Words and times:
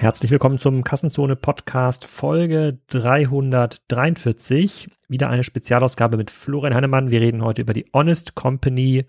Herzlich 0.00 0.30
willkommen 0.30 0.60
zum 0.60 0.84
Kassenzone 0.84 1.34
Podcast 1.34 2.04
Folge 2.04 2.78
343. 2.86 4.88
Wieder 5.08 5.28
eine 5.28 5.42
Spezialausgabe 5.42 6.16
mit 6.16 6.30
Florian 6.30 6.72
Heinemann. 6.72 7.10
Wir 7.10 7.20
reden 7.20 7.42
heute 7.42 7.62
über 7.62 7.72
die 7.72 7.84
Honest 7.92 8.36
Company 8.36 9.06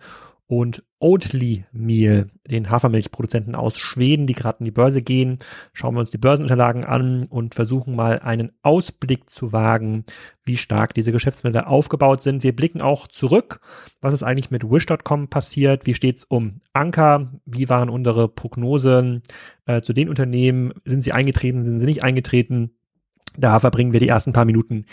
und 0.50 0.84
Oatly 0.98 1.66
Meal, 1.72 2.28
den 2.50 2.72
Hafermilchproduzenten 2.72 3.54
aus 3.54 3.78
Schweden, 3.78 4.26
die 4.26 4.34
gerade 4.34 4.58
in 4.60 4.66
die 4.66 4.72
Börse 4.72 5.04
gehen. 5.04 5.38
Schauen 5.74 5.94
wir 5.94 6.00
uns 6.00 6.10
die 6.10 6.18
Börsenunterlagen 6.18 6.84
an 6.86 7.26
und 7.26 7.54
versuchen 7.54 7.96
mal 7.96 8.18
einen 8.18 8.52
Ausblick 8.64 9.30
zu 9.30 9.54
wagen, 9.54 10.06
wie 10.44 10.58
stark 10.58 10.96
diese 10.96 11.12
Geschäftsmodelle 11.12 11.68
aufgebaut 11.68 12.24
sind. 12.24 12.42
Wir 12.42 12.56
blicken 12.56 12.82
auch 12.82 13.08
zurück. 13.08 13.62
Was 14.02 14.16
ist 14.16 14.24
eigentlich 14.24 14.50
mit 14.50 14.64
Wish.com 14.64 15.28
passiert? 15.28 15.86
Wie 15.86 15.94
steht 15.94 16.18
es 16.18 16.24
um 16.24 16.62
Anker? 16.74 17.32
Wie 17.46 17.70
waren 17.70 17.90
unsere 17.92 18.28
Prognosen 18.28 19.22
äh, 19.68 19.82
zu 19.82 19.94
den 19.94 20.10
Unternehmen? 20.10 20.74
Sind 20.84 21.04
sie 21.04 21.12
eingetreten? 21.12 21.64
Sind 21.64 21.80
sie 21.80 21.86
nicht 21.86 22.04
eingetreten? 22.04 22.72
Da 23.38 23.60
verbringen 23.60 23.94
wir 23.94 24.00
die 24.00 24.08
ersten 24.08 24.34
paar 24.34 24.46
Minuten 24.46 24.86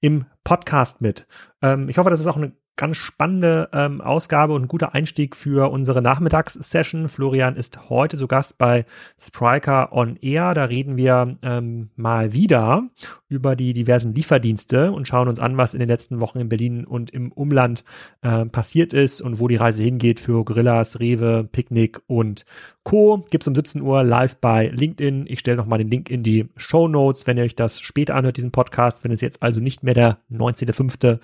im 0.00 0.24
Podcast 0.42 1.00
mit. 1.00 1.28
Ähm, 1.62 1.88
ich 1.88 1.98
hoffe, 1.98 2.10
das 2.10 2.20
ist 2.20 2.26
auch 2.26 2.36
eine 2.36 2.52
ganz 2.76 2.96
spannende 2.96 3.68
ähm, 3.72 4.00
Ausgabe 4.00 4.54
und 4.54 4.68
guter 4.68 4.94
Einstieg 4.94 5.36
für 5.36 5.70
unsere 5.70 6.02
Nachmittagssession. 6.02 7.08
Florian 7.08 7.56
ist 7.56 7.88
heute 7.88 8.16
zu 8.16 8.26
Gast 8.26 8.58
bei 8.58 8.84
Spriker 9.18 9.92
on 9.92 10.16
Air. 10.16 10.54
Da 10.54 10.64
reden 10.64 10.96
wir 10.96 11.36
ähm, 11.42 11.90
mal 11.96 12.32
wieder 12.32 12.88
über 13.28 13.56
die 13.56 13.72
diversen 13.72 14.14
Lieferdienste 14.14 14.92
und 14.92 15.06
schauen 15.06 15.28
uns 15.28 15.38
an, 15.38 15.56
was 15.56 15.74
in 15.74 15.80
den 15.80 15.88
letzten 15.88 16.20
Wochen 16.20 16.40
in 16.40 16.48
Berlin 16.48 16.84
und 16.84 17.10
im 17.10 17.30
Umland 17.32 17.84
äh, 18.22 18.44
passiert 18.46 18.92
ist 18.92 19.20
und 19.20 19.38
wo 19.38 19.48
die 19.48 19.56
Reise 19.56 19.82
hingeht 19.82 20.20
für 20.20 20.44
Gorillas, 20.44 20.98
Rewe, 21.00 21.44
Picknick 21.44 22.00
und 22.06 22.44
Co. 22.84 23.24
Gibt's 23.30 23.48
um 23.48 23.54
17 23.54 23.82
Uhr 23.82 24.04
live 24.04 24.36
bei 24.36 24.68
LinkedIn. 24.68 25.24
Ich 25.26 25.40
stelle 25.40 25.56
nochmal 25.56 25.78
den 25.78 25.90
Link 25.90 26.10
in 26.10 26.22
die 26.22 26.48
Show 26.56 26.86
Notes, 26.86 27.26
wenn 27.26 27.38
ihr 27.38 27.44
euch 27.44 27.56
das 27.56 27.80
später 27.80 28.14
anhört, 28.14 28.36
diesen 28.36 28.52
Podcast. 28.52 29.04
Wenn 29.04 29.10
es 29.10 29.22
jetzt 29.22 29.42
also 29.42 29.60
nicht 29.60 29.82
mehr 29.82 29.94
der 29.94 30.18
19.05. 30.30 31.18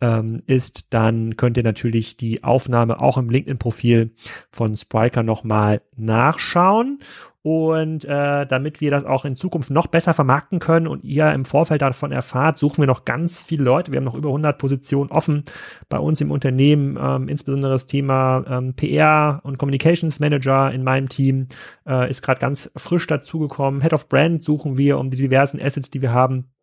Ähm, 0.00 0.42
ist, 0.46 0.92
dann 0.92 1.36
könnt 1.36 1.56
ihr 1.56 1.62
natürlich 1.62 2.16
die 2.16 2.42
Aufnahme 2.42 3.00
auch 3.00 3.16
im 3.16 3.30
LinkedIn-Profil 3.30 4.10
von 4.50 4.76
Spriker 4.76 5.22
nochmal 5.22 5.82
nachschauen. 5.96 6.98
Und 7.46 8.06
äh, 8.06 8.46
damit 8.46 8.80
wir 8.80 8.90
das 8.90 9.04
auch 9.04 9.26
in 9.26 9.36
Zukunft 9.36 9.70
noch 9.70 9.86
besser 9.86 10.14
vermarkten 10.14 10.60
können 10.60 10.86
und 10.86 11.04
ihr 11.04 11.30
im 11.30 11.44
Vorfeld 11.44 11.82
davon 11.82 12.10
erfahrt, 12.10 12.56
suchen 12.56 12.78
wir 12.78 12.86
noch 12.86 13.04
ganz 13.04 13.38
viele 13.38 13.64
Leute. 13.64 13.92
Wir 13.92 13.98
haben 13.98 14.04
noch 14.04 14.14
über 14.14 14.30
100 14.30 14.56
Positionen 14.56 15.10
offen 15.10 15.44
bei 15.90 15.98
uns 15.98 16.22
im 16.22 16.30
Unternehmen, 16.30 16.98
ähm, 16.98 17.28
insbesondere 17.28 17.72
das 17.72 17.84
Thema 17.84 18.46
ähm, 18.48 18.72
PR 18.72 19.42
und 19.44 19.58
Communications 19.58 20.20
Manager 20.20 20.72
in 20.72 20.84
meinem 20.84 21.10
Team 21.10 21.48
äh, 21.86 22.08
ist 22.08 22.22
gerade 22.22 22.40
ganz 22.40 22.72
frisch 22.76 23.06
dazugekommen. 23.06 23.82
Head 23.82 23.92
of 23.92 24.08
Brand 24.08 24.42
suchen 24.42 24.78
wir, 24.78 24.96
um 24.98 25.10
die 25.10 25.18
diversen 25.18 25.60
Assets, 25.60 25.90
die 25.90 26.00
wir 26.00 26.14
haben, 26.14 26.53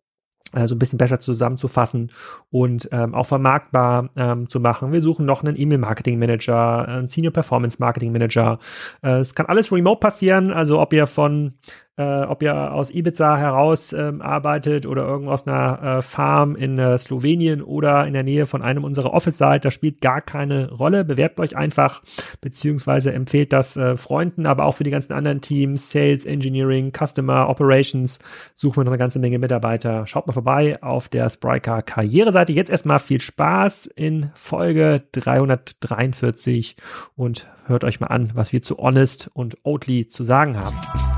äh, 0.53 0.67
so 0.67 0.75
ein 0.75 0.79
bisschen 0.79 0.97
besser 0.97 1.19
zusammenzufassen 1.19 2.11
und 2.49 2.89
ähm, 2.91 3.13
auch 3.15 3.25
vermarktbar 3.25 4.09
ähm, 4.17 4.49
zu 4.49 4.59
machen. 4.59 4.91
Wir 4.91 5.01
suchen 5.01 5.25
noch 5.25 5.43
einen 5.43 5.59
E-Mail-Marketing-Manager, 5.59 6.87
einen 6.87 7.07
Senior 7.07 7.33
Performance-Marketing-Manager. 7.33 8.59
Äh, 9.03 9.19
es 9.19 9.35
kann 9.35 9.45
alles 9.47 9.71
remote 9.71 9.99
passieren, 9.99 10.51
also 10.51 10.79
ob 10.79 10.93
ihr 10.93 11.07
von 11.07 11.53
äh, 11.97 12.23
ob 12.23 12.41
ihr 12.41 12.73
aus 12.73 12.89
Ibiza 12.89 13.37
heraus 13.37 13.93
ähm, 13.93 14.21
arbeitet 14.21 14.85
oder 14.85 15.05
irgendwo 15.05 15.31
aus 15.31 15.45
einer 15.45 15.97
äh, 15.97 16.01
Farm 16.01 16.55
in 16.55 16.79
äh, 16.79 16.97
Slowenien 16.97 17.61
oder 17.61 18.07
in 18.07 18.13
der 18.13 18.23
Nähe 18.23 18.45
von 18.45 18.61
einem 18.61 18.83
unserer 18.83 19.13
Office 19.13 19.37
seid, 19.37 19.65
das 19.65 19.73
spielt 19.73 19.99
gar 20.01 20.21
keine 20.21 20.71
Rolle. 20.71 21.03
Bewerbt 21.03 21.39
euch 21.39 21.57
einfach, 21.57 22.01
beziehungsweise 22.39 23.13
empfehlt 23.13 23.51
das 23.51 23.75
äh, 23.75 23.97
Freunden, 23.97 24.45
aber 24.45 24.65
auch 24.65 24.75
für 24.75 24.83
die 24.83 24.91
ganzen 24.91 25.13
anderen 25.13 25.41
Teams, 25.41 25.91
Sales, 25.91 26.25
Engineering, 26.25 26.93
Customer, 26.93 27.49
Operations, 27.49 28.19
suchen 28.55 28.77
wir 28.77 28.83
noch 28.85 28.91
eine 28.91 28.97
ganze 28.97 29.19
Menge 29.19 29.39
Mitarbeiter. 29.39 30.07
Schaut 30.07 30.27
mal 30.27 30.33
vorbei 30.33 30.81
auf 30.81 31.09
der 31.09 31.29
Spryker 31.29 31.81
Karriereseite. 31.81 32.53
Jetzt 32.53 32.71
erstmal 32.71 32.99
viel 32.99 33.19
Spaß 33.19 33.87
in 33.87 34.31
Folge 34.33 35.03
343 35.11 36.77
und 37.15 37.49
hört 37.65 37.83
euch 37.83 37.99
mal 37.99 38.07
an, 38.07 38.31
was 38.33 38.53
wir 38.53 38.61
zu 38.61 38.77
Honest 38.77 39.29
und 39.33 39.57
Oatly 39.63 40.07
zu 40.07 40.23
sagen 40.23 40.57
haben. 40.57 41.10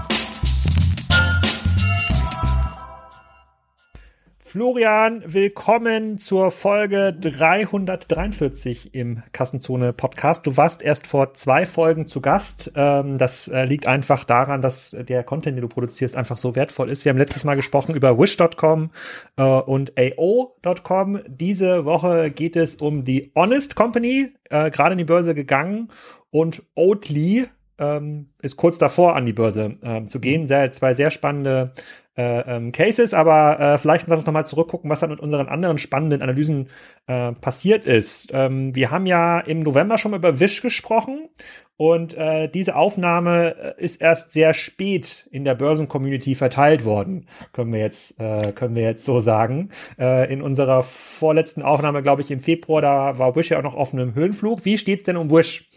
Florian, 4.54 5.24
willkommen 5.26 6.20
zur 6.20 6.52
Folge 6.52 7.12
343 7.20 8.94
im 8.94 9.24
Kassenzone 9.32 9.94
Podcast. 9.94 10.46
Du 10.46 10.56
warst 10.56 10.84
erst 10.84 11.08
vor 11.08 11.34
zwei 11.34 11.66
Folgen 11.66 12.06
zu 12.06 12.22
Gast. 12.22 12.72
Ähm, 12.76 13.18
das 13.18 13.48
äh, 13.48 13.66
liegt 13.66 13.88
einfach 13.88 14.26
daran, 14.26 14.62
dass 14.62 14.92
der 14.92 15.24
Content, 15.24 15.58
den 15.58 15.64
du 15.64 15.68
produzierst, 15.70 16.16
einfach 16.16 16.38
so 16.38 16.56
wertvoll 16.56 16.92
ist. 16.92 17.04
Wir 17.04 17.10
haben 17.10 17.18
letztes 17.18 17.44
Mal 17.46 17.56
gesprochen 17.56 17.96
über 17.96 18.20
Wish.com 18.20 18.92
äh, 19.38 19.42
und 19.42 19.94
AO.com. 19.98 21.22
Diese 21.26 21.86
Woche 21.86 22.30
geht 22.30 22.56
es 22.56 22.76
um 22.76 23.06
die 23.06 23.32
Honest 23.34 23.76
Company, 23.76 24.28
äh, 24.52 24.70
gerade 24.70 24.92
in 24.92 25.00
die 25.00 25.04
Börse 25.04 25.34
gegangen 25.34 25.90
und 26.30 26.62
Oatly, 26.76 27.48
ähm, 27.80 28.30
ist 28.42 28.56
kurz 28.58 28.78
davor, 28.78 29.16
an 29.16 29.26
die 29.26 29.34
Börse 29.34 29.78
ähm, 29.82 30.08
zu 30.08 30.20
gehen. 30.20 30.48
Sehr, 30.48 30.72
zwei 30.72 30.94
sehr 30.94 31.10
spannende 31.10 31.74
äh, 32.16 32.42
ähm, 32.42 32.72
Cases, 32.72 33.14
aber 33.14 33.60
äh, 33.60 33.78
vielleicht 33.78 34.08
lass 34.08 34.20
uns 34.20 34.26
nochmal 34.26 34.46
zurückgucken, 34.46 34.90
was 34.90 35.00
dann 35.00 35.10
mit 35.10 35.20
unseren 35.20 35.48
anderen 35.48 35.78
spannenden 35.78 36.22
Analysen 36.22 36.70
äh, 37.08 37.32
passiert 37.34 37.86
ist. 37.86 38.32
Ähm, 38.34 38.76
wir 38.76 38.92
haben 38.92 39.06
ja 39.06 39.40
im 39.40 39.62
November 39.62 39.98
schon 39.98 40.12
mal 40.12 40.18
über 40.18 40.40
Wish 40.40 40.62
gesprochen 40.62 41.30
und 41.76 42.14
äh, 42.14 42.48
diese 42.50 42.76
Aufnahme 42.76 43.76
äh, 43.78 43.84
ist 43.84 44.00
erst 44.00 44.32
sehr 44.32 44.54
spät 44.54 45.28
in 45.32 45.44
der 45.44 45.56
Börsencommunity 45.56 46.36
verteilt 46.36 46.86
worden, 46.86 47.26
können 47.52 47.74
wir 47.74 47.80
jetzt, 47.80 48.20
äh, 48.20 48.52
können 48.52 48.76
wir 48.76 48.84
jetzt 48.84 49.06
so 49.06 49.20
sagen. 49.20 49.70
Äh, 49.98 50.32
in 50.32 50.42
unserer 50.42 50.84
vorletzten 50.84 51.64
Aufnahme, 51.64 52.04
glaube 52.04 52.22
ich, 52.22 52.30
im 52.30 52.42
Februar, 52.42 52.82
da 52.82 53.18
war 53.18 53.36
Wish 53.36 53.50
ja 53.50 53.58
auch 53.58 53.64
noch 53.64 53.76
auf 53.76 53.92
einem 53.94 54.14
Höhenflug. 54.14 54.66
Wie 54.66 54.78
steht's 54.78 55.04
denn 55.04 55.18
um 55.18 55.32
Wish? 55.32 55.70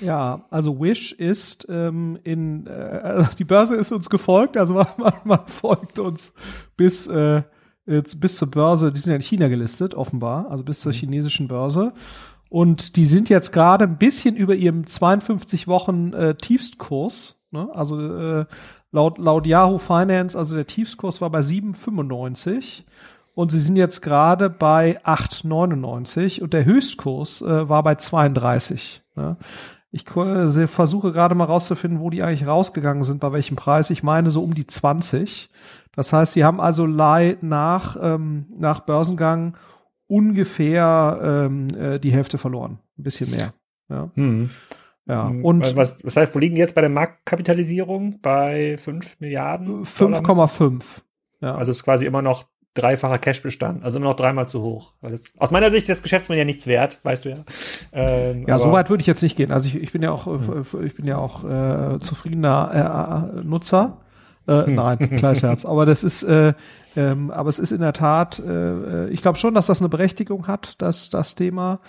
Ja, 0.00 0.44
also 0.50 0.80
Wish 0.80 1.12
ist 1.12 1.66
ähm, 1.68 2.18
in 2.24 2.66
äh, 2.66 2.70
also 2.70 3.30
die 3.38 3.44
Börse 3.44 3.74
ist 3.76 3.92
uns 3.92 4.08
gefolgt, 4.08 4.56
also 4.56 4.74
man, 4.74 5.12
man, 5.24 5.46
folgt 5.46 5.98
uns 5.98 6.32
bis 6.76 7.06
äh, 7.06 7.42
jetzt 7.86 8.20
bis 8.20 8.36
zur 8.36 8.50
Börse. 8.50 8.92
Die 8.92 9.00
sind 9.00 9.10
ja 9.10 9.16
in 9.16 9.22
China 9.22 9.48
gelistet, 9.48 9.94
offenbar, 9.94 10.50
also 10.50 10.64
bis 10.64 10.80
zur 10.80 10.92
mhm. 10.92 10.96
chinesischen 10.96 11.48
Börse. 11.48 11.92
Und 12.48 12.96
die 12.96 13.06
sind 13.06 13.28
jetzt 13.28 13.52
gerade 13.52 13.84
ein 13.84 13.98
bisschen 13.98 14.36
über 14.36 14.54
ihrem 14.54 14.86
52 14.86 15.68
Wochen 15.68 16.12
äh, 16.12 16.34
Tiefstkurs. 16.34 17.40
Ne? 17.52 17.68
Also 17.72 18.00
äh, 18.00 18.46
laut 18.92 19.18
laut 19.18 19.46
Yahoo 19.46 19.78
Finance, 19.78 20.36
also 20.36 20.56
der 20.56 20.66
Tiefskurs 20.66 21.20
war 21.20 21.30
bei 21.30 21.40
7,95 21.40 22.84
und 23.34 23.52
sie 23.52 23.58
sind 23.58 23.76
jetzt 23.76 24.02
gerade 24.02 24.50
bei 24.50 25.00
8,99 25.04 26.42
und 26.42 26.52
der 26.52 26.64
Höchstkurs 26.64 27.42
äh, 27.42 27.68
war 27.68 27.82
bei 27.82 27.94
32. 27.94 29.02
Ne? 29.14 29.36
Ich 29.92 30.06
äh, 30.16 30.66
versuche 30.68 31.12
gerade 31.12 31.34
mal 31.34 31.44
rauszufinden, 31.44 32.00
wo 32.00 32.10
die 32.10 32.22
eigentlich 32.22 32.46
rausgegangen 32.46 33.02
sind, 33.02 33.20
bei 33.20 33.32
welchem 33.32 33.56
Preis. 33.56 33.90
Ich 33.90 34.02
meine 34.02 34.30
so 34.30 34.42
um 34.42 34.54
die 34.54 34.66
20. 34.66 35.50
Das 35.94 36.12
heißt, 36.12 36.34
sie 36.34 36.44
haben 36.44 36.60
also 36.60 36.86
nach, 36.86 37.96
ähm, 38.00 38.46
nach 38.56 38.80
Börsengang 38.80 39.56
ungefähr 40.06 41.20
ähm, 41.22 41.68
äh, 41.76 41.98
die 41.98 42.12
Hälfte 42.12 42.38
verloren. 42.38 42.78
Ein 42.98 43.02
bisschen 43.02 43.30
mehr. 43.30 43.52
Ja. 43.88 44.10
Mhm. 44.14 44.50
Ja, 45.06 45.28
hm, 45.28 45.44
und 45.44 45.76
was, 45.76 45.98
was 46.04 46.16
heißt, 46.16 46.34
wo 46.34 46.38
liegen 46.38 46.56
jetzt 46.56 46.76
bei 46.76 46.82
der 46.82 46.90
Marktkapitalisierung? 46.90 48.20
Bei 48.20 48.76
5 48.78 49.18
Milliarden? 49.18 49.84
5,5. 49.84 50.82
Ja. 51.40 51.56
Also 51.56 51.72
ist 51.72 51.82
quasi 51.82 52.06
immer 52.06 52.22
noch 52.22 52.46
dreifacher 52.74 53.18
Cashbestand, 53.18 53.84
also 53.84 53.98
immer 53.98 54.08
noch 54.08 54.16
dreimal 54.16 54.46
zu 54.46 54.62
hoch. 54.62 54.92
Weil 55.00 55.12
das, 55.12 55.32
aus 55.38 55.50
meiner 55.50 55.70
Sicht 55.70 55.88
ist 55.88 55.98
das 55.98 56.02
Geschäftsmann 56.02 56.38
ja 56.38 56.44
nichts 56.44 56.66
wert, 56.66 57.00
weißt 57.02 57.24
du 57.24 57.30
ja. 57.30 57.36
Ähm, 57.92 58.46
ja, 58.46 58.58
so 58.58 58.70
weit 58.70 58.90
würde 58.90 59.00
ich 59.00 59.06
jetzt 59.06 59.22
nicht 59.22 59.36
gehen. 59.36 59.50
Also 59.50 59.66
ich, 59.66 59.76
ich 59.76 59.92
bin 59.92 60.02
ja 60.02 60.12
auch, 60.12 60.26
hm. 60.26 60.64
ich 60.84 60.94
bin 60.94 61.06
ja 61.06 61.18
auch 61.18 61.44
äh, 61.44 61.98
zufriedener 62.00 63.32
äh, 63.34 63.42
Nutzer. 63.42 63.98
Äh, 64.46 64.66
hm. 64.66 64.74
Nein, 64.74 65.36
Scherz. 65.36 65.64
Aber 65.64 65.84
das 65.84 66.04
ist, 66.04 66.22
äh, 66.22 66.54
ähm, 66.96 67.30
aber 67.30 67.48
es 67.48 67.58
ist 67.58 67.72
in 67.72 67.80
der 67.80 67.92
Tat, 67.92 68.38
äh, 68.38 69.08
ich 69.08 69.22
glaube 69.22 69.38
schon, 69.38 69.54
dass 69.54 69.66
das 69.66 69.80
eine 69.80 69.88
Berechtigung 69.88 70.46
hat, 70.46 70.80
dass 70.80 71.10
das 71.10 71.34
Thema. 71.34 71.80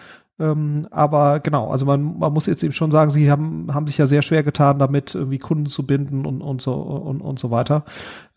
Ähm, 0.42 0.88
aber 0.90 1.40
genau, 1.40 1.70
also 1.70 1.86
man, 1.86 2.18
man 2.18 2.34
muss 2.34 2.48
jetzt 2.48 2.64
eben 2.64 2.74
schon 2.74 2.90
sagen, 2.90 3.12
sie 3.12 3.30
haben, 3.30 3.72
haben 3.72 3.86
sich 3.86 4.00
ja 4.00 4.08
sehr 4.08 4.24
schwer 4.24 4.42
getan, 4.42 4.80
damit 4.80 5.14
irgendwie 5.14 5.38
Kunden 5.38 5.68
zu 5.68 5.86
binden 5.86 6.26
und, 6.26 6.42
und 6.42 6.62
so 6.62 6.74
und, 6.74 7.22
und 7.22 7.38
so 7.38 7.52
weiter. 7.52 7.84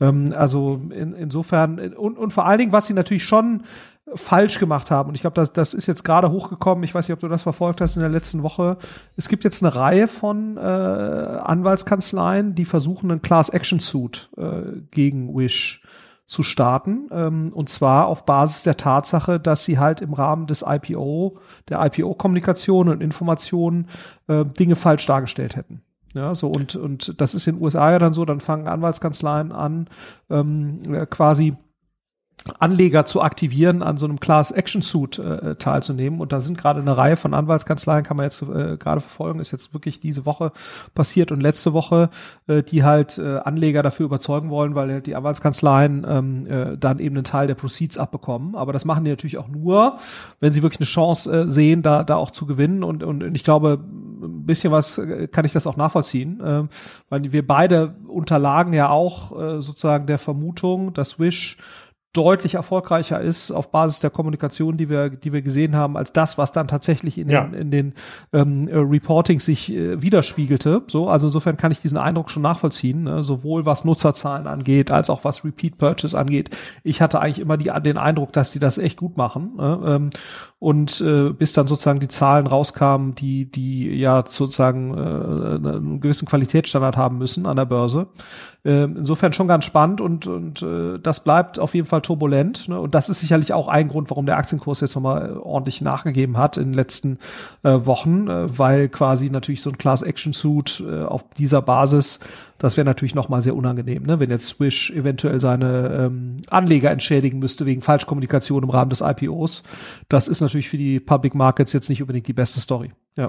Ähm, 0.01 0.27
also 0.37 0.83
in, 0.91 1.15
insofern 1.15 1.79
und, 1.95 2.19
und 2.19 2.31
vor 2.33 2.45
allen 2.45 2.59
Dingen, 2.59 2.73
was 2.73 2.87
sie 2.87 2.93
natürlich 2.93 3.25
schon 3.25 3.63
falsch 4.15 4.59
gemacht 4.59 4.91
haben. 4.91 5.09
Und 5.09 5.15
ich 5.15 5.23
glaube, 5.23 5.35
das, 5.35 5.55
das 5.55 5.73
ist 5.73 5.87
jetzt 5.87 6.05
gerade 6.05 6.31
hochgekommen. 6.31 6.85
Ich 6.85 6.95
weiß 6.95 7.09
nicht, 7.09 7.15
ob 7.15 7.21
du 7.21 7.29
das 7.29 7.43
verfolgt 7.43 7.81
hast 7.81 7.97
in 7.97 8.03
der 8.03 8.11
letzten 8.11 8.43
Woche. 8.43 8.77
Es 9.17 9.29
gibt 9.29 9.45
jetzt 9.45 9.63
eine 9.63 9.75
Reihe 9.75 10.09
von 10.09 10.59
äh, 10.59 10.61
Anwaltskanzleien, 10.61 12.55
die 12.55 12.67
versuchen, 12.67 13.11
einen 13.11 13.23
Class 13.23 13.49
Action 13.49 13.81
Suit 13.81 14.29
äh, 14.37 14.81
gegen 14.91 15.35
Wish 15.35 15.81
zu 16.35 16.43
starten. 16.43 17.09
Ähm, 17.13 17.53
und 17.55 17.69
zwar 17.69 18.09
auf 18.09 18.27
Basis 18.27 18.65
der 18.65 18.77
Tatsache, 18.77 19.41
dass 19.41 19.65
sie 19.65 19.79
halt 19.79 20.01
im 20.01 20.13
Rahmen 20.13 20.47
des 20.47 20.65
IPO, 20.67 21.39
der 21.69 21.85
IPO-Kommunikation 21.87 22.89
und 22.89 23.03
Informationen 23.03 23.89
äh, 24.27 24.45
Dinge 24.45 24.77
falsch 24.77 25.07
dargestellt 25.07 25.57
hätten. 25.57 25.81
Ja, 26.13 26.35
so 26.35 26.49
und, 26.49 26.77
und 26.77 27.21
das 27.21 27.35
ist 27.35 27.47
in 27.47 27.57
den 27.57 27.65
USA 27.65 27.91
ja 27.91 27.99
dann 27.99 28.15
so, 28.15 28.25
dann 28.25 28.41
fangen 28.41 28.69
Anwaltskanzleien 28.69 29.51
an, 29.51 29.89
ähm, 30.31 30.79
quasi 31.11 31.57
Anleger 32.59 33.07
zu 33.07 33.23
aktivieren, 33.23 33.83
an 33.83 33.97
so 33.97 34.07
einem 34.07 34.21
Class 34.21 34.51
Action 34.51 34.83
Suit 34.83 35.19
äh, 35.19 35.57
teilzunehmen. 35.57 36.21
Und 36.21 36.33
da 36.33 36.41
sind 36.41 36.59
gerade 36.59 36.81
eine 36.81 36.97
Reihe 36.97 37.17
von 37.17 37.33
Anwaltskanzleien, 37.33 38.05
kann 38.05 38.17
man 38.17 38.25
jetzt 38.25 38.43
äh, 38.43 38.77
gerade 38.77 39.01
verfolgen, 39.01 39.41
ist 39.41 39.51
jetzt 39.51 39.73
wirklich 39.73 39.99
diese 40.01 40.27
Woche 40.27 40.53
passiert 40.95 41.33
und 41.33 41.41
letzte 41.41 41.73
Woche, 41.73 42.11
äh, 42.47 42.63
die 42.63 42.85
halt 42.85 43.19
äh, 43.19 43.39
Anleger 43.39 43.83
dafür 43.83 44.07
überzeugen 44.07 44.51
wollen, 44.51 44.75
weil 44.75 45.01
die 45.01 45.17
Anwaltskanzleien 45.17 46.07
ähm, 46.09 46.47
äh, 46.47 46.77
dann 46.77 46.99
eben 46.99 47.17
einen 47.17 47.25
Teil 47.25 47.47
der 47.47 47.55
Proceeds 47.55 47.97
abbekommen. 47.97 48.55
Aber 48.55 48.73
das 48.73 48.85
machen 48.85 49.05
die 49.05 49.11
natürlich 49.11 49.39
auch 49.39 49.49
nur, 49.49 49.97
wenn 50.41 50.53
sie 50.53 50.63
wirklich 50.63 50.81
eine 50.81 50.87
Chance 50.87 51.33
äh, 51.33 51.49
sehen, 51.49 51.83
da, 51.83 52.05
da 52.05 52.17
auch 52.17 52.31
zu 52.31 52.45
gewinnen. 52.45 52.85
Und, 52.85 53.03
und 53.03 53.35
ich 53.35 53.45
glaube, 53.45 53.81
ein 54.25 54.47
bisschen 54.47 54.73
was 54.73 54.99
äh, 54.99 55.29
kann 55.29 55.45
ich 55.45 55.53
das 55.53 55.67
auch 55.67 55.77
nachvollziehen, 55.77 56.41
äh, 56.41 56.65
weil 57.09 57.33
wir 57.33 57.47
beide 57.47 57.95
unterlagen 58.07 58.73
ja 58.73 58.91
auch 58.91 59.33
äh, 59.33 59.61
sozusagen 59.61 60.07
der 60.07 60.19
Vermutung, 60.19 60.93
dass 60.93 61.19
Wish 61.19 61.57
deutlich 62.15 62.55
erfolgreicher 62.55 63.21
ist 63.21 63.51
auf 63.51 63.71
Basis 63.71 63.99
der 63.99 64.11
Kommunikation, 64.11 64.77
die 64.77 64.89
wir, 64.89 65.11
die 65.11 65.33
wir 65.33 65.43
gesehen 65.43 65.75
haben, 65.75 65.97
als 65.97 66.13
das, 66.13 66.39
was 66.39 66.53
dann 66.53 66.69
tatsächlich 66.69 67.19
in 67.19 67.29
ja. 67.29 67.43
den, 67.43 67.55
in 67.55 67.71
den 67.71 67.93
ähm, 68.33 68.69
äh, 68.69 68.77
Reportings 68.77 69.45
sich 69.45 69.73
äh, 69.73 70.01
widerspiegelte. 70.01 70.83
So, 70.87 71.09
also 71.09 71.27
insofern 71.27 71.57
kann 71.57 71.73
ich 71.73 71.81
diesen 71.81 71.99
Eindruck 71.99 72.31
schon 72.31 72.43
nachvollziehen, 72.43 73.03
ne? 73.03 73.25
sowohl 73.25 73.67
was 73.67 73.85
Nutzerzahlen 73.85 74.47
angeht, 74.47 74.93
als 74.93 75.11
auch 75.11 75.25
was 75.25 75.45
Repeat 75.45 75.77
Purchase 75.77 76.17
angeht. 76.17 76.51
Ich 76.85 77.03
hatte 77.03 77.21
eigentlich 77.21 77.41
immer 77.41 77.57
die, 77.57 77.71
den 77.83 77.99
Eindruck, 77.99 78.33
dass 78.33 78.53
die 78.53 78.61
das 78.61 78.79
echt 78.79 78.97
gut 78.97 79.17
machen. 79.17 79.57
Ne? 79.57 79.81
Ähm, 79.85 80.11
und 80.61 81.01
äh, 81.01 81.31
bis 81.31 81.53
dann 81.53 81.67
sozusagen 81.67 82.01
die 82.01 82.09
Zahlen 82.09 82.47
rauskamen, 82.47 83.15
die, 83.17 83.51
die 83.51 83.91
ja 83.91 84.25
sozusagen 84.27 84.95
äh, 84.95 85.69
einen 85.69 86.01
gewissen 86.01 86.27
Qualitätsstandard 86.27 86.97
haben 86.97 87.19
müssen 87.19 87.45
an 87.45 87.57
der 87.57 87.67
Börse. 87.67 88.07
Äh, 88.65 88.85
insofern 88.85 89.33
schon 89.33 89.49
ganz 89.49 89.65
spannend 89.65 90.01
und, 90.01 90.27
und 90.27 90.63
äh, 90.63 90.99
das 90.99 91.21
bleibt 91.21 91.59
auf 91.59 91.75
jeden 91.75 91.87
Fall 91.87 92.01
turbulent. 92.01 92.69
Ne? 92.69 92.81
Und 92.81 92.95
das 92.95 93.09
ist 93.09 93.21
sicherlich 93.21 93.53
auch 93.53 93.69
ein 93.69 93.89
Grund, 93.89 94.11
warum 94.11 94.27
der 94.27 94.39
Aktienkurs 94.39 94.81
jetzt 94.81 94.95
nochmal 94.95 95.37
ordentlich 95.37 95.81
nachgegeben 95.81 96.39
hat 96.39 96.57
in 96.57 96.65
den 96.65 96.75
letzten 96.75 97.19
äh, 97.63 97.79
Wochen, 97.85 98.29
äh, 98.29 98.59
weil 98.59 98.89
quasi 98.89 99.31
natürlich 99.31 99.63
so 99.63 99.71
ein 99.71 99.79
Class 99.79 100.03
Action 100.03 100.33
Suit 100.33 100.83
äh, 100.87 101.05
auf 101.05 101.25
dieser 101.37 101.63
Basis 101.63 102.21
das 102.59 102.77
wäre 102.77 102.85
natürlich 102.85 103.15
nochmal 103.15 103.43
sehr 103.43 103.57
unangenehm, 103.57 104.05
ne? 104.05 104.21
wenn 104.21 104.31
jetzt 104.31 104.47
Swish 104.47 104.91
eventuell 104.91 105.41
seine 105.41 106.07
ähm, 106.07 106.37
Anleger 106.49 106.91
entschädigen 106.91 107.39
müsste 107.39 107.67
wegen 107.67 107.83
Falschkommunikation 107.83 108.63
im 108.63 108.71
Rahmen 108.71 108.91
des 108.91 109.01
IPOs. 109.01 109.65
Das 110.09 110.29
ist 110.29 110.41
natürlich 110.41 110.69
für 110.69 110.79
die 110.79 111.01
Public 111.01 111.35
Markets 111.35 111.73
jetzt 111.73 111.89
nicht 111.89 112.01
unbedingt 112.01 112.29
die 112.29 112.33
beste 112.33 112.61
Story. 112.61 112.93
Ja. 113.17 113.27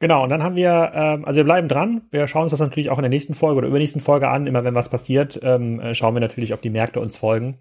Genau, 0.00 0.24
und 0.24 0.30
dann 0.30 0.42
haben 0.42 0.56
wir, 0.56 0.92
ähm, 0.94 1.24
also 1.24 1.38
wir 1.38 1.44
bleiben 1.44 1.68
dran. 1.68 2.02
Wir 2.10 2.26
schauen 2.26 2.42
uns 2.44 2.50
das 2.50 2.60
natürlich 2.60 2.90
auch 2.90 2.98
in 2.98 3.02
der 3.02 3.10
nächsten 3.10 3.34
Folge 3.34 3.58
oder 3.58 3.68
übernächsten 3.68 4.00
Folge 4.00 4.28
an. 4.28 4.46
Immer 4.46 4.64
wenn 4.64 4.74
was 4.74 4.88
passiert, 4.88 5.40
ähm, 5.42 5.80
äh, 5.80 5.94
schauen 5.94 6.14
wir 6.14 6.20
natürlich, 6.20 6.52
ob 6.52 6.62
die 6.62 6.70
Märkte 6.70 7.00
uns 7.00 7.16
folgen 7.16 7.58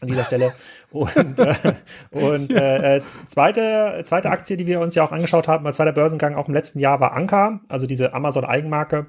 an 0.00 0.08
dieser 0.08 0.24
Stelle. 0.24 0.52
Und, 0.90 1.38
äh, 1.38 1.74
und 2.10 2.52
äh, 2.52 2.96
äh, 2.96 3.02
zweite, 3.26 4.00
zweite 4.04 4.30
Aktie, 4.30 4.56
die 4.56 4.66
wir 4.66 4.80
uns 4.80 4.94
ja 4.94 5.04
auch 5.04 5.12
angeschaut 5.12 5.46
haben, 5.46 5.66
als 5.66 5.76
zweiter 5.76 5.92
Börsengang 5.92 6.34
auch 6.34 6.48
im 6.48 6.54
letzten 6.54 6.80
Jahr 6.80 7.00
war 7.00 7.12
Anker, 7.12 7.60
also 7.68 7.86
diese 7.86 8.12
Amazon-Eigenmarke 8.12 9.06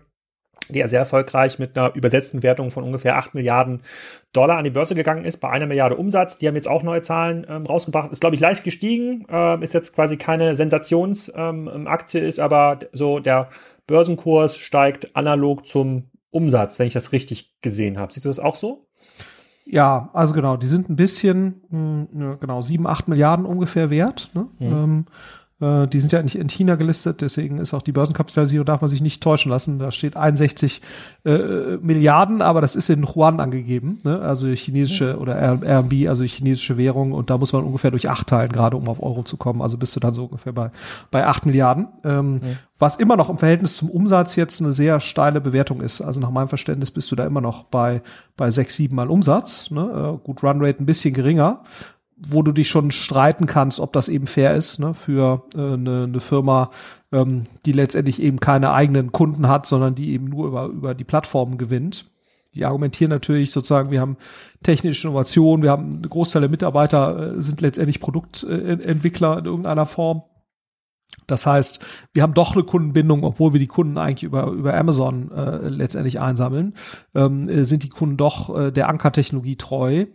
die 0.74 0.80
ja 0.80 0.88
sehr 0.88 1.00
erfolgreich 1.00 1.60
mit 1.60 1.78
einer 1.78 1.94
übersetzten 1.96 2.44
Wertung 2.44 2.72
von 2.72 2.84
ungefähr 2.84 3.18
8 3.18 3.34
Milliarden 3.34 3.82
Dollar 4.34 4.58
an 4.58 4.64
die 4.64 4.70
Börse 4.70 4.96
gegangen 4.96 5.26
ist, 5.26 5.38
bei 5.38 5.50
einer 5.50 5.66
Milliarde 5.66 5.96
Umsatz. 5.96 6.38
Die 6.38 6.48
haben 6.48 6.56
jetzt 6.56 6.68
auch 6.68 6.84
neue 6.84 7.02
Zahlen 7.02 7.46
ähm, 7.50 7.66
rausgebracht. 7.66 8.12
Ist, 8.12 8.22
glaube 8.22 8.36
ich, 8.36 8.42
leicht 8.42 8.64
gestiegen, 8.64 9.26
äh, 9.30 9.62
ist 9.64 9.74
jetzt 9.74 9.94
quasi 9.94 10.18
keine 10.18 10.56
Sensationsaktie, 10.56 12.20
ähm, 12.20 12.28
ist 12.28 12.40
aber 12.40 12.80
so 12.94 13.20
der 13.20 13.50
Börsenkurs 13.88 14.58
steigt 14.58 15.16
analog 15.16 15.66
zum 15.66 16.10
Umsatz, 16.30 16.80
wenn 16.80 16.88
ich 16.88 16.94
das 16.94 17.12
richtig 17.12 17.54
gesehen 17.62 17.98
habe. 17.98 18.14
Siehst 18.14 18.26
du 18.26 18.30
das 18.30 18.40
auch 18.40 18.56
so? 18.56 18.88
Ja, 19.66 20.10
also 20.14 20.34
genau, 20.34 20.58
die 20.58 20.68
sind 20.68 20.90
ein 20.90 20.96
bisschen, 20.96 21.62
mh, 21.70 22.08
hm, 22.12 22.40
genau, 22.40 22.62
sieben, 22.62 22.88
acht 22.88 23.08
Milliarden 23.08 23.46
ungefähr 23.46 23.90
wert. 23.90 24.30
Ne? 24.34 24.48
Mhm. 24.60 24.68
Ähm, 24.68 25.06
äh, 25.62 25.88
die 25.88 26.00
sind 26.00 26.12
ja 26.12 26.22
nicht 26.22 26.36
in 26.36 26.50
China 26.50 26.76
gelistet, 26.76 27.22
deswegen 27.22 27.60
ist 27.60 27.74
auch 27.74 27.82
die 27.82 27.92
Börsenkapitalisierung, 27.92 28.66
darf 28.66 28.82
man 28.82 28.90
sich 28.90 29.02
nicht 29.02 29.22
täuschen 29.22 29.52
lassen. 29.52 29.80
Da 29.80 29.92
steht 29.92 30.18
61 30.18 30.82
äh, 31.24 31.78
Milliarden, 31.82 32.42
aber 32.42 32.62
das 32.62 32.76
ist 32.76 32.90
in 32.90 33.04
Yuan 33.06 33.40
angegeben, 33.40 34.00
ne? 34.04 34.20
also 34.20 34.48
chinesische 34.48 35.18
oder 35.18 35.36
RMB, 35.36 36.08
also 36.08 36.24
chinesische 36.24 36.78
Währung 36.78 37.12
und 37.12 37.30
da 37.30 37.38
muss 37.38 37.54
man 37.54 37.64
ungefähr 37.64 37.92
durch 37.92 38.10
acht 38.10 38.28
teilen, 38.28 38.52
gerade 38.52 38.76
um 38.76 38.88
auf 38.88 39.02
Euro 39.02 39.24
zu 39.24 39.38
kommen. 39.38 39.62
Also 39.62 39.78
bist 39.78 39.96
du 39.96 40.00
dann 40.00 40.14
so 40.14 40.26
ungefähr 40.26 40.54
bei, 40.54 40.72
bei 41.12 41.26
acht 41.26 41.46
Milliarden. 41.46 41.88
Ähm, 42.04 42.40
ja. 42.44 42.50
Was 42.80 42.96
immer 42.96 43.16
noch 43.16 43.30
im 43.30 43.38
Verhältnis 43.38 43.78
zum 43.78 43.92
Umsatz 43.92 44.36
jetzt 44.36 44.60
eine 44.60 44.74
sehr 44.74 45.00
steile 45.00 45.40
Bewertung 45.40 45.82
ist. 45.82 46.02
Also 46.02 46.20
nach 46.20 46.32
meinem 46.32 46.48
Verständnis 46.48 46.90
bist 46.90 47.12
du 47.12 47.16
da 47.16 47.26
immer 47.26 47.42
noch 47.42 47.66
bei, 47.66 48.02
bei 48.36 48.50
sechs, 48.50 48.76
sieben 48.76 48.96
Mal 48.96 49.10
Umsatz. 49.10 49.70
Ne? 49.70 49.82
Äh, 49.82 50.26
gut, 50.26 50.42
Runrate 50.42 50.82
ein 50.82 50.88
bisschen 50.88 51.14
geringer 51.14 51.62
wo 52.28 52.44
du 52.44 52.52
dich 52.52 52.70
schon 52.70 52.92
streiten 52.92 53.48
kannst, 53.48 53.80
ob 53.80 53.94
das 53.94 54.10
eben 54.10 54.28
fair 54.28 54.56
ist 54.56 54.80
ne, 54.80 54.94
für 54.94 55.44
äh, 55.56 55.74
eine, 55.74 56.04
eine 56.04 56.20
Firma, 56.20 56.72
ähm, 57.12 57.44
die 57.66 57.72
letztendlich 57.72 58.22
eben 58.22 58.40
keine 58.40 58.72
eigenen 58.72 59.12
Kunden 59.12 59.48
hat, 59.48 59.66
sondern 59.66 59.96
die 59.96 60.12
eben 60.12 60.26
nur 60.26 60.48
über, 60.48 60.66
über 60.66 60.94
die 60.94 61.04
Plattformen 61.04 61.58
gewinnt. 61.58 62.06
Die 62.54 62.66
argumentieren 62.66 63.10
natürlich 63.10 63.52
sozusagen, 63.52 63.92
wir 63.92 64.02
haben 64.02 64.18
technische 64.62 65.08
Innovation, 65.08 65.64
wir 65.64 65.72
haben 65.72 65.98
eine 66.00 66.10
Großteil 66.10 66.42
der 66.42 66.50
Mitarbeiter 66.50 67.38
äh, 67.38 67.42
sind 67.42 67.62
letztendlich 67.62 68.00
Produktentwickler 68.00 69.40
in 69.40 69.46
irgendeiner 69.46 69.86
Form. 69.86 70.24
Das 71.32 71.46
heißt, 71.46 71.80
wir 72.14 72.24
haben 72.24 72.34
doch 72.34 72.54
eine 72.54 72.64
Kundenbindung, 72.64 73.24
obwohl 73.24 73.54
wir 73.54 73.60
die 73.60 73.68
Kunden 73.68 73.98
eigentlich 73.98 74.24
über, 74.24 74.48
über 74.48 74.76
Amazon 74.76 75.32
äh, 75.32 75.70
letztendlich 75.70 76.20
einsammeln, 76.20 76.74
ähm, 77.16 77.48
äh, 77.48 77.64
sind 77.64 77.84
die 77.84 77.90
Kunden 77.90 78.18
doch 78.18 78.56
äh, 78.56 78.72
der 78.72 78.90
Ankertechnologie 78.90 79.56
treu. 79.56 80.06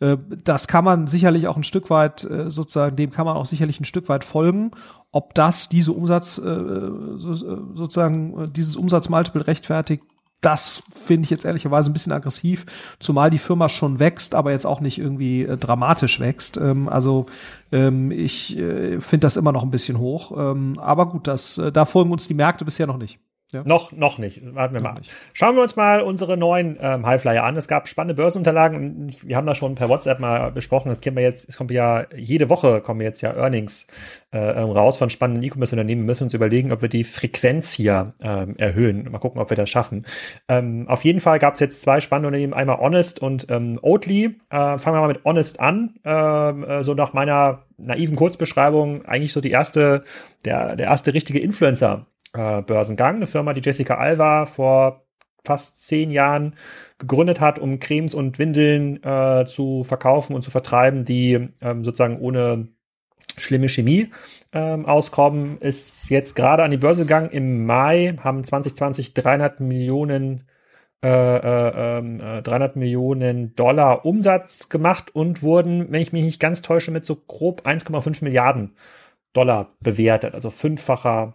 Äh, 0.00 0.16
das 0.42 0.66
kann 0.66 0.84
man 0.84 1.06
sicherlich 1.06 1.46
auch 1.46 1.56
ein 1.56 1.62
Stück 1.62 1.90
weit, 1.90 2.24
äh, 2.24 2.50
sozusagen, 2.50 2.96
dem 2.96 3.10
kann 3.10 3.24
man 3.24 3.36
auch 3.36 3.46
sicherlich 3.46 3.80
ein 3.80 3.84
Stück 3.84 4.08
weit 4.08 4.24
folgen. 4.24 4.72
Ob 5.12 5.34
das 5.34 5.68
diese 5.68 5.92
Umsatz, 5.92 6.38
äh, 6.38 6.42
so, 6.42 7.32
äh, 7.32 7.58
sozusagen, 7.74 8.52
dieses 8.52 8.74
Umsatzmultiple 8.74 9.46
rechtfertigt, 9.46 10.04
das 10.44 10.82
finde 11.04 11.24
ich 11.24 11.30
jetzt 11.30 11.44
ehrlicherweise 11.44 11.90
ein 11.90 11.92
bisschen 11.92 12.12
aggressiv, 12.12 12.66
zumal 12.98 13.30
die 13.30 13.38
Firma 13.38 13.68
schon 13.68 13.98
wächst, 13.98 14.34
aber 14.34 14.52
jetzt 14.52 14.66
auch 14.66 14.80
nicht 14.80 14.98
irgendwie 14.98 15.42
äh, 15.42 15.56
dramatisch 15.56 16.20
wächst. 16.20 16.56
Ähm, 16.56 16.88
also 16.88 17.26
ähm, 17.72 18.10
ich 18.10 18.56
äh, 18.58 19.00
finde 19.00 19.24
das 19.24 19.36
immer 19.36 19.52
noch 19.52 19.62
ein 19.62 19.70
bisschen 19.70 19.98
hoch. 19.98 20.32
Ähm, 20.36 20.78
aber 20.78 21.08
gut, 21.08 21.26
das, 21.26 21.58
äh, 21.58 21.72
da 21.72 21.84
folgen 21.84 22.12
uns 22.12 22.26
die 22.26 22.34
Märkte 22.34 22.64
bisher 22.64 22.86
noch 22.86 22.98
nicht. 22.98 23.18
Ja. 23.54 23.62
Noch, 23.64 23.92
noch 23.92 24.18
nicht. 24.18 24.42
Warten 24.54 24.74
wir 24.74 24.82
noch 24.82 24.92
mal. 24.92 24.98
Nicht. 24.98 25.12
Schauen 25.32 25.56
wir 25.56 25.62
uns 25.62 25.76
mal 25.76 26.02
unsere 26.02 26.36
neuen 26.36 26.76
ähm, 26.80 27.06
Highflyer 27.06 27.42
an. 27.42 27.56
Es 27.56 27.68
gab 27.68 27.88
spannende 27.88 28.14
Börsenunterlagen 28.14 29.14
wir 29.22 29.36
haben 29.36 29.46
das 29.46 29.56
schon 29.56 29.74
per 29.74 29.88
WhatsApp 29.88 30.20
mal 30.20 30.50
besprochen. 30.52 30.90
Es 30.90 31.00
kommen 31.00 31.18
jetzt, 31.18 31.48
es 31.48 31.56
kommt 31.56 31.70
ja 31.70 32.06
jede 32.14 32.48
Woche 32.48 32.80
kommen 32.80 33.00
jetzt 33.00 33.20
ja 33.22 33.34
Earnings 33.34 33.86
äh, 34.32 34.38
ähm, 34.38 34.70
raus 34.70 34.96
von 34.96 35.10
spannenden 35.10 35.42
E-Commerce-Unternehmen. 35.44 36.02
Wir 36.02 36.06
müssen 36.06 36.24
uns 36.24 36.34
überlegen, 36.34 36.72
ob 36.72 36.82
wir 36.82 36.88
die 36.88 37.04
Frequenz 37.04 37.72
hier 37.72 38.14
ähm, 38.22 38.56
erhöhen. 38.56 39.10
Mal 39.10 39.18
gucken, 39.18 39.40
ob 39.40 39.50
wir 39.50 39.56
das 39.56 39.70
schaffen. 39.70 40.04
Ähm, 40.48 40.86
auf 40.88 41.04
jeden 41.04 41.20
Fall 41.20 41.38
gab 41.38 41.54
es 41.54 41.60
jetzt 41.60 41.82
zwei 41.82 42.00
spannende 42.00 42.28
Unternehmen, 42.28 42.54
einmal 42.54 42.78
Honest 42.78 43.20
und 43.20 43.46
ähm, 43.50 43.78
Oatly. 43.82 44.36
Äh, 44.50 44.78
fangen 44.78 44.96
wir 44.96 45.00
mal 45.00 45.08
mit 45.08 45.24
Honest 45.24 45.60
an. 45.60 45.94
Ähm, 46.04 46.64
äh, 46.64 46.82
so 46.82 46.94
nach 46.94 47.12
meiner 47.12 47.62
naiven 47.76 48.16
Kurzbeschreibung 48.16 49.04
eigentlich 49.04 49.32
so 49.32 49.40
die 49.40 49.50
erste, 49.50 50.04
der, 50.44 50.76
der 50.76 50.86
erste 50.86 51.14
richtige 51.14 51.40
Influencer 51.40 52.06
äh, 52.34 52.62
Börsengang. 52.62 53.16
Eine 53.16 53.26
Firma, 53.26 53.54
die 53.54 53.62
Jessica 53.62 53.96
Alva 53.96 54.46
vor 54.46 55.04
fast 55.44 55.86
zehn 55.86 56.10
Jahren 56.10 56.56
gegründet 56.98 57.40
hat, 57.40 57.58
um 57.58 57.78
Cremes 57.78 58.14
und 58.14 58.38
Windeln 58.38 59.02
äh, 59.02 59.44
zu 59.46 59.84
verkaufen 59.84 60.34
und 60.34 60.42
zu 60.42 60.50
vertreiben, 60.50 61.04
die 61.04 61.48
ähm, 61.60 61.84
sozusagen 61.84 62.18
ohne 62.18 62.68
schlimme 63.36 63.68
Chemie 63.68 64.10
ähm, 64.52 64.86
auskommen, 64.86 65.58
ist 65.58 66.08
jetzt 66.08 66.34
gerade 66.34 66.62
an 66.62 66.70
die 66.70 66.76
Börse 66.76 67.02
gegangen. 67.02 67.30
Im 67.30 67.66
Mai 67.66 68.16
haben 68.22 68.44
2020 68.44 69.14
300 69.14 69.60
Millionen 69.60 70.44
äh, 71.02 71.08
äh, 71.08 72.42
300 72.42 72.46
ähm, 72.46 72.62
äh, 72.62 72.78
Millionen 72.78 73.54
Dollar 73.56 74.06
Umsatz 74.06 74.70
gemacht 74.70 75.14
und 75.14 75.42
wurden, 75.42 75.92
wenn 75.92 76.00
ich 76.00 76.12
mich 76.12 76.22
nicht 76.22 76.40
ganz 76.40 76.62
täusche, 76.62 76.90
mit 76.90 77.04
so 77.04 77.16
grob 77.16 77.66
1,5 77.66 78.24
Milliarden 78.24 78.74
Dollar 79.34 79.74
bewertet. 79.80 80.34
Also 80.34 80.50
fünffacher 80.50 81.34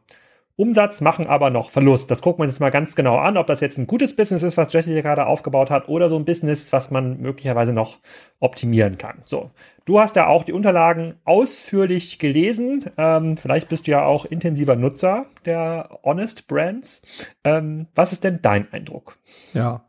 Umsatz, 0.59 0.99
machen 0.99 1.25
aber 1.25 1.51
noch 1.51 1.69
Verlust. 1.69 2.11
Das 2.11 2.21
gucken 2.21 2.43
wir 2.43 2.47
uns 2.47 2.59
mal 2.59 2.69
ganz 2.69 2.93
genau 2.93 3.17
an, 3.17 3.37
ob 3.37 3.47
das 3.47 3.61
jetzt 3.61 3.77
ein 3.77 3.87
gutes 3.87 4.13
Business 4.13 4.43
ist, 4.43 4.57
was 4.57 4.73
Jesse 4.73 5.01
gerade 5.01 5.25
aufgebaut 5.25 5.71
hat, 5.71 5.87
oder 5.87 6.09
so 6.09 6.17
ein 6.17 6.25
Business, 6.25 6.73
was 6.73 6.91
man 6.91 7.21
möglicherweise 7.21 7.71
noch 7.71 7.99
optimieren 8.41 8.97
kann. 8.97 9.19
So, 9.23 9.51
du 9.85 10.01
hast 10.01 10.17
ja 10.17 10.27
auch 10.27 10.43
die 10.43 10.51
Unterlagen 10.51 11.13
ausführlich 11.23 12.19
gelesen. 12.19 12.83
Ähm, 12.97 13.37
vielleicht 13.37 13.69
bist 13.69 13.87
du 13.87 13.91
ja 13.91 14.03
auch 14.03 14.25
intensiver 14.25 14.75
Nutzer 14.75 15.27
der 15.45 15.97
Honest 16.03 16.49
Brands. 16.49 17.03
Ähm, 17.45 17.87
was 17.95 18.11
ist 18.11 18.25
denn 18.25 18.39
dein 18.41 18.69
Eindruck? 18.73 19.17
Ja, 19.53 19.85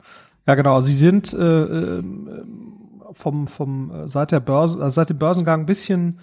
ja 0.46 0.54
genau. 0.54 0.76
Also 0.76 0.88
sie 0.88 0.96
sind 0.96 1.32
äh, 1.32 1.38
äh 1.38 2.02
vom 3.12 3.48
vom 3.48 3.90
äh, 3.90 4.08
seit 4.08 4.30
der 4.30 4.38
Börse, 4.38 4.80
also 4.80 4.94
seit 4.94 5.10
dem 5.10 5.18
Börsengang 5.18 5.60
ein 5.60 5.66
bisschen 5.66 6.20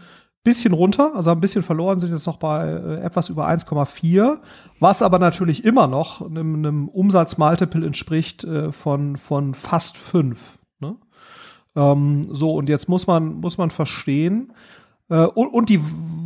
bisschen 0.48 0.74
runter, 0.74 1.12
also 1.14 1.30
ein 1.32 1.42
bisschen 1.42 1.62
verloren, 1.62 2.00
sind 2.00 2.14
jetzt 2.14 2.26
noch 2.26 2.38
bei 2.38 2.70
äh, 2.70 3.02
etwas 3.02 3.28
über 3.28 3.50
1,4, 3.50 4.38
was 4.80 5.02
aber 5.02 5.20
natürlich 5.20 5.66
immer 5.66 5.88
noch 5.88 6.22
einem, 6.22 6.56
einem 6.56 6.88
Umsatzmultiple 6.88 7.86
entspricht 7.86 8.46
äh, 8.46 8.72
von, 8.72 9.18
von 9.18 9.54
fast 9.54 9.98
5. 9.98 10.58
Ne? 10.80 10.96
Ähm, 11.76 12.22
so, 12.32 12.54
und 12.54 12.70
jetzt 12.70 12.88
muss 12.88 13.08
man, 13.08 13.42
muss 13.42 13.58
man 13.58 13.72
verstehen, 13.72 14.54
äh, 15.10 15.26
und, 15.26 15.50
und 15.50 15.68
die 15.68 15.82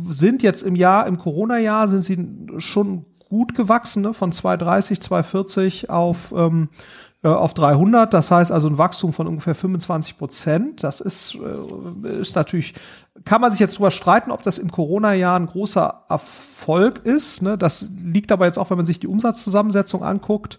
sind 0.08 0.44
jetzt 0.44 0.62
im 0.62 0.76
Jahr, 0.76 1.08
im 1.08 1.18
Corona-Jahr 1.18 1.88
sind 1.88 2.04
sie 2.04 2.60
schon 2.60 3.04
gut 3.28 3.56
gewachsen, 3.56 4.02
ne? 4.02 4.14
von 4.14 4.30
230, 4.30 5.00
240 5.00 5.90
auf 5.90 6.32
ähm, 6.36 6.68
äh, 6.70 7.11
auf 7.28 7.54
300. 7.54 8.12
Das 8.12 8.30
heißt 8.30 8.50
also 8.50 8.68
ein 8.68 8.78
Wachstum 8.78 9.12
von 9.12 9.26
ungefähr 9.26 9.54
25 9.54 10.18
Prozent. 10.18 10.82
Das 10.82 11.00
ist, 11.00 11.36
äh, 11.36 12.20
ist 12.20 12.34
natürlich, 12.34 12.74
kann 13.24 13.40
man 13.40 13.50
sich 13.50 13.60
jetzt 13.60 13.78
drüber 13.78 13.90
streiten, 13.90 14.30
ob 14.30 14.42
das 14.42 14.58
im 14.58 14.70
Corona-Jahr 14.70 15.38
ein 15.38 15.46
großer 15.46 16.04
Erfolg 16.08 17.04
ist. 17.04 17.42
Ne? 17.42 17.56
Das 17.56 17.86
liegt 18.04 18.32
aber 18.32 18.46
jetzt 18.46 18.58
auch, 18.58 18.70
wenn 18.70 18.76
man 18.76 18.86
sich 18.86 19.00
die 19.00 19.06
Umsatzzusammensetzung 19.06 20.02
anguckt. 20.02 20.58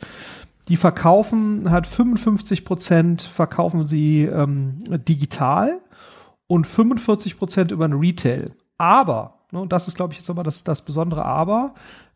Die 0.69 0.77
verkaufen 0.77 1.69
halt 1.69 1.85
55 1.85 2.63
Prozent 2.63 3.21
verkaufen 3.21 3.85
sie 3.85 4.23
ähm, 4.23 4.77
digital 5.05 5.81
und 6.47 6.65
45 6.65 7.37
Prozent 7.37 7.71
über 7.71 7.85
ein 7.85 7.93
Retail. 7.93 8.51
Aber, 8.77 9.39
ne, 9.51 9.59
und 9.59 9.73
das 9.73 9.89
ist, 9.89 9.95
glaube 9.95 10.13
ich, 10.13 10.19
jetzt 10.19 10.29
aber 10.29 10.43
das, 10.43 10.63
das 10.63 10.83
besondere 10.83 11.25
Aber, 11.25 11.73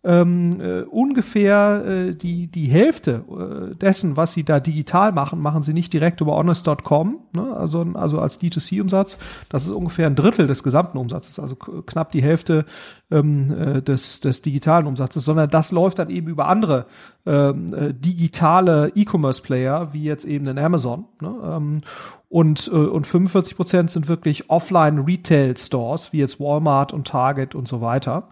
ähm, 0.07 0.61
äh, 0.61 0.81
ungefähr 0.83 1.83
äh, 1.85 2.15
die, 2.15 2.47
die 2.47 2.67
Hälfte 2.67 3.25
äh, 3.29 3.75
dessen, 3.75 4.15
was 4.15 4.31
sie 4.31 4.45
da 4.45 4.61
digital 4.61 5.11
machen, 5.11 5.41
machen 5.41 5.63
sie 5.63 5.73
nicht 5.73 5.91
direkt 5.91 6.21
über 6.21 6.37
honest.com, 6.37 7.19
ne? 7.33 7.53
also, 7.57 7.85
also 7.93 8.21
als 8.21 8.39
D2C-Umsatz. 8.39 9.17
Das 9.49 9.63
ist 9.63 9.71
ungefähr 9.71 10.07
ein 10.07 10.15
Drittel 10.15 10.47
des 10.47 10.63
gesamten 10.63 10.97
Umsatzes, 10.97 11.39
also 11.39 11.57
knapp 11.57 12.13
die 12.13 12.23
Hälfte 12.23 12.63
ähm, 13.11 13.51
äh, 13.51 13.81
des, 13.81 14.21
des 14.21 14.41
digitalen 14.41 14.87
Umsatzes, 14.87 15.25
sondern 15.25 15.49
das 15.49 15.73
läuft 15.73 15.99
dann 15.99 16.09
eben 16.09 16.27
über 16.29 16.47
andere 16.47 16.85
ähm, 17.25 17.73
äh, 17.73 17.93
digitale 17.93 18.93
E-Commerce-Player, 18.95 19.89
wie 19.91 20.03
jetzt 20.03 20.23
eben 20.23 20.47
in 20.47 20.57
Amazon. 20.57 21.03
Ne? 21.19 21.35
Ähm, 21.43 21.81
und, 22.29 22.67
äh, 22.67 22.71
und 22.71 23.07
45 23.07 23.55
Prozent 23.55 23.91
sind 23.91 24.09
wirklich 24.09 24.49
Offline-Retail-Stores, 24.49 26.11
wie 26.11 26.19
jetzt 26.19 26.39
Walmart 26.39 26.91
und 26.91 27.07
Target 27.07 27.55
und 27.55 27.67
so 27.67 27.79
weiter. 27.79 28.27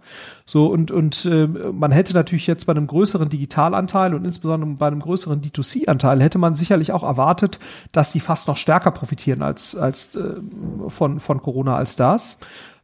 So, 0.46 0.68
und, 0.68 0.92
und 0.92 1.26
äh, 1.26 1.48
man 1.48 1.92
hätte 1.92 2.14
natürlich 2.14 2.46
jetzt 2.46 2.66
bei 2.66 2.72
einem 2.72 2.88
größeren 2.88 3.30
Digitalanteil 3.30 4.14
und 4.14 4.26
insbesondere 4.26 4.70
bei 4.72 4.88
einem 4.88 5.00
größeren 5.00 5.42
D2C-Anteil 5.42 6.22
hätte 6.22 6.38
man 6.38 6.56
sicherlich 6.56 6.92
auch 6.92 7.04
erwartet, 7.04 7.60
dass 7.94 8.12
die 8.12 8.20
fast 8.20 8.50
noch 8.50 8.58
stärker 8.58 8.92
profitieren 8.92 9.42
als, 9.42 9.76
als 9.76 10.14
äh, 10.16 10.42
von, 10.90 11.22
von 11.22 11.42
Corona 11.42 11.78
als 11.78 11.96
das. 11.96 12.38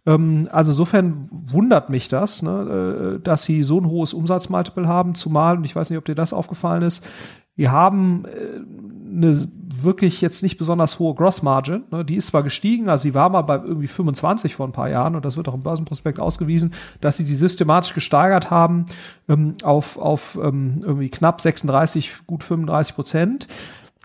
Ähm, 0.06 0.48
also 0.52 0.72
insofern 0.72 1.28
wundert 1.30 1.90
mich 1.90 2.08
das, 2.08 2.42
ne, 2.42 3.18
äh, 3.18 3.20
dass 3.20 3.44
sie 3.44 3.64
so 3.64 3.80
ein 3.80 3.86
hohes 3.86 4.14
Umsatzmultiple 4.14 4.88
haben, 4.88 5.16
zumal, 5.16 5.58
und 5.58 5.66
ich 5.66 5.76
weiß 5.76 5.90
nicht, 5.90 6.00
ob 6.00 6.06
dir 6.06 6.16
das 6.16 6.34
aufgefallen 6.34 6.84
ist, 6.84 7.06
wir 7.62 7.72
haben 7.72 8.26
äh, 8.26 9.16
eine 9.16 9.48
wirklich 9.84 10.20
jetzt 10.20 10.42
nicht 10.42 10.58
besonders 10.58 10.98
hohe 10.98 11.14
Grossmargin. 11.14 11.84
Ne? 11.92 12.04
Die 12.04 12.16
ist 12.16 12.28
zwar 12.28 12.42
gestiegen, 12.42 12.90
also 12.90 13.04
sie 13.04 13.14
war 13.14 13.30
mal 13.30 13.44
bei 13.44 13.58
irgendwie 13.58 13.88
25 13.88 14.56
vor 14.56 14.68
ein 14.68 14.72
paar 14.72 14.90
Jahren 14.90 15.16
und 15.16 15.24
das 15.24 15.38
wird 15.38 15.48
auch 15.48 15.54
im 15.54 15.62
Börsenprospekt 15.62 16.20
ausgewiesen, 16.20 16.74
dass 17.02 17.18
sie 17.18 17.24
die 17.24 17.36
systematisch 17.36 17.94
gesteigert 17.94 18.50
haben 18.50 18.88
ähm, 19.30 19.54
auf, 19.62 19.98
auf 19.98 20.40
ähm, 20.42 20.82
irgendwie 20.82 21.10
knapp 21.10 21.40
36, 21.40 22.26
gut 22.26 22.44
35 22.44 22.96
Prozent. 22.96 23.48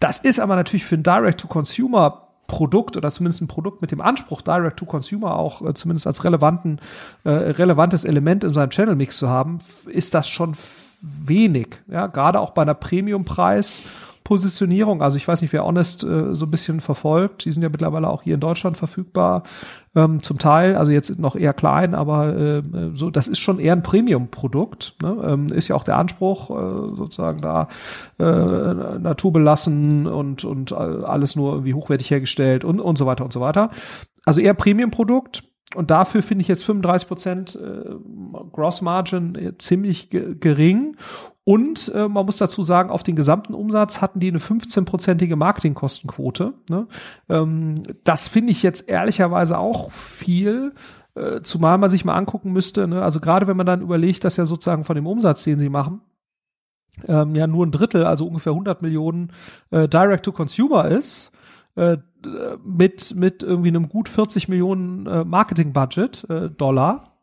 Das 0.01 0.19
ist 0.19 0.39
aber 0.39 0.55
natürlich 0.55 0.85
für 0.85 0.97
ein 0.97 1.03
Direct-to-Consumer 1.03 2.25
Produkt 2.49 2.99
oder 2.99 3.11
zumindest 3.11 3.41
ein 3.41 3.49
Produkt 3.49 3.81
mit 3.81 3.91
dem 3.91 4.03
Anspruch, 4.03 4.43
Direct 4.43 4.79
to 4.79 4.85
Consumer 4.85 5.35
auch 5.35 5.63
äh, 5.63 5.73
zumindest 5.73 6.07
als 6.07 6.25
relevanten, 6.25 6.79
äh, 7.25 7.31
relevantes 7.31 8.05
Element 8.05 8.45
in 8.45 8.53
seinem 8.53 8.71
Channel 8.71 8.97
Mix 8.97 9.17
zu 9.17 9.31
haben, 9.31 9.61
ist 9.87 10.13
das 10.13 10.29
schon 10.29 10.55
wenig. 11.00 11.69
Ja, 11.88 12.07
gerade 12.07 12.41
auch 12.41 12.50
bei 12.50 12.62
einer 12.62 12.75
Premium-Preis 12.75 13.83
Positionierung. 14.26 15.03
Also 15.03 15.17
ich 15.17 15.29
weiß 15.29 15.41
nicht, 15.41 15.53
wer 15.53 15.65
Honest 15.65 16.03
äh, 16.03 16.35
so 16.35 16.47
ein 16.47 16.50
bisschen 16.50 16.81
verfolgt. 16.81 17.45
Die 17.45 17.53
sind 17.53 17.62
ja 17.62 17.69
mittlerweile 17.69 18.11
auch 18.11 18.23
hier 18.23 18.35
in 18.35 18.41
Deutschland 18.41 18.76
verfügbar. 18.76 19.45
Ähm, 19.95 20.21
zum 20.21 20.38
Teil, 20.38 20.75
also 20.75 20.91
jetzt 20.91 21.17
noch 21.21 21.37
eher 21.37 21.55
klein, 21.55 21.95
aber 21.95 22.37
äh, 22.37 22.62
so, 22.95 23.11
das 23.11 23.29
ist 23.29 23.38
schon 23.38 23.61
eher 23.61 23.73
ein 23.73 23.85
Premium-Produkt. 23.85 24.97
Ne? 25.00 25.17
Ähm, 25.25 25.47
ist 25.47 25.69
ja 25.69 25.76
auch 25.76 25.85
der 25.85 25.97
Anspruch, 25.97 26.50
äh, 26.50 26.97
sozusagen 26.97 27.41
da 27.41 27.69
äh, 28.19 28.99
naturbelassen 28.99 30.09
und, 30.09 30.45
und 30.45 30.73
alles 30.73 31.37
nur 31.37 31.53
irgendwie 31.53 31.75
hochwertig 31.75 32.11
hergestellt 32.11 32.65
und, 32.65 32.81
und 32.81 32.99
so 32.99 33.07
weiter 33.07 33.23
und 33.23 33.33
so 33.33 33.41
weiter. 33.41 33.71
Also 34.25 34.41
eher 34.41 34.55
Premium-Produkt. 34.55 35.45
Und 35.75 35.91
dafür 35.91 36.23
finde 36.23 36.43
ich 36.43 36.49
jetzt 36.49 36.65
35 36.65 37.09
Prozent 37.09 37.57
äh, 37.57 37.95
Gross 38.53 38.83
Margin 38.83 39.35
äh, 39.35 39.59
ziemlich 39.59 40.11
gering. 40.11 40.97
Und 41.45 41.93
äh, 41.95 42.09
man 42.09 42.27
muss 42.27 42.39
dazu 42.39 42.63
sagen, 42.63 42.91
auf 42.91 43.03
den 43.03 43.17
gesamten 43.17 43.55
Umsatz 43.55 44.01
hatten 44.01 44.21
die 44.21 44.29
eine 44.29 44.39
15-prozentige 44.39 45.37
Marketingkostenquote. 45.37 46.55
Ne? 46.71 46.87
Ähm, 47.29 47.83
das 48.05 48.29
finde 48.29 48.53
ich 48.53 48.63
jetzt 48.63 48.89
ehrlicherweise 48.89 49.59
auch 49.59 49.91
viel. 49.93 50.73
Äh, 51.15 51.43
zumal 51.43 51.79
man 51.79 51.91
sich 51.91 52.05
mal 52.05 52.15
angucken 52.15 52.53
müsste, 52.53 52.87
ne? 52.87 53.03
also 53.03 53.21
gerade 53.21 53.47
wenn 53.47 53.57
man 53.57 53.65
dann 53.65 53.81
überlegt, 53.81 54.25
dass 54.25 54.37
ja 54.37 54.45
sozusagen 54.45 54.85
von 54.85 54.97
dem 54.97 55.07
Umsatz, 55.07 55.45
den 55.45 55.59
sie 55.59 55.71
machen, 55.71 56.03
ähm, 57.07 57.35
ja 57.35 57.47
nur 57.47 57.65
ein 57.65 57.73
Drittel, 57.73 58.05
also 58.05 58.27
ungefähr 58.27 58.53
100 58.53 58.83
Millionen 58.83 59.33
äh, 59.71 59.89
Direct-to-Consumer 59.89 60.89
ist, 60.89 61.33
äh, 61.76 61.99
mit, 62.64 63.14
mit 63.14 63.42
irgendwie 63.42 63.68
einem 63.68 63.88
gut 63.88 64.09
40 64.09 64.49
Millionen 64.49 65.06
äh, 65.06 65.25
Marketing-Budget, 65.25 66.26
äh, 66.28 66.50
Dollar, 66.50 67.16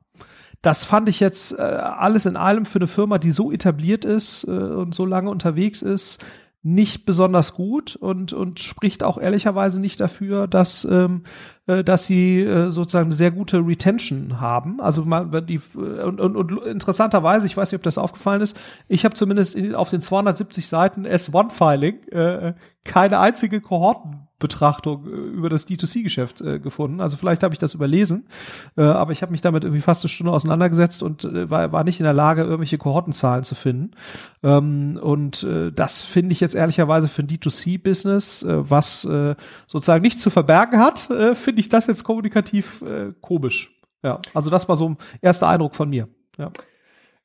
das 0.63 0.85
fand 0.85 1.09
ich 1.09 1.19
jetzt 1.19 1.57
äh, 1.59 1.61
alles 1.61 2.25
in 2.25 2.37
allem 2.37 2.65
für 2.65 2.79
eine 2.79 2.87
Firma, 2.87 3.17
die 3.17 3.31
so 3.31 3.51
etabliert 3.51 4.05
ist 4.05 4.45
äh, 4.47 4.51
und 4.51 4.95
so 4.95 5.05
lange 5.05 5.29
unterwegs 5.29 5.81
ist, 5.81 6.25
nicht 6.65 7.05
besonders 7.05 7.53
gut 7.53 7.97
und, 7.97 8.31
und 8.31 8.61
spricht 8.61 9.03
auch 9.03 9.17
ehrlicherweise 9.17 9.81
nicht 9.81 9.99
dafür, 9.99 10.47
dass, 10.47 10.85
ähm, 10.85 11.23
äh, 11.67 11.83
dass 11.83 12.05
sie 12.05 12.39
äh, 12.39 12.71
sozusagen 12.71 13.11
sehr 13.11 13.31
gute 13.31 13.57
Retention 13.67 14.39
haben. 14.39 14.79
Also 14.79 15.03
man, 15.03 15.45
die, 15.45 15.59
und, 15.75 16.21
und, 16.21 16.35
und 16.37 16.63
interessanterweise, 16.65 17.45
ich 17.45 17.57
weiß 17.57 17.69
nicht, 17.69 17.79
ob 17.79 17.83
das 17.83 17.97
aufgefallen 17.97 18.41
ist, 18.41 18.57
ich 18.87 19.03
habe 19.03 19.15
zumindest 19.15 19.55
in, 19.55 19.75
auf 19.75 19.89
den 19.89 19.99
270 19.99 20.69
Seiten 20.69 21.05
S1-Filing 21.05 22.07
äh, 22.07 22.53
keine 22.85 23.19
einzige 23.19 23.59
Kohorten 23.59 24.22
Betrachtung 24.39 25.05
äh, 25.05 25.09
über 25.09 25.49
das 25.49 25.67
D2C-Geschäft 25.67 26.41
äh, 26.41 26.59
gefunden. 26.59 27.01
Also 27.01 27.17
vielleicht 27.17 27.43
habe 27.43 27.53
ich 27.53 27.59
das 27.59 27.73
überlesen, 27.73 28.27
äh, 28.77 28.81
aber 28.81 29.11
ich 29.11 29.21
habe 29.21 29.31
mich 29.31 29.41
damit 29.41 29.63
irgendwie 29.63 29.81
fast 29.81 30.03
eine 30.03 30.09
Stunde 30.09 30.31
auseinandergesetzt 30.31 31.03
und 31.03 31.23
äh, 31.23 31.49
war, 31.49 31.71
war 31.71 31.83
nicht 31.83 31.99
in 31.99 32.03
der 32.03 32.13
Lage, 32.13 32.41
irgendwelche 32.41 32.77
Kohortenzahlen 32.77 33.43
zu 33.43 33.55
finden. 33.55 33.91
Ähm, 34.43 34.99
und 35.01 35.43
äh, 35.43 35.71
das 35.71 36.01
finde 36.01 36.33
ich 36.33 36.39
jetzt 36.39 36.55
ehrlicherweise 36.55 37.07
für 37.07 37.23
ein 37.23 37.27
D2C-Business, 37.27 38.43
äh, 38.43 38.69
was 38.69 39.07
sozusagen 39.67 40.01
nicht 40.01 40.19
zu 40.19 40.29
verbergen 40.29 40.79
hat, 40.79 41.09
finde 41.33 41.59
ich 41.59 41.69
das 41.69 41.87
jetzt 41.87 42.03
kommunikativ 42.03 42.83
komisch. 43.21 43.71
Ja, 44.03 44.19
also 44.33 44.49
das 44.49 44.67
war 44.69 44.75
so 44.75 44.89
ein 44.89 44.97
erster 45.21 45.47
Eindruck 45.47 45.75
von 45.75 45.89
mir. 45.89 46.07
Ja. 46.37 46.51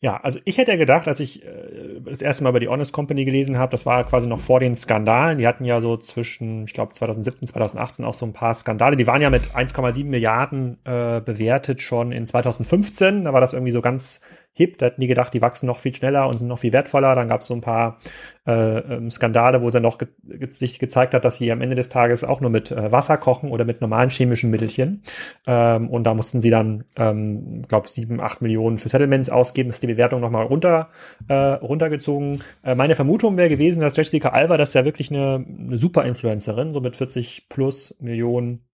Ja, 0.00 0.17
also 0.19 0.38
ich 0.45 0.59
hätte 0.59 0.71
ja 0.71 0.76
gedacht, 0.76 1.09
als 1.09 1.19
ich 1.19 1.45
äh, 1.45 2.00
das 2.05 2.23
erste 2.23 2.45
Mal 2.45 2.50
über 2.50 2.61
die 2.61 2.69
Honest 2.69 2.93
Company 2.93 3.25
gelesen 3.25 3.59
habe, 3.59 3.73
das 3.73 3.85
war 3.85 4.05
quasi 4.05 4.28
noch 4.28 4.38
vor 4.38 4.61
den 4.61 4.76
Skandalen. 4.76 5.38
Die 5.38 5.47
hatten 5.47 5.64
ja 5.64 5.81
so 5.81 5.97
zwischen, 5.97 6.67
ich 6.67 6.73
glaube, 6.73 6.95
2017, 6.95 7.49
2018 7.49 8.05
auch 8.05 8.14
so 8.14 8.25
ein 8.25 8.33
paar 8.33 8.55
Skandale. 8.55 8.95
Die 8.95 9.09
waren 9.09 9.21
ja 9.21 9.28
mit 9.28 9.57
1,7 9.57 10.05
Milliarden 10.05 10.78
äh, 10.85 11.21
bewertet 11.21 11.83
schon 11.83 12.12
in 12.12 12.26
2015. 12.26 13.25
Da 13.25 13.33
war 13.33 13.40
das 13.40 13.55
irgendwie 13.55 13.73
so 13.73 13.81
ganz 13.81 14.21
hip. 14.59 14.79
Da 14.79 14.87
hätten 14.87 15.00
die 15.00 15.07
gedacht, 15.07 15.33
die 15.33 15.41
wachsen 15.41 15.67
noch 15.67 15.79
viel 15.79 15.95
schneller 15.95 16.29
und 16.29 16.38
sind 16.38 16.49
noch 16.49 16.59
viel 16.59 16.73
wertvoller. 16.73 17.15
Dann 17.15 17.29
gab 17.29 17.41
es 17.41 17.47
so 17.47 17.55
ein 17.55 17.62
paar 17.62 17.99
äh, 18.47 18.79
ähm, 18.79 19.11
Skandale, 19.11 19.62
wo 19.62 19.71
sie 19.71 19.81
noch 19.81 19.99
ge 19.99 20.09
sich 20.49 20.79
gezeigt 20.79 21.15
hat, 21.15 21.25
dass 21.25 21.37
sie 21.37 21.50
am 21.50 21.61
Ende 21.62 21.77
des 21.77 21.88
Tages 21.88 22.25
auch 22.25 22.41
nur 22.41 22.50
mit 22.50 22.71
äh, 22.71 22.93
Wasser 22.93 23.17
kochen 23.17 23.50
oder 23.50 23.65
mit 23.65 23.81
normalen 23.81 24.11
chemischen 24.11 24.50
Mittelchen. 24.50 25.03
Ähm, 25.47 25.88
und 25.88 26.05
da 26.05 26.15
mussten 26.15 26.41
sie 26.41 26.50
dann, 26.50 26.85
ähm, 26.99 27.62
glaube 27.69 27.88
sieben, 27.88 28.21
acht 28.21 28.43
Millionen 28.43 28.79
für 28.79 28.88
Settlements 28.88 29.31
ausgeben. 29.31 29.69
Das 29.69 29.77
ist 29.77 29.83
die 29.83 29.88
Bewertung 29.88 30.21
nochmal 30.21 30.45
runter, 30.45 30.91
äh, 31.29 31.35
runtergezogen. 31.35 32.43
Äh, 32.62 32.75
meine 32.75 32.95
Vermutung 32.95 33.37
wäre 33.37 33.49
gewesen, 33.49 33.81
dass 33.81 33.97
Jessica 33.97 34.31
Alba, 34.31 34.57
das 34.57 34.71
ist 34.71 34.75
ja 34.75 34.85
wirklich 34.85 35.11
eine, 35.11 35.45
eine 35.47 35.79
super 35.79 36.05
Influencerin, 36.05 36.73
so 36.73 36.81
mit 36.81 36.97
40 36.97 37.49
plus 37.49 37.97
Millionen 38.00 38.68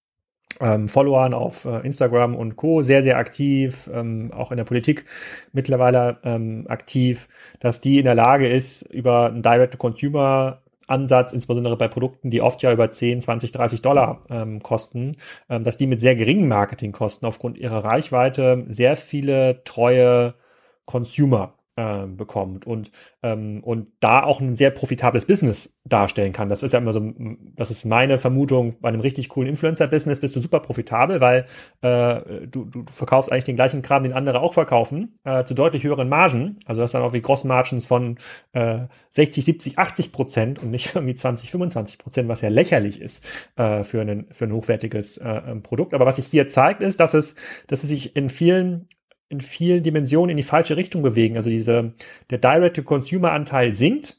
ähm, 0.61 0.89
Followern 0.89 1.35
auf 1.35 1.65
äh, 1.65 1.81
Instagram 1.81 2.35
und 2.35 2.57
Co. 2.57 2.83
sehr, 2.83 3.03
sehr 3.03 3.19
aktiv, 3.19 3.91
ähm, 3.93 4.33
auch 4.33 4.51
in 4.51 4.57
der 4.57 4.65
Politik 4.65 5.05
mittlerweile 5.53 6.19
ähm, 6.25 6.67
aktiv, 6.69 7.29
dass 7.61 7.81
die 7.81 7.99
in 7.99 8.05
der 8.05 8.15
Lage 8.15 8.49
ist, 8.49 8.83
über 8.83 9.27
einen 9.27 9.43
Direct-to-Consumer 9.43 10.61
Ansatz, 10.87 11.33
insbesondere 11.33 11.77
bei 11.77 11.89
Produkten, 11.89 12.31
die 12.31 12.43
oft 12.43 12.63
ja 12.63 12.73
über 12.73 12.91
10, 12.91 13.21
20, 13.21 13.53
30 13.53 13.83
Dollar 13.83 14.23
ähm, 14.29 14.63
kosten, 14.63 15.17
ähm, 15.49 15.65
dass 15.65 15.77
die 15.77 15.87
mit 15.87 16.01
sehr 16.01 16.15
geringen 16.15 16.49
Marketingkosten 16.49 17.27
aufgrund 17.27 17.59
ihrer 17.59 17.85
Reichweite 17.85 18.65
sehr 18.69 18.97
viele 18.97 19.65
treue 19.65 20.35
Consumer 20.85 21.55
äh, 21.77 22.07
bekommt 22.07 22.67
und, 22.67 22.91
ähm, 23.23 23.63
und 23.65 23.89
da 24.01 24.23
auch 24.23 24.41
ein 24.41 24.57
sehr 24.57 24.71
profitables 24.71 25.27
Business 25.27 25.81
darstellen 25.85 26.33
kann. 26.33 26.49
Das 26.49 26.63
ist 26.63 26.73
ja 26.73 26.79
immer 26.79 26.93
so, 26.93 27.13
das 27.57 27.71
ist 27.71 27.85
meine 27.85 28.19
Vermutung, 28.19 28.77
bei 28.81 28.89
einem 28.89 29.01
richtig 29.01 29.29
coolen 29.29 29.49
Influencer-Business 29.49 30.21
bist 30.21 30.37
du 30.37 30.41
super 30.41 30.61
profitabel, 30.61 31.21
weil 31.21 31.47
äh, 31.83 32.47
du, 32.47 32.65
du 32.67 32.85
verkaufst 32.91 33.33
eigentlich 33.33 33.45
den 33.45 33.57
gleichen 33.57 33.83
Kram, 33.83 34.03
den 34.03 34.13
andere 34.13 34.41
auch 34.41 34.55
verkaufen, 34.55 35.19
äh, 35.25 35.45
zu 35.45 35.55
deutlich 35.55 35.85
höheren 35.85 36.09
Margen. 36.09 36.59
Also 36.65 36.81
das 36.81 36.93
dann 36.93 37.03
auch 37.03 37.13
wie 37.13 37.23
Gross-Margins 37.23 37.87
von 37.87 38.19
äh, 38.53 38.87
60, 39.11 39.45
70, 39.45 39.79
80 39.79 40.13
Prozent 40.13 40.63
und 40.63 40.71
nicht 40.71 40.95
irgendwie 40.95 41.15
20, 41.15 41.51
25 41.51 41.99
Prozent, 41.99 42.29
was 42.29 42.41
ja 42.41 42.49
lächerlich 42.49 43.01
ist 43.01 43.25
äh, 43.57 43.83
für, 43.83 44.01
einen, 44.01 44.27
für 44.33 44.45
ein 44.45 44.53
hochwertiges 44.53 45.19
äh, 45.19 45.29
ähm, 45.29 45.63
Produkt. 45.63 45.95
Aber 45.95 46.07
was 46.07 46.17
sich 46.17 46.27
hier 46.27 46.49
zeigt, 46.49 46.83
ist, 46.83 47.01
dass 47.01 47.15
es, 47.15 47.35
dass 47.67 47.83
es 47.83 47.91
sich 47.91 48.17
in 48.17 48.31
vielen 48.31 48.89
in 49.35 49.41
vielen 49.41 49.83
Dimensionen 49.83 50.31
in 50.31 50.37
die 50.37 50.43
falsche 50.43 50.77
Richtung 50.77 51.03
bewegen. 51.03 51.37
Also 51.37 51.51
diese, 51.51 51.95
der 52.31 52.39
Direct-to-Consumer-Anteil 52.39 53.75
sinkt. 53.75 54.17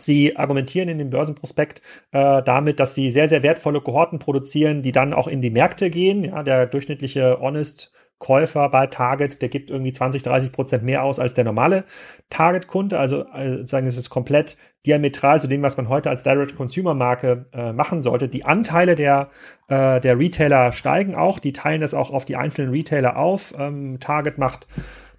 Sie 0.00 0.36
argumentieren 0.36 0.88
in 0.88 0.98
dem 0.98 1.10
Börsenprospekt 1.10 1.82
äh, 2.12 2.42
damit, 2.42 2.78
dass 2.78 2.94
sie 2.94 3.10
sehr, 3.10 3.28
sehr 3.28 3.42
wertvolle 3.42 3.80
Kohorten 3.80 4.18
produzieren, 4.18 4.82
die 4.82 4.92
dann 4.92 5.12
auch 5.12 5.26
in 5.26 5.40
die 5.40 5.50
Märkte 5.50 5.90
gehen. 5.90 6.24
Ja, 6.24 6.42
der 6.42 6.66
durchschnittliche 6.66 7.38
Honest 7.40 7.92
Käufer 8.20 8.68
bei 8.68 8.86
Target, 8.86 9.40
der 9.40 9.48
gibt 9.48 9.70
irgendwie 9.70 9.92
20, 9.92 10.22
30 10.22 10.52
Prozent 10.52 10.84
mehr 10.84 11.02
aus 11.02 11.18
als 11.18 11.34
der 11.34 11.42
normale 11.42 11.84
Target-Kunde. 12.28 12.98
Also 12.98 13.24
äh, 13.34 13.66
sagen, 13.66 13.86
es 13.86 13.96
ist 13.96 14.10
komplett 14.10 14.58
diametral 14.86 15.40
zu 15.40 15.48
dem, 15.48 15.62
was 15.62 15.78
man 15.78 15.88
heute 15.88 16.10
als 16.10 16.22
Direct-Consumer-Marke 16.22 17.46
äh, 17.52 17.72
machen 17.72 18.02
sollte. 18.02 18.28
Die 18.28 18.44
Anteile 18.44 18.94
der, 18.94 19.30
äh, 19.68 20.00
der 20.00 20.18
Retailer 20.18 20.70
steigen 20.72 21.14
auch, 21.14 21.38
die 21.38 21.54
teilen 21.54 21.80
das 21.80 21.94
auch 21.94 22.10
auf 22.10 22.26
die 22.26 22.36
einzelnen 22.36 22.70
Retailer 22.70 23.16
auf. 23.16 23.54
Ähm, 23.58 23.98
Target 24.00 24.36
macht 24.36 24.66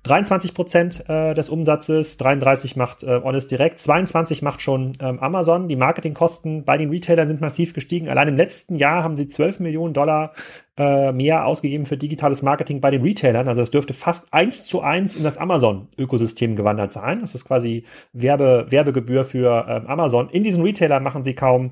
23 0.03 0.55
Prozent 0.55 1.03
äh, 1.09 1.35
des 1.35 1.49
Umsatzes, 1.49 2.17
33 2.17 2.75
macht 2.75 3.03
äh, 3.03 3.21
Honest 3.21 3.51
Direct, 3.51 3.79
22 3.79 4.41
macht 4.41 4.61
schon 4.61 4.93
ähm, 4.99 5.19
Amazon. 5.19 5.67
Die 5.67 5.75
Marketingkosten 5.75 6.65
bei 6.65 6.77
den 6.77 6.89
Retailern 6.89 7.27
sind 7.27 7.41
massiv 7.41 7.73
gestiegen. 7.73 8.09
Allein 8.09 8.27
im 8.27 8.35
letzten 8.35 8.75
Jahr 8.75 9.03
haben 9.03 9.15
sie 9.15 9.27
12 9.27 9.59
Millionen 9.59 9.93
Dollar 9.93 10.33
äh, 10.77 11.11
mehr 11.11 11.45
ausgegeben 11.45 11.85
für 11.85 11.97
digitales 11.97 12.41
Marketing 12.41 12.79
bei 12.79 12.91
den 12.91 13.01
Retailern. 13.01 13.47
Also 13.47 13.61
es 13.61 13.71
dürfte 13.71 13.93
fast 13.93 14.33
eins 14.33 14.63
zu 14.63 14.81
eins 14.81 15.15
in 15.15 15.23
das 15.23 15.37
Amazon-Ökosystem 15.37 16.55
gewandert 16.55 16.91
sein. 16.91 17.21
Das 17.21 17.35
ist 17.35 17.45
quasi 17.45 17.83
Werbe, 18.13 18.67
Werbegebühr 18.69 19.23
für 19.23 19.65
ähm, 19.67 19.87
Amazon. 19.87 20.29
In 20.29 20.43
diesen 20.43 20.63
Retailern 20.63 21.03
machen 21.03 21.23
sie 21.23 21.35
kaum 21.35 21.71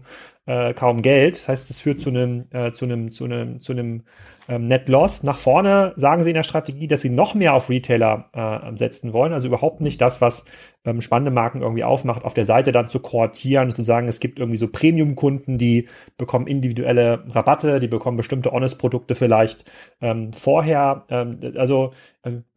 äh, 0.50 0.74
kaum 0.74 1.01
Geld. 1.01 1.38
Das 1.38 1.48
heißt, 1.48 1.70
es 1.70 1.79
führt 1.79 2.01
zu 2.01 2.10
einem 2.10 2.46
äh, 2.51 2.72
zu 2.72 2.86
einem 2.86 3.12
zu 3.12 3.25
einem 3.25 3.62
zu 3.62 3.72
einem 3.72 4.03
ähm, 4.48 4.68
Net 4.68 4.89
Loss. 4.89 5.22
Nach 5.22 5.38
vorne 5.38 5.94
sagen 5.96 6.24
sie 6.24 6.32
in 6.32 6.36
der 6.36 6.44
Strategie, 6.44 6.88
dass 6.88 7.01
sie 7.01 7.12
noch 7.12 7.36
mehr 7.36 7.53
auf 7.53 7.70
Retailer 7.70 8.29
äh, 8.34 8.75
setzen 8.75 9.13
wollen. 9.13 9.32
Also 9.32 9.48
überhaupt 9.48 9.79
nicht 9.79 10.01
das, 10.01 10.22
was 10.22 10.46
ähm, 10.86 11.01
spannende 11.01 11.29
Marken 11.29 11.62
irgendwie 11.62 11.84
aufmacht, 11.84 12.25
auf 12.25 12.34
der 12.34 12.46
Seite 12.46 12.72
dann 12.72 12.89
zu 12.89 13.00
koortieren 13.00 13.65
und 13.65 13.75
zu 13.75 13.84
sagen, 13.84 14.08
es 14.08 14.20
gibt 14.20 14.39
irgendwie 14.39 14.58
so 14.58 14.68
Premium-Kunden, 14.68 15.60
die 15.60 15.88
bekommen 16.18 16.48
individuelle 16.48 17.24
Rabatte, 17.29 17.79
die 17.79 17.88
bekommen 17.88 18.18
bestimmte 18.18 18.51
Honest-Produkte 18.51 18.88
vielleicht 19.15 19.69
ähm, 20.01 20.34
vorher. 20.34 21.05
Ähm, 21.10 21.39
also 21.58 21.93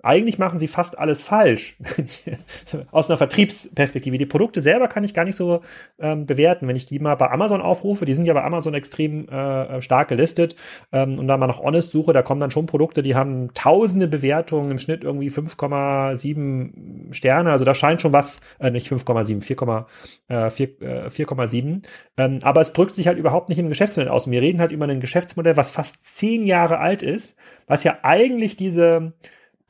eigentlich 0.03 0.39
machen 0.39 0.59
sie 0.59 0.67
fast 0.67 0.99
alles 0.99 1.21
falsch 1.21 1.77
aus 2.91 3.09
einer 3.09 3.17
Vertriebsperspektive. 3.17 4.19
Die 4.19 4.27
Produkte 4.27 4.61
selber 4.61 4.89
kann 4.89 5.05
ich 5.05 5.15
gar 5.15 5.25
nicht 5.25 5.37
so 5.37 5.61
ähm, 6.01 6.27
bewerten. 6.27 6.67
Wenn 6.67 6.75
ich 6.75 6.87
die 6.87 6.99
mal 6.99 7.15
bei 7.15 7.31
Amazon 7.31 7.61
aufrufe, 7.63 8.05
die 8.05 8.15
sind 8.15 8.25
ja 8.25 8.35
bei 8.35 8.43
Amazon 8.43 8.75
extrem 8.75 9.29
äh, 9.29 9.81
stark 9.81 10.09
gelistet 10.09 10.57
ähm, 10.91 11.17
und 11.17 11.29
da 11.29 11.37
mal 11.37 11.47
nach 11.47 11.61
Honest 11.61 11.93
suche, 11.93 12.13
da 12.13 12.23
kommen 12.23 12.41
dann 12.41 12.51
schon 12.51 12.67
Produkte, 12.67 13.03
die 13.03 13.15
haben 13.15 13.55
tausende 13.55 14.09
Bewertungen, 14.09 14.73
im 14.73 14.79
Schnitt 14.79 15.05
irgendwie 15.05 15.31
5,7 15.31 17.13
Sterne. 17.13 17.53
Also 17.53 17.65
da 17.65 17.75
scheint 17.75 18.03
schon 18.03 18.13
was, 18.13 18.41
äh, 18.59 18.73
nicht 18.73 18.91
5,7, 18.91 19.45
4,7. 19.45 20.29
Äh, 20.29 22.25
ähm, 22.25 22.39
aber 22.43 22.61
es 22.61 22.73
drückt 22.73 22.97
sich 22.97 23.07
halt 23.07 23.19
überhaupt 23.19 23.49
nicht 23.49 23.59
im 23.59 23.69
Geschäftsmodell 23.69 24.11
aus. 24.11 24.27
Und 24.27 24.33
wir 24.33 24.43
reden 24.43 24.59
halt 24.59 24.73
über 24.73 24.87
ein 24.87 25.01
Geschäftsmodell, 25.01 25.57
was 25.57 25.71
fast 25.71 26.03
zehn 26.03 26.47
Jahre 26.47 26.79
alt 26.79 27.05
ist, 27.05 27.37
was 27.69 27.85
ja 27.85 27.99
eigentlich 28.03 28.57
diese 28.57 29.13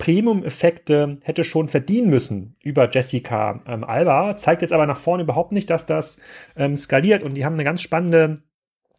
Premium-Effekte 0.02 1.18
hätte 1.22 1.44
schon 1.44 1.68
verdienen 1.68 2.10
müssen 2.10 2.56
über 2.60 2.90
Jessica 2.90 3.62
ähm, 3.68 3.84
Alba, 3.84 4.34
zeigt 4.34 4.62
jetzt 4.62 4.72
aber 4.72 4.84
nach 4.84 4.96
vorne 4.96 5.22
überhaupt 5.22 5.52
nicht, 5.52 5.70
dass 5.70 5.86
das 5.86 6.18
ähm, 6.56 6.74
skaliert. 6.74 7.22
Und 7.22 7.34
die 7.34 7.44
haben 7.44 7.52
eine 7.52 7.62
ganz 7.62 7.82
spannende 7.82 8.42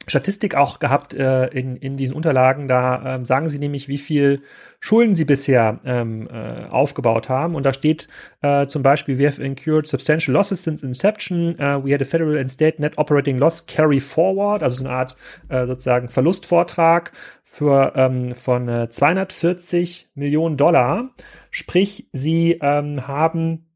Statistik 0.07 0.55
auch 0.55 0.79
gehabt 0.79 1.13
äh, 1.13 1.47
in, 1.47 1.75
in 1.75 1.97
diesen 1.97 2.15
Unterlagen. 2.15 2.67
Da 2.67 3.15
ähm, 3.15 3.25
sagen 3.25 3.49
sie 3.49 3.59
nämlich, 3.59 3.87
wie 3.87 3.97
viel 3.97 4.41
Schulden 4.79 5.15
sie 5.15 5.23
bisher 5.23 5.79
ähm, 5.85 6.27
äh, 6.27 6.65
aufgebaut 6.69 7.29
haben. 7.29 7.55
Und 7.55 7.65
da 7.65 7.71
steht 7.71 8.07
äh, 8.41 8.67
zum 8.67 8.83
Beispiel, 8.83 9.17
we 9.17 9.25
have 9.25 9.41
incurred 9.41 9.87
substantial 9.87 10.33
losses 10.33 10.63
since 10.63 10.85
inception. 10.85 11.55
Uh, 11.55 11.83
we 11.83 11.93
had 11.93 12.01
a 12.01 12.05
federal 12.05 12.37
and 12.37 12.51
state 12.51 12.81
net 12.81 12.97
operating 12.97 13.37
loss 13.37 13.65
carry 13.65 13.99
forward, 13.99 14.61
also 14.61 14.77
so 14.77 14.83
eine 14.83 14.93
Art 14.93 15.15
äh, 15.47 15.65
sozusagen 15.65 16.09
Verlustvortrag 16.09 17.11
für 17.43 17.93
ähm, 17.95 18.35
von 18.35 18.67
äh, 18.67 18.89
240 18.89 20.09
Millionen 20.15 20.57
Dollar. 20.57 21.11
Sprich, 21.49 22.09
sie 22.11 22.59
ähm, 22.61 23.07
haben 23.07 23.67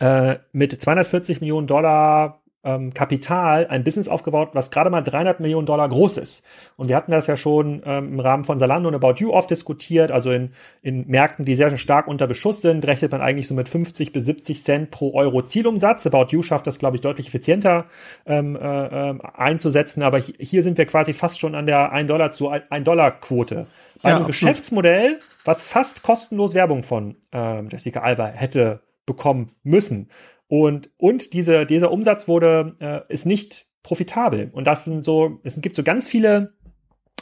äh, 0.00 0.36
mit 0.52 0.80
240 0.80 1.40
Millionen 1.40 1.66
Dollar 1.66 2.42
ähm, 2.66 2.92
Kapital 2.92 3.68
ein 3.68 3.84
Business 3.84 4.08
aufgebaut, 4.08 4.50
was 4.52 4.70
gerade 4.70 4.90
mal 4.90 5.00
300 5.00 5.38
Millionen 5.38 5.66
Dollar 5.66 5.88
groß 5.88 6.18
ist. 6.18 6.44
Und 6.76 6.88
wir 6.88 6.96
hatten 6.96 7.12
das 7.12 7.28
ja 7.28 7.36
schon 7.36 7.80
ähm, 7.86 8.14
im 8.14 8.20
Rahmen 8.20 8.44
von 8.44 8.58
Salando 8.58 8.88
und 8.88 8.94
About 8.94 9.14
You 9.18 9.32
oft 9.32 9.50
diskutiert. 9.50 10.10
Also 10.10 10.32
in, 10.32 10.50
in 10.82 11.06
Märkten, 11.06 11.44
die 11.44 11.54
sehr, 11.54 11.76
stark 11.76 12.08
unter 12.08 12.26
Beschuss 12.26 12.62
sind, 12.62 12.86
rechnet 12.86 13.12
man 13.12 13.20
eigentlich 13.20 13.46
so 13.46 13.54
mit 13.54 13.68
50 13.68 14.12
bis 14.12 14.24
70 14.24 14.64
Cent 14.64 14.90
pro 14.90 15.14
Euro 15.14 15.42
Zielumsatz. 15.42 16.06
About 16.06 16.26
You 16.30 16.42
schafft 16.42 16.66
das, 16.66 16.78
glaube 16.78 16.96
ich, 16.96 17.02
deutlich 17.02 17.28
effizienter 17.28 17.86
ähm, 18.26 18.56
äh, 18.56 19.10
ähm, 19.10 19.20
einzusetzen. 19.20 20.02
Aber 20.02 20.18
hier 20.18 20.62
sind 20.62 20.78
wir 20.78 20.86
quasi 20.86 21.12
fast 21.12 21.38
schon 21.38 21.54
an 21.54 21.66
der 21.66 21.92
1 21.92 22.08
Dollar 22.08 22.30
zu 22.32 22.48
1 22.48 22.84
Dollar 22.84 23.12
Quote. 23.12 23.66
Bei 24.02 24.10
ja, 24.10 24.16
einem 24.16 24.26
Geschäftsmodell, 24.26 25.20
was 25.44 25.62
fast 25.62 26.02
kostenlos 26.02 26.54
Werbung 26.54 26.82
von 26.82 27.16
äh, 27.32 27.62
Jessica 27.68 28.00
Alba 28.00 28.26
hätte 28.26 28.80
bekommen 29.06 29.52
müssen. 29.62 30.10
Und, 30.48 30.90
und 30.96 31.32
diese, 31.32 31.66
dieser 31.66 31.90
Umsatz 31.90 32.28
wurde, 32.28 32.74
äh, 32.80 33.00
ist 33.12 33.26
nicht 33.26 33.66
profitabel. 33.82 34.50
Und 34.52 34.66
das 34.66 34.84
sind 34.84 35.04
so, 35.04 35.40
es 35.42 35.60
gibt 35.60 35.76
so 35.76 35.82
ganz 35.82 36.08
viele, 36.08 36.54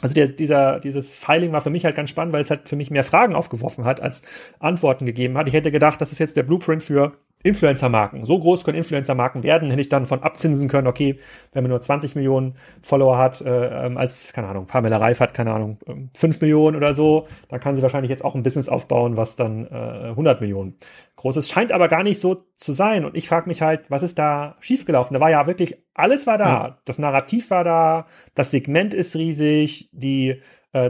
also 0.01 0.13
der, 0.13 0.27
dieser, 0.27 0.79
dieses 0.79 1.13
Filing 1.13 1.51
war 1.51 1.61
für 1.61 1.69
mich 1.69 1.85
halt 1.85 1.95
ganz 1.95 2.09
spannend, 2.09 2.33
weil 2.33 2.41
es 2.41 2.49
halt 2.49 2.67
für 2.67 2.75
mich 2.75 2.91
mehr 2.91 3.03
Fragen 3.03 3.35
aufgeworfen 3.35 3.85
hat, 3.85 4.01
als 4.01 4.21
Antworten 4.59 5.05
gegeben 5.05 5.37
hat. 5.37 5.47
Ich 5.47 5.53
hätte 5.53 5.71
gedacht, 5.71 6.01
das 6.01 6.11
ist 6.11 6.19
jetzt 6.19 6.37
der 6.37 6.43
Blueprint 6.43 6.83
für 6.83 7.17
Influencer-Marken. 7.45 8.25
So 8.25 8.39
groß 8.39 8.63
können 8.63 8.77
Influencer-Marken 8.77 9.43
werden, 9.43 9.69
hätte 9.69 9.81
ich 9.81 9.89
dann 9.89 10.07
von 10.07 10.23
abzinsen 10.23 10.67
können, 10.67 10.87
okay, 10.87 11.19
wenn 11.53 11.63
man 11.63 11.69
nur 11.69 11.79
20 11.79 12.15
Millionen 12.15 12.55
Follower 12.81 13.19
hat, 13.19 13.39
äh, 13.41 13.85
ähm, 13.85 13.97
als, 13.97 14.33
keine 14.33 14.47
Ahnung, 14.47 14.65
Pamela 14.65 14.97
Reif 14.97 15.19
hat, 15.19 15.35
keine 15.35 15.53
Ahnung, 15.53 15.77
5 16.15 16.23
ähm, 16.23 16.39
Millionen 16.41 16.75
oder 16.75 16.95
so, 16.95 17.27
dann 17.49 17.59
kann 17.59 17.75
sie 17.75 17.83
wahrscheinlich 17.83 18.09
jetzt 18.09 18.25
auch 18.25 18.33
ein 18.33 18.41
Business 18.41 18.67
aufbauen, 18.67 19.15
was 19.15 19.35
dann 19.35 19.67
äh, 19.67 20.09
100 20.09 20.41
Millionen 20.41 20.75
groß 21.17 21.37
ist. 21.37 21.51
Scheint 21.51 21.71
aber 21.71 21.87
gar 21.87 22.01
nicht 22.01 22.19
so 22.19 22.41
zu 22.55 22.73
sein. 22.73 23.05
Und 23.05 23.15
ich 23.15 23.29
frage 23.29 23.47
mich 23.47 23.61
halt, 23.61 23.89
was 23.89 24.01
ist 24.01 24.17
da 24.17 24.55
schiefgelaufen? 24.59 25.13
Da 25.13 25.19
war 25.19 25.29
ja 25.29 25.45
wirklich, 25.45 25.77
alles 25.93 26.25
war 26.25 26.39
da. 26.39 26.45
Ja. 26.45 26.77
Das 26.85 26.97
Narrativ 26.97 27.51
war 27.51 27.63
da, 27.63 28.07
das 28.33 28.49
Segment 28.49 28.95
ist 28.95 29.15
riesig, 29.15 29.89
die 29.91 30.41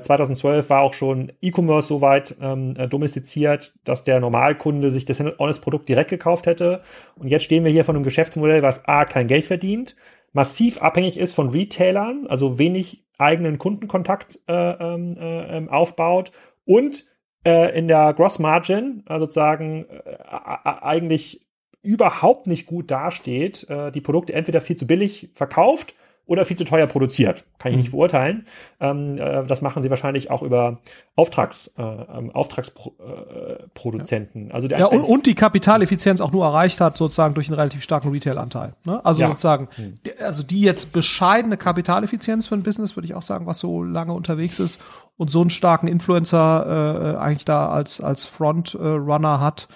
2012 0.01 0.65
äh, 0.65 0.69
war 0.69 0.81
auch 0.81 0.93
schon 0.93 1.31
E-Commerce 1.41 1.87
so 1.87 2.01
weit 2.01 2.35
ähm, 2.41 2.75
äh, 2.77 2.87
domestiziert, 2.87 3.73
dass 3.83 4.03
der 4.03 4.19
Normalkunde 4.19 4.89
sich 4.91 5.05
das 5.05 5.19
Honest-Produkt 5.19 5.87
direkt 5.87 6.09
gekauft 6.09 6.47
hätte. 6.47 6.81
Und 7.15 7.27
jetzt 7.27 7.43
stehen 7.43 7.63
wir 7.63 7.71
hier 7.71 7.85
von 7.85 7.95
einem 7.95 8.03
Geschäftsmodell, 8.03 8.63
was 8.63 8.85
A, 8.85 9.05
kein 9.05 9.27
Geld 9.27 9.45
verdient, 9.45 9.95
massiv 10.33 10.81
abhängig 10.81 11.19
ist 11.19 11.33
von 11.33 11.49
Retailern, 11.49 12.25
also 12.27 12.57
wenig 12.57 13.05
eigenen 13.17 13.59
Kundenkontakt 13.59 14.39
äh, 14.47 14.53
ähm, 14.53 15.15
äh, 15.17 15.57
ähm, 15.57 15.69
aufbaut 15.69 16.31
und 16.65 17.05
äh, 17.45 17.77
in 17.77 17.87
der 17.87 18.13
Gross 18.13 18.39
Margin 18.39 19.03
äh, 19.07 19.19
sozusagen 19.19 19.85
eigentlich 20.25 21.45
überhaupt 21.83 22.47
nicht 22.47 22.65
gut 22.65 22.89
dasteht, 22.89 23.67
die 23.93 24.01
Produkte 24.01 24.33
entweder 24.33 24.59
viel 24.59 24.75
zu 24.75 24.87
billig 24.87 25.29
verkauft 25.35 25.93
oder 26.27 26.45
viel 26.45 26.57
zu 26.57 26.63
teuer 26.63 26.87
produziert. 26.87 27.43
Kann 27.59 27.71
ich 27.71 27.77
nicht 27.77 27.89
mhm. 27.89 27.97
beurteilen. 27.97 28.45
Ähm, 28.79 29.17
äh, 29.17 29.45
das 29.45 29.61
machen 29.61 29.83
sie 29.83 29.89
wahrscheinlich 29.89 30.31
auch 30.31 30.41
über 30.41 30.79
Auftrags, 31.15 31.67
äh, 31.77 31.83
ähm, 31.83 32.31
Auftragsproduzenten. 32.31 34.49
Äh, 34.49 34.53
also 34.53 34.67
der, 34.67 34.79
ja, 34.79 34.87
und, 34.87 35.03
und 35.03 35.27
die 35.27 35.35
Kapitaleffizienz 35.35 36.21
auch 36.21 36.31
nur 36.31 36.45
erreicht 36.45 36.81
hat, 36.81 36.97
sozusagen 36.97 37.35
durch 37.35 37.47
einen 37.47 37.59
relativ 37.59 37.83
starken 37.83 38.11
Retail-Anteil. 38.11 38.73
Ne? 38.85 39.05
Also 39.05 39.21
ja. 39.21 39.27
sozusagen, 39.27 39.67
hm. 39.75 39.99
also 40.19 40.41
die 40.43 40.61
jetzt 40.61 40.93
bescheidene 40.93 41.57
Kapitaleffizienz 41.57 42.47
für 42.47 42.55
ein 42.55 42.63
Business, 42.63 42.97
würde 42.97 43.05
ich 43.05 43.13
auch 43.13 43.21
sagen, 43.21 43.45
was 43.45 43.59
so 43.59 43.83
lange 43.83 44.13
unterwegs 44.13 44.59
ist 44.59 44.81
und 45.17 45.29
so 45.31 45.39
einen 45.41 45.51
starken 45.51 45.87
Influencer 45.87 47.15
äh, 47.15 47.17
eigentlich 47.17 47.45
da 47.45 47.69
als, 47.69 48.01
als 48.01 48.25
Frontrunner 48.25 49.39
hat, 49.39 49.67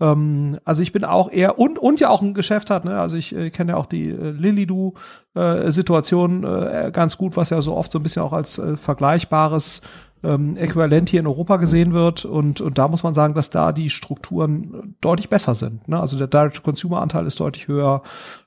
ähm, 0.00 0.58
also 0.64 0.82
ich 0.82 0.92
bin 0.92 1.04
auch 1.04 1.30
eher 1.30 1.58
und 1.58 1.78
und 1.78 2.00
ja 2.00 2.10
auch 2.10 2.22
ein 2.22 2.34
Geschäft 2.34 2.70
hat. 2.70 2.84
Ne? 2.84 2.98
Also 2.98 3.16
ich 3.16 3.34
äh, 3.34 3.50
kenne 3.50 3.72
ja 3.72 3.78
auch 3.78 3.86
die 3.86 4.10
äh, 4.10 4.30
Lilidu 4.30 4.94
äh, 5.34 5.70
Situation 5.70 6.44
äh, 6.44 6.90
ganz 6.92 7.16
gut, 7.16 7.36
was 7.36 7.50
ja 7.50 7.62
so 7.62 7.74
oft 7.74 7.92
so 7.92 7.98
ein 7.98 8.02
bisschen 8.02 8.22
auch 8.22 8.32
als 8.32 8.58
äh, 8.58 8.76
vergleichbares 8.76 9.82
ähm, 10.24 10.56
äquivalent 10.56 11.10
hier 11.10 11.20
in 11.20 11.26
Europa 11.26 11.58
gesehen 11.58 11.92
wird. 11.92 12.24
Und, 12.24 12.60
und 12.60 12.78
da 12.78 12.88
muss 12.88 13.02
man 13.02 13.14
sagen, 13.14 13.34
dass 13.34 13.50
da 13.50 13.72
die 13.72 13.90
Strukturen 13.90 14.96
deutlich 15.00 15.28
besser 15.28 15.54
sind. 15.54 15.86
Ne? 15.86 16.00
Also 16.00 16.16
der 16.16 16.26
Direct-to-Consumer-Anteil 16.26 17.26
ist 17.26 17.38
deutlich 17.38 17.68
höher. 17.68 18.02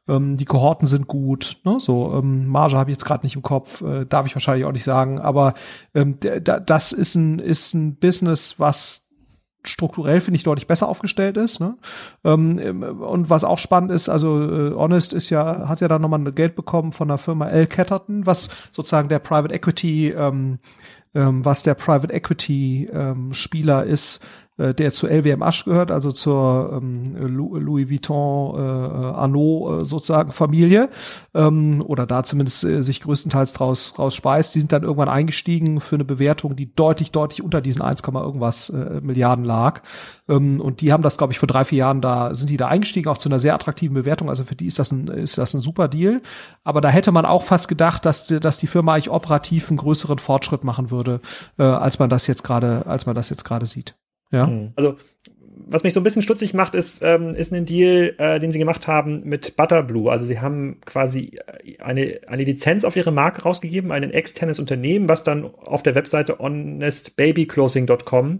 Ähm, 0.08 0.38
die 0.38 0.46
Kohorten 0.46 0.88
sind 0.88 1.08
gut. 1.08 1.58
Ne? 1.64 1.78
So 1.80 2.14
ähm, 2.16 2.48
Marge 2.48 2.78
habe 2.78 2.90
ich 2.90 2.96
jetzt 2.96 3.06
gerade 3.06 3.26
nicht 3.26 3.36
im 3.36 3.44
Kopf, 3.44 3.82
äh, 3.82 4.06
darf 4.06 4.26
ich 4.26 4.36
wahrscheinlich 4.36 4.66
auch 4.66 4.72
nicht 4.72 4.84
sagen. 4.84 5.20
Aber 5.20 5.54
ähm, 5.94 6.18
das 6.20 6.92
ist 6.92 7.16
ein, 7.16 7.40
ist 7.40 7.74
ein 7.74 7.96
Business, 7.96 8.60
was 8.60 9.07
strukturell 9.64 10.22
finde 10.22 10.38
ich 10.38 10.44
deutlich 10.44 10.68
besser 10.68 10.88
aufgestellt 10.88 11.38
ist. 11.38 11.60
Ne? 11.60 11.78
Ähm, 12.24 12.82
und 13.00 13.30
was 13.30 13.44
auch 13.44 13.60
spannend 13.60 13.92
ist, 13.92 14.10
also 14.10 14.42
äh, 14.42 14.74
Honest 14.76 15.14
ist 15.14 15.30
ja 15.30 15.68
hat 15.68 15.82
ja 15.82 15.88
dann 15.88 16.02
nochmal 16.02 16.32
Geld 16.32 16.56
bekommen 16.56 16.92
von 16.92 17.08
der 17.08 17.18
Firma 17.18 17.50
L. 17.50 17.68
Catterton, 17.68 18.26
was 18.26 18.50
sozusagen 18.72 19.10
der 19.10 19.20
Private 19.20 19.54
Equity 19.54 20.10
ähm, 20.10 20.60
ähm, 21.18 21.44
was 21.44 21.64
der 21.64 21.74
Private 21.74 22.14
Equity 22.14 22.90
ähm, 22.92 23.34
Spieler 23.34 23.84
ist, 23.86 24.24
der 24.58 24.92
zu 24.92 25.08
LWMH 25.08 25.66
gehört, 25.66 25.92
also 25.92 26.12
zur 26.12 26.82
ähm, 26.82 27.04
Louis 27.16 27.90
Vuitton 27.90 28.58
äh, 28.58 28.62
Arnaud 28.62 29.82
äh, 29.82 29.86
sozusagen 29.86 30.32
Familie 30.32 30.90
ähm, 31.34 31.84
oder 31.86 32.06
da 32.06 32.24
zumindest 32.24 32.64
äh, 32.64 32.82
sich 32.82 33.02
größtenteils 33.02 33.54
draus, 33.54 33.94
draus 33.96 34.16
speist. 34.16 34.56
Die 34.56 34.60
sind 34.60 34.72
dann 34.72 34.84
irgendwann 34.84 35.10
eingestiegen 35.10 35.80
für 35.80 35.96
eine 35.96 36.06
Bewertung, 36.06 36.56
die 36.56 36.74
deutlich, 36.74 37.12
deutlich 37.12 37.44
unter 37.44 37.62
diesen 37.62 37.82
1, 37.82 38.02
irgendwas 38.02 38.70
äh, 38.70 39.00
Milliarden 39.02 39.46
lag. 39.46 39.82
Ähm, 40.28 40.62
und 40.62 40.82
die 40.82 40.92
haben 40.92 41.04
das, 41.04 41.18
glaube 41.18 41.34
ich, 41.34 41.40
vor 41.40 41.48
drei, 41.48 41.66
vier 41.66 41.80
Jahren 41.80 42.02
da, 42.02 42.34
sind 42.34 42.50
die 42.50 42.58
da 42.58 42.68
eingestiegen, 42.68 43.10
auch 43.10 43.18
zu 43.18 43.30
einer 43.30 43.40
sehr 43.40 43.54
attraktiven 43.54 43.94
Bewertung. 43.94 44.30
Also 44.30 44.44
für 44.44 44.56
die 44.56 44.66
ist 44.68 44.80
das 44.80 44.92
ein, 44.92 45.08
ist 45.08 45.38
das 45.38 45.54
ein 45.54 45.62
super 45.62 45.88
Deal. 45.88 46.22
Aber 46.64 46.82
da 46.82 46.90
hätte 46.90 47.12
man 47.12 47.26
auch 47.26 47.44
fast 47.44 47.68
gedacht, 47.68 48.06
dass, 48.06 48.28
dass 48.28 48.58
die 48.58 48.68
Firma 48.68 48.94
eigentlich 48.94 49.10
operativ 49.10 49.70
einen 49.70 49.78
größeren 49.78 50.20
Fortschritt 50.20 50.64
machen 50.64 50.92
würde, 50.92 51.22
äh, 51.58 51.64
als 51.64 52.00
man 52.00 52.10
das 52.10 52.28
jetzt 52.28 52.44
gerade, 52.44 52.86
als 52.88 53.06
man 53.06 53.16
das 53.16 53.30
jetzt 53.30 53.44
gerade 53.44 53.66
sieht. 53.66 53.96
Ja. 54.32 54.48
Mhm. 54.48 54.74
Also 54.76 54.98
was 55.70 55.84
mich 55.84 55.94
so 55.94 56.00
ein 56.00 56.04
bisschen 56.04 56.22
stutzig 56.22 56.54
macht, 56.54 56.76
ist, 56.76 57.02
ähm, 57.04 57.36
ist 57.36 57.52
ein 57.52 57.66
Deal, 57.66 58.16
äh, 58.18 58.40
den 58.40 58.52
sie 58.52 58.60
gemacht 58.60 58.88
haben 58.88 59.24
mit 59.26 59.56
Butterblue. 59.56 60.12
Also 60.12 60.26
sie 60.26 60.40
haben 60.40 60.80
quasi 60.86 61.40
eine, 61.80 62.20
eine 62.28 62.44
Lizenz 62.44 62.84
auf 62.84 62.96
ihre 62.96 63.12
Marke 63.12 63.44
rausgegeben, 63.44 63.92
ein 63.92 64.12
externes 64.12 64.60
Unternehmen, 64.60 65.10
was 65.10 65.24
dann 65.24 65.46
auf 65.46 65.84
der 65.84 65.96
Webseite 65.96 66.40
honestbabyclosing.com 66.40 68.40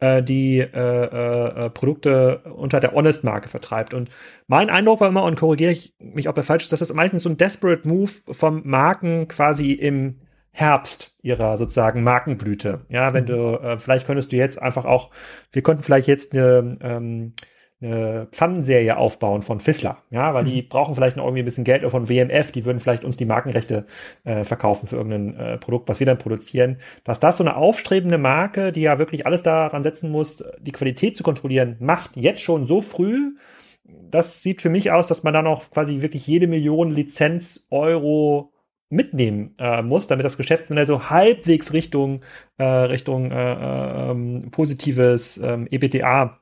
äh, 0.00 0.22
die 0.22 0.58
äh, 0.58 0.66
äh, 0.74 1.66
äh, 1.66 1.70
Produkte 1.70 2.42
unter 2.54 2.80
der 2.80 2.92
Honest-Marke 2.92 3.48
vertreibt. 3.48 3.94
Und 3.94 4.10
mein 4.46 4.70
Eindruck 4.70 5.00
war 5.00 5.08
immer, 5.08 5.24
und 5.24 5.38
korrigiere 5.38 5.72
ich 5.72 5.94
mich, 5.98 6.28
ob 6.28 6.36
er 6.36 6.44
falsch 6.44 6.64
ist, 6.64 6.72
dass 6.72 6.80
das 6.80 6.92
meistens 6.92 7.22
so 7.22 7.28
ein 7.28 7.36
desperate 7.36 7.88
Move 7.88 8.10
vom 8.30 8.62
Marken 8.64 9.28
quasi 9.28 9.72
im 9.72 10.20
Herbst 10.58 11.14
ihrer 11.22 11.56
sozusagen 11.56 12.02
Markenblüte. 12.02 12.80
Ja, 12.88 13.14
wenn 13.14 13.24
mhm. 13.24 13.28
du, 13.28 13.54
äh, 13.62 13.78
vielleicht 13.78 14.06
könntest 14.06 14.32
du 14.32 14.36
jetzt 14.36 14.60
einfach 14.60 14.84
auch, 14.84 15.10
wir 15.52 15.62
könnten 15.62 15.84
vielleicht 15.84 16.08
jetzt 16.08 16.34
eine, 16.34 16.76
ähm, 16.80 17.34
eine 17.80 18.26
Pfannenserie 18.32 18.96
aufbauen 18.96 19.42
von 19.42 19.60
Fissler, 19.60 19.98
ja, 20.10 20.34
weil 20.34 20.42
mhm. 20.42 20.48
die 20.48 20.62
brauchen 20.62 20.96
vielleicht 20.96 21.16
noch 21.16 21.22
irgendwie 21.22 21.42
ein 21.42 21.44
bisschen 21.44 21.62
Geld 21.62 21.88
von 21.88 22.08
WMF, 22.08 22.50
die 22.50 22.64
würden 22.64 22.80
vielleicht 22.80 23.04
uns 23.04 23.16
die 23.16 23.24
Markenrechte 23.24 23.86
äh, 24.24 24.42
verkaufen 24.42 24.88
für 24.88 24.96
irgendein 24.96 25.36
äh, 25.36 25.58
Produkt, 25.58 25.88
was 25.88 26.00
wir 26.00 26.06
dann 26.06 26.18
produzieren. 26.18 26.78
Dass 27.04 27.20
das 27.20 27.36
so 27.36 27.44
eine 27.44 27.54
aufstrebende 27.54 28.18
Marke, 28.18 28.72
die 28.72 28.80
ja 28.80 28.98
wirklich 28.98 29.26
alles 29.26 29.44
daran 29.44 29.84
setzen 29.84 30.10
muss, 30.10 30.42
die 30.58 30.72
Qualität 30.72 31.16
zu 31.16 31.22
kontrollieren, 31.22 31.76
macht 31.78 32.16
jetzt 32.16 32.42
schon 32.42 32.66
so 32.66 32.82
früh, 32.82 33.36
das 33.84 34.42
sieht 34.42 34.60
für 34.60 34.70
mich 34.70 34.90
aus, 34.90 35.06
dass 35.06 35.22
man 35.22 35.34
dann 35.34 35.46
auch 35.46 35.70
quasi 35.70 36.02
wirklich 36.02 36.26
jede 36.26 36.48
Million 36.48 36.90
Lizenz 36.90 37.66
Euro 37.70 38.52
mitnehmen 38.90 39.54
äh, 39.58 39.82
muss, 39.82 40.06
damit 40.06 40.24
das 40.24 40.36
Geschäftsmodell 40.36 40.86
so 40.86 41.10
halbwegs 41.10 41.72
Richtung, 41.72 42.22
äh, 42.56 42.64
Richtung 42.64 43.30
äh, 43.30 44.10
ähm, 44.10 44.50
positives 44.50 45.38
ähm, 45.38 45.68
EBTA 45.70 46.40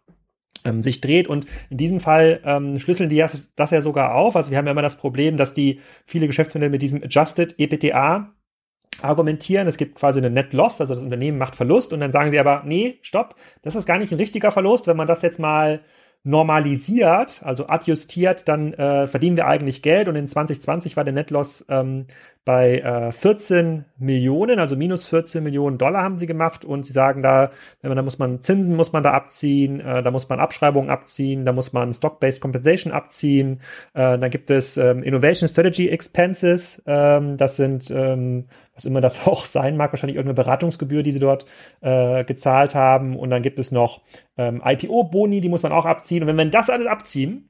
ähm, 0.64 0.82
sich 0.82 1.00
dreht. 1.00 1.28
Und 1.28 1.46
in 1.70 1.76
diesem 1.76 2.00
Fall 2.00 2.40
ähm, 2.44 2.78
schlüsseln 2.78 3.08
die 3.08 3.18
das, 3.18 3.52
das 3.56 3.70
ja 3.70 3.80
sogar 3.80 4.14
auf. 4.14 4.36
Also 4.36 4.50
wir 4.50 4.58
haben 4.58 4.66
ja 4.66 4.72
immer 4.72 4.82
das 4.82 4.96
Problem, 4.96 5.36
dass 5.36 5.54
die 5.54 5.80
viele 6.04 6.26
Geschäftsmodelle 6.26 6.70
mit 6.70 6.82
diesem 6.82 7.02
Adjusted 7.02 7.54
EBTA 7.58 8.32
argumentieren. 9.02 9.66
Es 9.66 9.76
gibt 9.76 9.96
quasi 9.96 10.18
eine 10.18 10.30
Net 10.30 10.52
Loss, 10.52 10.80
also 10.80 10.94
das 10.94 11.02
Unternehmen 11.02 11.38
macht 11.38 11.54
Verlust 11.54 11.92
und 11.92 12.00
dann 12.00 12.12
sagen 12.12 12.30
sie 12.30 12.38
aber, 12.38 12.62
nee, 12.64 12.98
stopp, 13.02 13.36
das 13.62 13.76
ist 13.76 13.86
gar 13.86 13.98
nicht 13.98 14.12
ein 14.12 14.18
richtiger 14.18 14.50
Verlust, 14.50 14.86
wenn 14.86 14.96
man 14.96 15.06
das 15.06 15.22
jetzt 15.22 15.38
mal 15.38 15.82
normalisiert, 16.24 17.42
also 17.44 17.68
adjustiert, 17.68 18.48
dann 18.48 18.72
äh, 18.74 19.06
verdienen 19.06 19.36
wir 19.36 19.46
eigentlich 19.46 19.80
Geld 19.80 20.08
und 20.08 20.16
in 20.16 20.26
2020 20.26 20.96
war 20.96 21.04
der 21.04 21.12
Netloss 21.12 21.64
ähm, 21.68 22.06
bei 22.46 22.78
äh, 22.78 23.10
14 23.10 23.86
Millionen, 23.98 24.60
also 24.60 24.76
minus 24.76 25.04
14 25.06 25.42
Millionen 25.42 25.78
Dollar 25.78 26.04
haben 26.04 26.16
sie 26.16 26.28
gemacht 26.28 26.64
und 26.64 26.86
sie 26.86 26.92
sagen 26.92 27.20
da, 27.20 27.50
wenn 27.82 27.88
man, 27.88 27.96
da 27.96 28.02
muss 28.04 28.20
man 28.20 28.40
Zinsen 28.40 28.76
muss 28.76 28.92
man 28.92 29.02
da 29.02 29.10
abziehen, 29.10 29.80
äh, 29.80 30.00
da 30.00 30.12
muss 30.12 30.28
man 30.28 30.38
Abschreibungen 30.38 30.88
abziehen, 30.88 31.44
da 31.44 31.52
muss 31.52 31.72
man 31.72 31.92
Stock-Based 31.92 32.40
Compensation 32.40 32.92
abziehen, 32.92 33.60
äh, 33.94 34.16
dann 34.16 34.30
gibt 34.30 34.50
es 34.50 34.76
ähm, 34.76 35.02
Innovation 35.02 35.48
Strategy 35.48 35.88
Expenses, 35.88 36.80
ähm, 36.86 37.36
das 37.36 37.56
sind, 37.56 37.90
ähm, 37.90 38.44
was 38.76 38.84
immer 38.84 39.00
das 39.00 39.26
auch 39.26 39.44
sein 39.44 39.76
mag, 39.76 39.90
wahrscheinlich 39.90 40.16
irgendeine 40.16 40.44
Beratungsgebühr, 40.44 41.02
die 41.02 41.10
sie 41.10 41.18
dort 41.18 41.46
äh, 41.80 42.22
gezahlt 42.22 42.76
haben. 42.76 43.16
Und 43.16 43.30
dann 43.30 43.42
gibt 43.42 43.58
es 43.58 43.72
noch 43.72 44.02
ähm, 44.38 44.62
IPO-Boni, 44.64 45.40
die 45.40 45.48
muss 45.48 45.64
man 45.64 45.72
auch 45.72 45.84
abziehen. 45.84 46.22
Und 46.22 46.28
wenn 46.28 46.36
wir 46.36 46.44
das 46.46 46.70
alles 46.70 46.86
abziehen, 46.86 47.48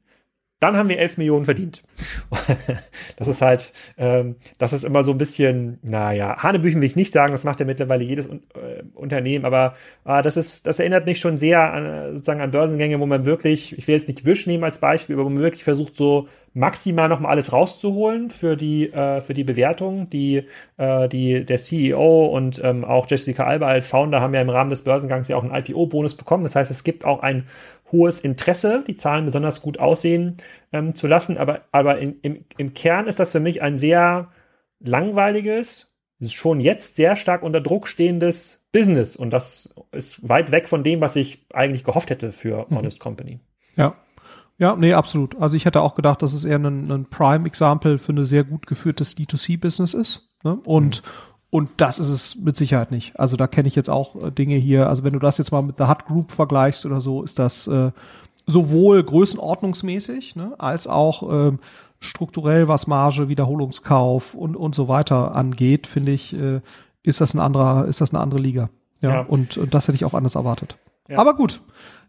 dann 0.59 0.77
haben 0.77 0.88
wir 0.88 0.99
11 0.99 1.19
Millionen 1.19 1.45
verdient. 1.45 1.83
das 3.16 3.29
ist 3.29 3.42
halt, 3.42 3.73
ähm, 3.99 4.37
das 4.59 4.73
ist 4.73 4.85
immer 4.85 5.03
so 5.03 5.11
ein 5.11 5.19
bisschen, 5.19 5.79
naja, 5.83 6.42
Hanebüchen 6.42 6.81
will 6.81 6.88
ich 6.88 6.97
nicht 6.97 7.12
sagen, 7.12 7.33
das 7.33 7.45
macht 7.45 7.61
ja 7.61 7.66
mittlerweile 7.66 8.05
jedes 8.05 8.27
äh, 8.27 8.83
Unternehmen, 8.95 9.45
aber 9.45 9.75
äh, 10.07 10.23
das 10.23 10.37
ist, 10.37 10.66
das 10.66 10.79
erinnert 10.79 11.05
mich 11.05 11.21
schon 11.21 11.37
sehr 11.37 11.73
an, 11.73 12.12
sozusagen 12.12 12.40
an 12.40 12.51
Börsengänge, 12.51 12.99
wo 13.01 13.07
man 13.07 13.27
wirklich, 13.27 13.77
ich 13.77 13.87
will 13.87 13.97
jetzt 13.97 14.09
nicht 14.09 14.25
Wisch 14.25 14.47
nehmen 14.47 14.64
als 14.64 14.79
Beispiel, 14.79 15.16
aber 15.16 15.27
wo 15.27 15.31
man 15.31 15.42
wirklich 15.42 15.64
versucht, 15.64 15.97
so 15.97 16.29
maximal 16.57 17.11
nochmal 17.11 17.33
alles 17.33 17.53
rauszuholen 17.53 18.31
für 18.31 18.57
die, 18.57 18.90
äh, 18.90 19.21
für 19.21 19.35
die 19.35 19.45
Bewertung. 19.45 20.09
Die, 20.09 20.45
äh, 20.79 21.07
die, 21.07 21.45
der 21.45 21.59
CEO 21.59 22.27
und 22.27 22.62
ähm, 22.64 22.83
auch 22.83 23.07
Jessica 23.11 23.45
Alba 23.45 23.66
als 23.66 23.88
Founder 23.88 24.23
haben 24.23 24.33
ja 24.33 24.40
im 24.40 24.49
Rahmen 24.49 24.71
des 24.71 24.81
Börsengangs 24.81 25.29
ja 25.29 25.37
auch 25.37 25.45
einen 25.45 25.55
IPO-Bonus 25.55 26.14
bekommen. 26.14 26.45
Das 26.45 26.57
heißt, 26.57 26.71
es 26.71 26.83
gibt 26.83 27.05
auch 27.05 27.21
ein 27.21 27.45
hohes 27.92 28.20
Interesse, 28.20 28.85
die 28.87 28.96
Zahlen 28.96 29.27
besonders 29.27 29.62
gut 29.62 29.79
aussehen 29.79 30.37
ähm, 30.72 30.94
zu 30.94 31.07
lassen. 31.07 31.38
Aber, 31.38 31.62
aber 31.72 31.99
in, 31.99 32.20
im, 32.22 32.44
im 32.57 32.75
Kern 32.75 33.07
ist 33.07 33.18
das 33.18 33.33
für 33.33 33.40
mich 33.40 33.62
ein 33.62 33.79
sehr 33.79 34.31
langweiliges, 34.81 35.92
schon 36.29 36.61
jetzt 36.61 36.96
sehr 36.96 37.16
stark 37.16 37.42
unter 37.42 37.61
Druck 37.61 37.88
stehendes 37.88 38.66
Business. 38.72 39.16
Und 39.16 39.31
das 39.31 39.75
ist 39.92 40.27
weit 40.29 40.51
weg 40.51 40.68
von 40.68 40.83
dem, 40.83 41.01
was 41.01 41.16
ich 41.16 41.46
eigentlich 41.53 41.85
gehofft 41.85 42.11
hätte 42.11 42.33
für 42.33 42.66
mhm. 42.68 42.77
Honest 42.77 43.01
Company. 43.01 43.40
Ja, 43.77 43.96
ja, 44.59 44.75
nee, 44.75 44.94
absolut. 44.94 45.37
Also 45.40 45.57
ich 45.57 45.66
hätte 45.66 45.83
auch 45.83 45.94
gedacht, 45.94 46.22
dass 46.22 46.33
es 46.33 46.44
eher 46.44 46.59
ein, 46.59 46.90
ein 46.90 47.11
Prime-Example 47.11 47.99
für 47.99 48.12
eine 48.12 48.25
sehr 48.25 48.42
gut 48.44 48.66
geführtes 48.66 49.16
D2C-Business 49.16 49.92
ist. 49.94 50.31
Ne? 50.42 50.59
Und, 50.64 51.03
mhm. 51.03 51.36
Und 51.51 51.71
das 51.77 51.99
ist 51.99 52.09
es 52.09 52.37
mit 52.37 52.57
Sicherheit 52.57 52.91
nicht. 52.91 53.19
Also 53.19 53.37
da 53.37 53.47
kenne 53.47 53.69
ich 53.69 53.77
jetzt 53.77 53.91
auch 53.91 54.17
äh, 54.17 54.31
Dinge 54.31 54.57
hier. 54.57 54.89
Also 54.89 55.05
wenn 55.05 55.13
du 55.13 55.19
das 55.19 55.39
jetzt 55.39 55.53
mal 55.53 55.63
mit 55.63 55.79
The 55.79 55.85
Hut 55.85 56.05
Group 56.07 56.33
vergleichst 56.33 56.85
oder 56.87 57.01
so, 57.01 57.23
ist 57.23 57.39
das 57.39 57.67
äh, 57.67 57.93
sowohl 58.47 59.03
größenordnungsmäßig 59.03 60.37
ne, 60.37 60.55
als 60.59 60.87
auch 60.87 61.49
äh, 61.49 61.53
strukturell, 62.01 62.69
was 62.69 62.87
Marge, 62.87 63.29
Wiederholungskauf 63.29 64.35
und, 64.35 64.57
und 64.57 64.75
so 64.75 64.89
weiter 64.89 65.35
angeht, 65.35 65.87
finde 65.87 66.13
ich, 66.13 66.37
äh, 66.37 66.61
ist 67.03 67.21
das 67.21 67.35
ein 67.35 67.41
anderer, 67.41 67.87
ist 67.87 68.01
das 68.01 68.13
eine 68.13 68.21
andere 68.21 68.41
Liga. 68.41 68.69
Ja, 69.01 69.11
ja. 69.11 69.21
Und, 69.21 69.57
und 69.57 69.75
das 69.75 69.89
hätte 69.89 69.97
ich 69.97 70.05
auch 70.05 70.15
anders 70.15 70.35
erwartet. 70.35 70.77
Ja. 71.09 71.19
Aber 71.19 71.35
gut. 71.35 71.61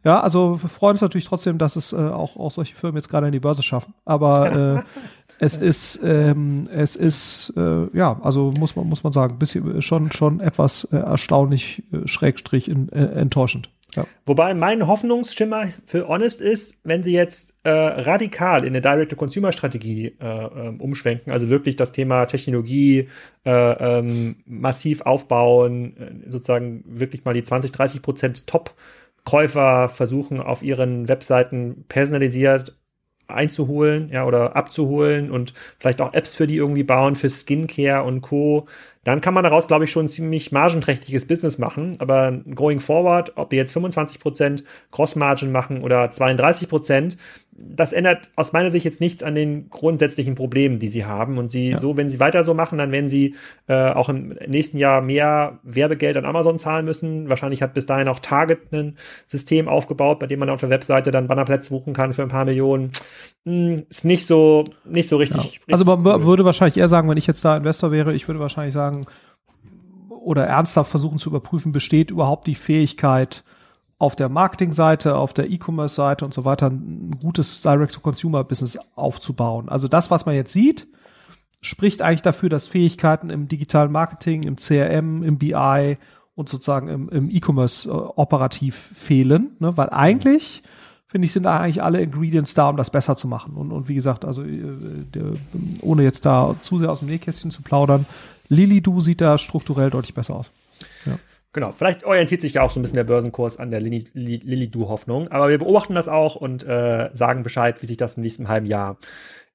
Ja, 0.03 0.21
also 0.21 0.61
wir 0.61 0.69
freuen 0.69 0.93
uns 0.93 1.01
natürlich 1.01 1.25
trotzdem, 1.25 1.57
dass 1.57 1.75
es 1.75 1.91
äh, 1.91 1.97
auch, 1.97 2.37
auch 2.37 2.51
solche 2.51 2.75
Firmen 2.75 2.97
jetzt 2.97 3.09
gerade 3.09 3.27
in 3.27 3.31
die 3.31 3.39
Börse 3.39 3.63
schaffen. 3.63 3.93
Aber 4.05 4.51
äh, 4.77 4.83
es 5.39 5.57
ist, 5.57 5.99
ähm, 6.03 6.67
es 6.71 6.95
ist, 6.95 7.53
äh, 7.55 7.87
ja, 7.93 8.19
also 8.21 8.51
muss 8.57 8.75
man, 8.75 8.87
muss 8.87 9.03
man 9.03 9.13
sagen, 9.13 9.37
bisschen 9.37 9.81
schon, 9.81 10.11
schon 10.11 10.39
etwas 10.39 10.85
äh, 10.91 10.97
erstaunlich, 10.97 11.83
äh, 11.91 12.07
schrägstrich 12.07 12.67
in, 12.67 12.89
äh, 12.89 13.05
enttäuschend. 13.05 13.69
Ja. 13.95 14.05
Wobei 14.25 14.53
mein 14.53 14.85
Hoffnungsschimmer 14.85 15.69
für 15.85 16.07
Honest 16.07 16.41
ist, 16.41 16.75
wenn 16.83 17.03
sie 17.03 17.13
jetzt 17.13 17.53
äh, 17.63 17.69
radikal 17.69 18.63
in 18.63 18.69
eine 18.69 18.81
Direct-to-Consumer-Strategie 18.81 20.17
äh, 20.19 20.25
ähm, 20.25 20.81
umschwenken, 20.81 21.31
also 21.31 21.49
wirklich 21.49 21.77
das 21.77 21.93
Thema 21.93 22.25
Technologie 22.25 23.07
äh, 23.45 23.49
ähm, 23.49 24.37
massiv 24.45 25.01
aufbauen, 25.01 25.97
äh, 25.97 26.31
sozusagen 26.31 26.83
wirklich 26.85 27.25
mal 27.25 27.33
die 27.33 27.43
20, 27.43 27.71
30 27.71 28.01
Prozent 28.01 28.47
Top 28.47 28.75
Käufer 29.23 29.89
versuchen 29.89 30.39
auf 30.39 30.63
ihren 30.63 31.09
Webseiten 31.09 31.83
personalisiert 31.89 32.77
einzuholen, 33.27 34.09
ja, 34.11 34.25
oder 34.25 34.55
abzuholen 34.55 35.31
und 35.31 35.53
vielleicht 35.79 36.01
auch 36.01 36.13
Apps 36.13 36.35
für 36.35 36.47
die 36.47 36.55
irgendwie 36.55 36.83
bauen, 36.83 37.15
für 37.15 37.29
Skincare 37.29 38.03
und 38.03 38.21
Co. 38.21 38.67
Dann 39.03 39.21
kann 39.21 39.33
man 39.33 39.43
daraus, 39.43 39.67
glaube 39.67 39.85
ich, 39.85 39.91
schon 39.91 40.05
ein 40.05 40.09
ziemlich 40.09 40.51
margenträchtiges 40.51 41.25
Business 41.27 41.57
machen. 41.57 41.95
Aber 41.99 42.31
going 42.53 42.81
forward, 42.81 43.33
ob 43.35 43.49
die 43.49 43.55
jetzt 43.55 43.75
25% 43.75 44.63
Cross-Margin 44.91 45.51
machen 45.51 45.81
oder 45.81 46.05
32%, 46.05 47.17
das 47.59 47.91
ändert 47.91 48.29
aus 48.35 48.53
meiner 48.53 48.69
Sicht 48.69 48.85
jetzt 48.85 49.01
nichts 49.01 49.23
an 49.23 49.33
den 49.33 49.69
grundsätzlichen 49.69 50.35
Problemen, 50.35 50.77
die 50.77 50.89
sie 50.89 51.05
haben. 51.05 51.39
Und 51.39 51.49
sie 51.49 51.71
ja. 51.71 51.79
so, 51.79 51.97
wenn 51.97 52.07
sie 52.07 52.19
weiter 52.19 52.43
so 52.43 52.53
machen, 52.53 52.77
dann 52.77 52.91
werden 52.91 53.09
sie 53.09 53.35
äh, 53.67 53.91
auch 53.91 54.09
im 54.09 54.35
nächsten 54.47 54.77
Jahr 54.77 55.01
mehr 55.01 55.59
Werbegeld 55.63 56.17
an 56.17 56.25
Amazon 56.25 56.59
zahlen 56.59 56.85
müssen. 56.85 57.29
Wahrscheinlich 57.29 57.63
hat 57.63 57.73
bis 57.73 57.87
dahin 57.87 58.07
auch 58.07 58.19
Target 58.19 58.71
ein 58.71 58.97
System 59.25 59.67
aufgebaut, 59.67 60.19
bei 60.19 60.27
dem 60.27 60.39
man 60.39 60.51
auf 60.51 60.59
der 60.59 60.69
Webseite 60.69 61.09
dann 61.09 61.27
Bannerplätze 61.27 61.71
buchen 61.71 61.93
kann 61.93 62.13
für 62.13 62.21
ein 62.21 62.29
paar 62.29 62.45
Millionen. 62.45 62.91
Hm, 63.45 63.85
ist 63.89 64.05
nicht 64.05 64.27
so, 64.27 64.65
nicht 64.85 65.09
so 65.09 65.17
richtig. 65.17 65.41
Ja. 65.41 65.47
richtig 65.47 65.73
also 65.73 65.85
man 65.85 66.05
cool. 66.05 66.25
würde 66.25 66.45
wahrscheinlich 66.45 66.77
eher 66.77 66.87
sagen, 66.87 67.09
wenn 67.09 67.17
ich 67.17 67.27
jetzt 67.27 67.43
da 67.43 67.57
Investor 67.57 67.91
wäre, 67.91 68.13
ich 68.13 68.27
würde 68.27 68.39
wahrscheinlich 68.39 68.73
sagen, 68.73 69.05
oder 70.09 70.45
ernsthaft 70.45 70.91
versuchen 70.91 71.17
zu 71.17 71.29
überprüfen, 71.29 71.71
besteht 71.71 72.11
überhaupt 72.11 72.45
die 72.45 72.55
Fähigkeit, 72.55 73.43
auf 73.99 74.15
der 74.15 74.29
Marketingseite, 74.29 75.15
auf 75.15 75.33
der 75.33 75.49
E-Commerce-Seite 75.49 76.23
und 76.23 76.33
so 76.33 76.45
weiter 76.45 76.69
ein 76.69 77.17
gutes 77.19 77.61
Direct-to-Consumer-Business 77.61 78.77
aufzubauen. 78.95 79.69
Also 79.69 79.87
das, 79.87 80.11
was 80.11 80.25
man 80.25 80.35
jetzt 80.35 80.53
sieht, 80.53 80.87
spricht 81.61 82.01
eigentlich 82.01 82.21
dafür, 82.21 82.49
dass 82.49 82.67
Fähigkeiten 82.67 83.29
im 83.29 83.47
digitalen 83.47 83.91
Marketing, 83.91 84.43
im 84.43 84.57
CRM, 84.57 85.23
im 85.23 85.37
BI 85.39 85.97
und 86.35 86.47
sozusagen 86.47 86.87
im, 86.87 87.09
im 87.09 87.29
E-Commerce 87.31 87.89
äh, 87.89 87.91
operativ 87.91 88.91
fehlen, 88.95 89.55
ne? 89.59 89.75
weil 89.75 89.89
eigentlich 89.89 90.61
finde 91.07 91.25
ich, 91.25 91.31
sind 91.31 91.43
da 91.43 91.59
eigentlich 91.59 91.81
alle 91.81 92.01
Ingredients 92.01 92.53
da, 92.53 92.69
um 92.69 92.77
das 92.77 92.91
besser 92.91 93.15
zu 93.15 93.27
machen. 93.27 93.55
Und, 93.55 93.71
und 93.71 93.87
wie 93.87 93.95
gesagt, 93.95 94.25
also 94.25 94.43
äh, 94.43 94.67
ohne 95.81 96.03
jetzt 96.03 96.25
da 96.25 96.55
zu 96.61 96.79
sehr 96.79 96.91
aus 96.91 96.99
dem 96.99 97.07
Nähkästchen 97.07 97.49
zu 97.49 97.61
plaudern, 97.61 98.05
Lili 98.49 98.81
Du 98.81 98.99
sieht 99.01 99.21
da 99.21 99.37
strukturell 99.37 99.89
deutlich 99.89 100.13
besser 100.13 100.35
aus. 100.35 100.51
Ja. 101.05 101.17
Genau, 101.57 101.71
vielleicht 101.71 102.03
orientiert 102.03 102.41
sich 102.41 102.53
ja 102.53 102.61
auch 102.61 102.69
so 102.69 102.79
ein 102.79 102.83
bisschen 102.83 102.97
der 102.97 103.03
Börsenkurs 103.03 103.57
an 103.57 103.71
der 103.71 103.81
Lilly-Du-Hoffnung, 103.81 105.29
aber 105.29 105.49
wir 105.49 105.57
beobachten 105.57 105.95
das 105.95 106.07
auch 106.07 106.35
und 106.35 106.63
äh, 106.63 107.09
sagen 107.13 107.41
Bescheid, 107.41 107.81
wie 107.81 107.87
sich 107.87 107.97
das 107.97 108.13
im 108.13 108.21
nächsten 108.21 108.47
halben 108.47 108.67
Jahr 108.67 108.97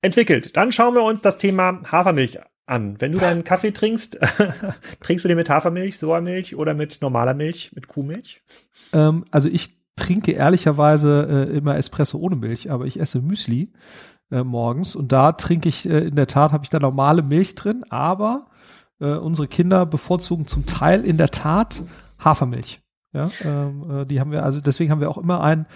entwickelt. 0.01 0.57
Dann 0.57 0.73
schauen 0.73 0.97
wir 0.97 1.05
uns 1.05 1.23
das 1.23 1.39
Thema 1.39 1.81
Hafermilch 1.87 2.41
an. 2.67 3.01
Wenn 3.01 3.13
du 3.13 3.21
deinen 3.21 3.45
Kaffee 3.45 3.71
trinkst, 3.71 4.19
trinkst 5.01 5.25
du 5.25 5.29
den 5.29 5.37
mit 5.37 5.49
Hafermilch, 5.49 5.97
Sojamilch 5.97 6.57
oder 6.57 6.75
mit 6.75 7.01
normaler 7.03 7.35
Milch, 7.35 7.71
mit 7.73 7.87
Kuhmilch? 7.87 8.43
Ähm, 8.93 9.25
also 9.31 9.49
ich 9.49 9.79
trinke 9.95 10.33
ehrlicherweise 10.33 11.49
äh, 11.53 11.57
immer 11.57 11.77
Espresso 11.77 12.19
ohne 12.19 12.35
Milch, 12.35 12.69
aber 12.69 12.87
ich 12.87 12.99
esse 12.99 13.21
Müsli 13.21 13.71
äh, 14.33 14.43
morgens 14.43 14.97
und 14.97 15.13
da 15.13 15.31
trinke 15.31 15.69
ich 15.69 15.89
äh, 15.89 16.09
in 16.09 16.17
der 16.17 16.27
Tat 16.27 16.51
habe 16.51 16.65
ich 16.65 16.71
da 16.71 16.81
normale 16.81 17.23
Milch 17.23 17.55
drin, 17.55 17.85
aber 17.91 18.47
äh, 19.03 19.17
unsere 19.17 19.49
Kinder 19.49 19.85
bevorzugen 19.85 20.47
zum 20.47 20.65
Teil 20.65 21.05
in 21.05 21.19
der 21.19 21.31
Tat 21.31 21.83
Hafermilch. 22.19 22.81
Ja, 23.13 23.25
ähm, 23.45 23.91
äh, 23.91 24.07
die 24.07 24.21
haben 24.21 24.31
wir, 24.31 24.43
also 24.45 24.61
deswegen 24.61 24.91
haben 24.91 25.01
wir 25.01 25.11
auch 25.11 25.19
immer 25.19 25.43
ein, 25.43 25.67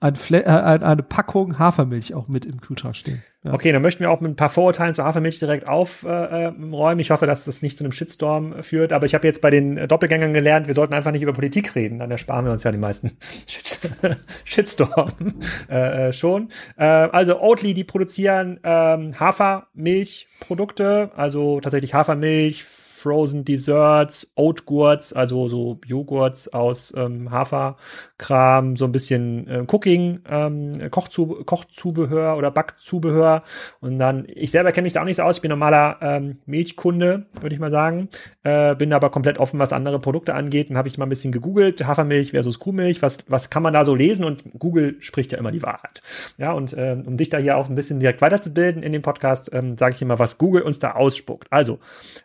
ein 0.00 0.14
äh, 0.30 0.44
eine 0.44 1.02
Packung 1.02 1.58
Hafermilch 1.58 2.14
auch 2.14 2.28
mit 2.28 2.46
im 2.46 2.60
Kühlschrank 2.60 2.96
stehen. 2.96 3.22
Ja. 3.46 3.54
Okay, 3.54 3.70
dann 3.70 3.82
möchten 3.82 4.00
wir 4.00 4.10
auch 4.10 4.20
mit 4.20 4.32
ein 4.32 4.36
paar 4.36 4.50
Vorurteilen 4.50 4.92
zur 4.92 5.04
Hafermilch 5.04 5.38
direkt 5.38 5.68
aufräumen. 5.68 6.98
Äh, 6.98 7.00
ich 7.00 7.10
hoffe, 7.12 7.26
dass 7.26 7.44
das 7.44 7.62
nicht 7.62 7.78
zu 7.78 7.84
einem 7.84 7.92
Shitstorm 7.92 8.62
führt, 8.62 8.92
aber 8.92 9.06
ich 9.06 9.14
habe 9.14 9.24
jetzt 9.26 9.40
bei 9.40 9.50
den 9.50 9.86
Doppelgängern 9.86 10.32
gelernt, 10.32 10.66
wir 10.66 10.74
sollten 10.74 10.94
einfach 10.94 11.12
nicht 11.12 11.22
über 11.22 11.32
Politik 11.32 11.76
reden, 11.76 12.00
dann 12.00 12.10
ersparen 12.10 12.44
wir 12.44 12.52
uns 12.52 12.64
ja 12.64 12.72
die 12.72 12.78
meisten 12.78 13.12
Shitstorm 14.44 15.12
äh, 15.70 16.08
äh, 16.08 16.12
schon. 16.12 16.48
Äh, 16.76 16.84
also 16.84 17.40
Oatly, 17.40 17.72
die 17.72 17.84
produzieren 17.84 18.58
ähm, 18.64 19.18
Hafermilchprodukte, 19.18 21.12
also 21.14 21.60
tatsächlich 21.60 21.94
Hafermilch, 21.94 22.64
Frozen 22.64 23.44
Desserts, 23.44 24.26
Oatgurts, 24.34 25.12
also 25.12 25.48
so 25.48 25.78
Joghurts 25.86 26.52
aus 26.52 26.92
ähm, 26.96 27.30
Haferkram, 27.30 28.74
so 28.74 28.84
ein 28.84 28.90
bisschen 28.90 29.46
äh, 29.46 29.64
Cooking, 29.68 30.20
ähm, 30.28 30.90
Kochzu 30.90 31.44
Kochzubehör 31.44 32.36
oder 32.36 32.50
Backzubehör. 32.50 33.35
Und 33.80 33.98
dann, 33.98 34.26
ich 34.28 34.50
selber 34.50 34.72
kenne 34.72 34.86
mich 34.86 34.92
da 34.92 35.00
auch 35.00 35.04
nicht 35.04 35.16
so 35.16 35.22
aus, 35.22 35.36
ich 35.36 35.42
bin 35.42 35.50
normaler 35.50 35.98
ähm, 36.00 36.38
Milchkunde, 36.46 37.26
würde 37.40 37.54
ich 37.54 37.60
mal 37.60 37.70
sagen. 37.70 38.08
Äh, 38.42 38.74
bin 38.74 38.92
aber 38.92 39.10
komplett 39.10 39.38
offen, 39.38 39.58
was 39.58 39.72
andere 39.72 39.98
Produkte 39.98 40.34
angeht. 40.34 40.70
Dann 40.70 40.76
habe 40.76 40.88
ich 40.88 40.98
mal 40.98 41.06
ein 41.06 41.10
bisschen 41.10 41.32
gegoogelt, 41.32 41.86
Hafermilch 41.86 42.30
versus 42.30 42.58
Kuhmilch, 42.58 43.02
was, 43.02 43.18
was 43.28 43.50
kann 43.50 43.62
man 43.62 43.74
da 43.74 43.84
so 43.84 43.94
lesen? 43.94 44.24
Und 44.24 44.44
Google 44.58 44.96
spricht 45.00 45.32
ja 45.32 45.38
immer 45.38 45.52
die 45.52 45.62
Wahrheit. 45.62 46.02
Ja, 46.38 46.52
und 46.52 46.72
äh, 46.72 46.96
um 47.04 47.16
dich 47.16 47.30
da 47.30 47.38
hier 47.38 47.56
auch 47.56 47.68
ein 47.68 47.74
bisschen 47.74 48.00
direkt 48.00 48.20
weiterzubilden 48.20 48.82
in 48.82 48.92
dem 48.92 49.02
Podcast, 49.02 49.50
ähm, 49.52 49.76
sage 49.78 49.94
ich 49.94 50.02
immer, 50.02 50.18
was 50.18 50.38
Google 50.38 50.62
uns 50.62 50.78
da 50.78 50.92
ausspuckt. 50.92 51.48
Also, 51.50 51.78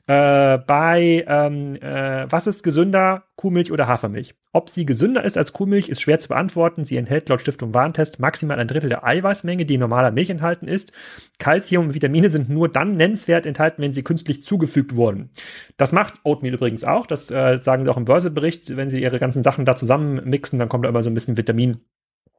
äh, 0.07 0.57
bei 0.57 1.25
ähm, 1.27 1.75
äh, 1.75 2.25
was 2.29 2.47
ist 2.47 2.63
gesünder, 2.63 3.23
Kuhmilch 3.35 3.71
oder 3.71 3.87
Hafermilch? 3.87 4.35
Ob 4.53 4.69
sie 4.69 4.85
gesünder 4.85 5.23
ist 5.23 5.37
als 5.37 5.53
Kuhmilch, 5.53 5.89
ist 5.89 6.01
schwer 6.01 6.19
zu 6.19 6.27
beantworten. 6.27 6.83
Sie 6.83 6.97
enthält 6.97 7.29
laut 7.29 7.41
Stiftung 7.41 7.73
Warentest 7.73 8.19
maximal 8.19 8.59
ein 8.59 8.67
Drittel 8.67 8.89
der 8.89 9.05
Eiweißmenge, 9.05 9.65
die 9.65 9.75
in 9.75 9.79
normaler 9.79 10.11
Milch 10.11 10.29
enthalten 10.29 10.67
ist. 10.67 10.90
Calcium 11.39 11.87
und 11.87 11.93
Vitamine 11.93 12.29
sind 12.29 12.49
nur 12.49 12.69
dann 12.69 12.95
nennenswert 12.95 13.45
enthalten, 13.45 13.81
wenn 13.81 13.93
sie 13.93 14.03
künstlich 14.03 14.43
zugefügt 14.43 14.95
wurden. 14.95 15.29
Das 15.77 15.91
macht 15.91 16.15
Oatmeal 16.23 16.53
übrigens 16.53 16.83
auch. 16.83 17.07
Das 17.07 17.31
äh, 17.31 17.59
sagen 17.61 17.83
sie 17.83 17.89
auch 17.89 17.97
im 17.97 18.05
Börsebericht. 18.05 18.75
Wenn 18.75 18.89
sie 18.89 19.01
ihre 19.01 19.19
ganzen 19.19 19.43
Sachen 19.43 19.65
da 19.65 19.75
zusammen 19.75 20.21
mixen, 20.25 20.59
dann 20.59 20.69
kommt 20.69 20.85
da 20.85 20.89
immer 20.89 21.03
so 21.03 21.09
ein 21.09 21.13
bisschen 21.13 21.37
Vitamin 21.37 21.81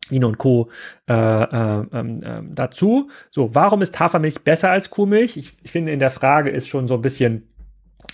Vino 0.08 0.28
und 0.28 0.38
Co. 0.38 0.70
Äh, 1.08 1.14
äh, 1.14 1.80
äh, 1.80 2.42
dazu. 2.50 3.10
So, 3.30 3.54
warum 3.54 3.82
ist 3.82 3.98
Hafermilch 3.98 4.42
besser 4.42 4.70
als 4.70 4.90
Kuhmilch? 4.90 5.36
Ich, 5.36 5.56
ich 5.62 5.70
finde, 5.70 5.92
in 5.92 5.98
der 5.98 6.10
Frage 6.10 6.50
ist 6.50 6.68
schon 6.68 6.86
so 6.86 6.94
ein 6.94 7.02
bisschen 7.02 7.51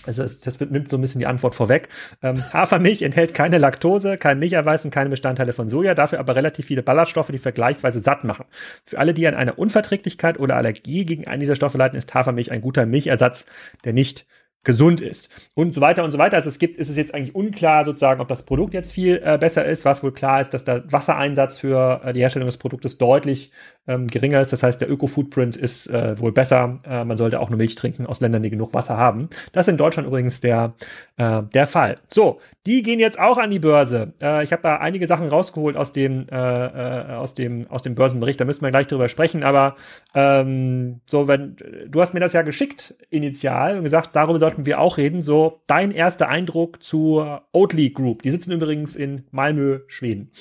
also 0.05 0.23
das, 0.23 0.39
das 0.39 0.59
nimmt 0.59 0.89
so 0.89 0.97
ein 0.97 1.01
bisschen 1.01 1.19
die 1.19 1.27
Antwort 1.27 1.55
vorweg. 1.55 1.89
Ähm, 2.21 2.43
Hafermilch 2.53 3.01
enthält 3.01 3.33
keine 3.33 3.57
Laktose, 3.57 4.17
kein 4.17 4.39
Milcherweiß 4.39 4.85
und 4.85 4.91
keine 4.91 5.09
Bestandteile 5.09 5.53
von 5.53 5.69
Soja, 5.69 5.95
dafür 5.95 6.19
aber 6.19 6.35
relativ 6.35 6.65
viele 6.67 6.83
Ballaststoffe, 6.83 7.29
die 7.31 7.37
vergleichsweise 7.37 7.99
satt 7.99 8.23
machen. 8.23 8.45
Für 8.83 8.99
alle, 8.99 9.13
die 9.13 9.27
an 9.27 9.35
einer 9.35 9.59
Unverträglichkeit 9.59 10.39
oder 10.39 10.55
Allergie 10.55 11.05
gegen 11.05 11.27
einen 11.27 11.39
dieser 11.39 11.55
Stoffe 11.55 11.77
leiden, 11.77 11.97
ist 11.97 12.13
Hafermilch 12.13 12.51
ein 12.51 12.61
guter 12.61 12.85
Milchersatz, 12.85 13.45
der 13.83 13.93
nicht 13.93 14.25
gesund 14.63 14.99
ist 14.99 15.31
und 15.53 15.73
so 15.73 15.79
weiter 15.79 16.03
und 16.03 16.11
so 16.11 16.17
weiter. 16.17 16.35
Also 16.35 16.49
es 16.49 16.59
gibt, 16.59 16.77
ist 16.77 16.89
es 16.89 16.97
jetzt 16.97 17.13
eigentlich 17.13 17.33
unklar 17.33 17.85
sozusagen, 17.85 18.19
ob 18.19 18.27
das 18.27 18.43
Produkt 18.43 18.73
jetzt 18.73 18.91
viel 18.91 19.21
äh, 19.23 19.37
besser 19.37 19.65
ist. 19.65 19.85
Was 19.85 20.03
wohl 20.03 20.11
klar 20.11 20.41
ist, 20.41 20.53
dass 20.53 20.65
der 20.65 20.91
Wassereinsatz 20.91 21.59
für 21.59 22.01
äh, 22.03 22.13
die 22.13 22.19
Herstellung 22.19 22.47
des 22.47 22.57
Produktes 22.57 22.97
deutlich 22.97 23.51
ähm, 23.87 24.07
geringer 24.07 24.41
ist. 24.41 24.51
Das 24.51 24.61
heißt, 24.61 24.81
der 24.81 24.91
Öko-Footprint 24.91 25.55
ist 25.55 25.87
äh, 25.87 26.19
wohl 26.19 26.33
besser. 26.33 26.79
Äh, 26.83 27.05
man 27.05 27.15
sollte 27.15 27.39
auch 27.39 27.49
nur 27.49 27.57
Milch 27.57 27.75
trinken 27.75 28.05
aus 28.05 28.19
Ländern, 28.19 28.43
die 28.43 28.49
genug 28.49 28.73
Wasser 28.73 28.97
haben. 28.97 29.29
Das 29.53 29.67
ist 29.67 29.71
in 29.71 29.77
Deutschland 29.77 30.07
übrigens 30.07 30.41
der, 30.41 30.73
äh, 31.15 31.41
der 31.53 31.65
Fall. 31.65 31.95
So, 32.07 32.41
die 32.65 32.83
gehen 32.83 32.99
jetzt 32.99 33.17
auch 33.17 33.37
an 33.37 33.51
die 33.51 33.59
Börse. 33.59 34.13
Äh, 34.21 34.43
ich 34.43 34.51
habe 34.51 34.61
da 34.61 34.75
einige 34.77 35.07
Sachen 35.07 35.29
rausgeholt 35.29 35.77
aus 35.77 35.91
dem, 35.93 36.29
aus 36.29 37.33
dem, 37.33 37.67
aus 37.69 37.81
dem 37.81 37.95
Börsenbericht. 37.95 38.39
Da 38.39 38.45
müssen 38.45 38.61
wir 38.61 38.71
gleich 38.71 38.87
drüber 38.87 39.09
sprechen. 39.09 39.43
Aber 39.43 39.75
ähm, 40.13 40.99
so, 41.05 41.27
wenn 41.27 41.55
du 41.87 42.01
hast 42.01 42.13
mir 42.13 42.19
das 42.19 42.33
ja 42.33 42.41
geschickt 42.41 42.95
initial 43.09 43.77
und 43.77 43.83
gesagt, 43.83 44.15
darüber 44.15 44.39
sollten 44.49 44.65
wir 44.65 44.79
auch 44.79 44.97
reden. 44.97 45.21
So, 45.21 45.61
dein 45.67 45.91
erster 45.91 46.27
Eindruck 46.27 46.81
zur 46.81 47.43
Oatly 47.51 47.91
Group. 47.91 48.23
Die 48.23 48.31
sitzen 48.31 48.51
übrigens 48.51 48.95
in 48.95 49.25
Malmö, 49.31 49.81
Schweden. 49.87 50.31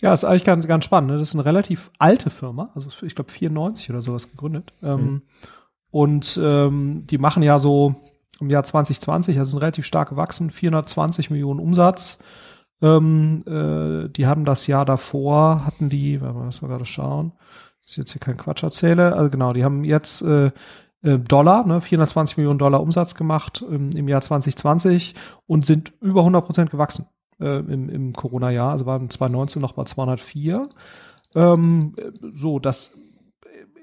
Ja, 0.00 0.12
ist 0.12 0.24
eigentlich 0.24 0.44
ganz, 0.44 0.66
ganz 0.66 0.84
spannend. 0.84 1.10
Ne? 1.10 1.18
Das 1.18 1.28
ist 1.28 1.34
eine 1.34 1.44
relativ 1.44 1.90
alte 1.98 2.30
Firma, 2.30 2.70
also 2.74 2.90
ich 3.04 3.14
glaube 3.14 3.30
94 3.30 3.90
oder 3.90 4.02
sowas 4.02 4.30
gegründet. 4.30 4.72
Ähm, 4.82 5.00
mhm. 5.00 5.22
Und 5.90 6.40
ähm, 6.42 7.06
die 7.06 7.18
machen 7.18 7.42
ja 7.42 7.58
so 7.58 7.96
im 8.40 8.48
Jahr 8.48 8.62
2020, 8.62 9.38
also 9.38 9.50
sind 9.50 9.60
relativ 9.60 9.84
stark 9.84 10.10
gewachsen, 10.10 10.50
420 10.50 11.30
Millionen 11.30 11.60
Umsatz. 11.60 12.18
Ähm, 12.80 13.42
äh, 13.46 14.08
die 14.08 14.26
haben 14.26 14.46
das 14.46 14.66
Jahr 14.66 14.86
davor, 14.86 15.66
hatten 15.66 15.90
die, 15.90 16.20
wenn 16.22 16.34
wir 16.34 16.46
das 16.46 16.62
mal 16.62 16.68
gerade 16.68 16.86
schauen, 16.86 17.32
dass 17.82 17.92
ich 17.92 17.98
jetzt 17.98 18.12
hier 18.12 18.20
kein 18.20 18.38
Quatsch 18.38 18.62
erzähle, 18.62 19.14
also 19.14 19.28
genau, 19.28 19.52
die 19.52 19.64
haben 19.64 19.84
jetzt 19.84 20.22
äh 20.22 20.50
Dollar, 21.02 21.66
ne, 21.66 21.80
420 21.80 22.36
Millionen 22.36 22.58
Dollar 22.58 22.82
Umsatz 22.82 23.14
gemacht 23.14 23.64
ähm, 23.68 23.90
im 23.94 24.08
Jahr 24.08 24.20
2020 24.20 25.14
und 25.46 25.64
sind 25.64 25.92
über 26.00 26.20
100 26.20 26.44
Prozent 26.44 26.70
gewachsen 26.70 27.06
äh, 27.40 27.58
im, 27.58 27.88
im 27.88 28.12
Corona-Jahr, 28.12 28.72
also 28.72 28.86
waren 28.86 29.08
2019 29.08 29.62
noch 29.62 29.72
bei 29.72 29.84
204. 29.84 30.68
Ähm, 31.34 31.94
so, 32.34 32.58
das 32.58 32.92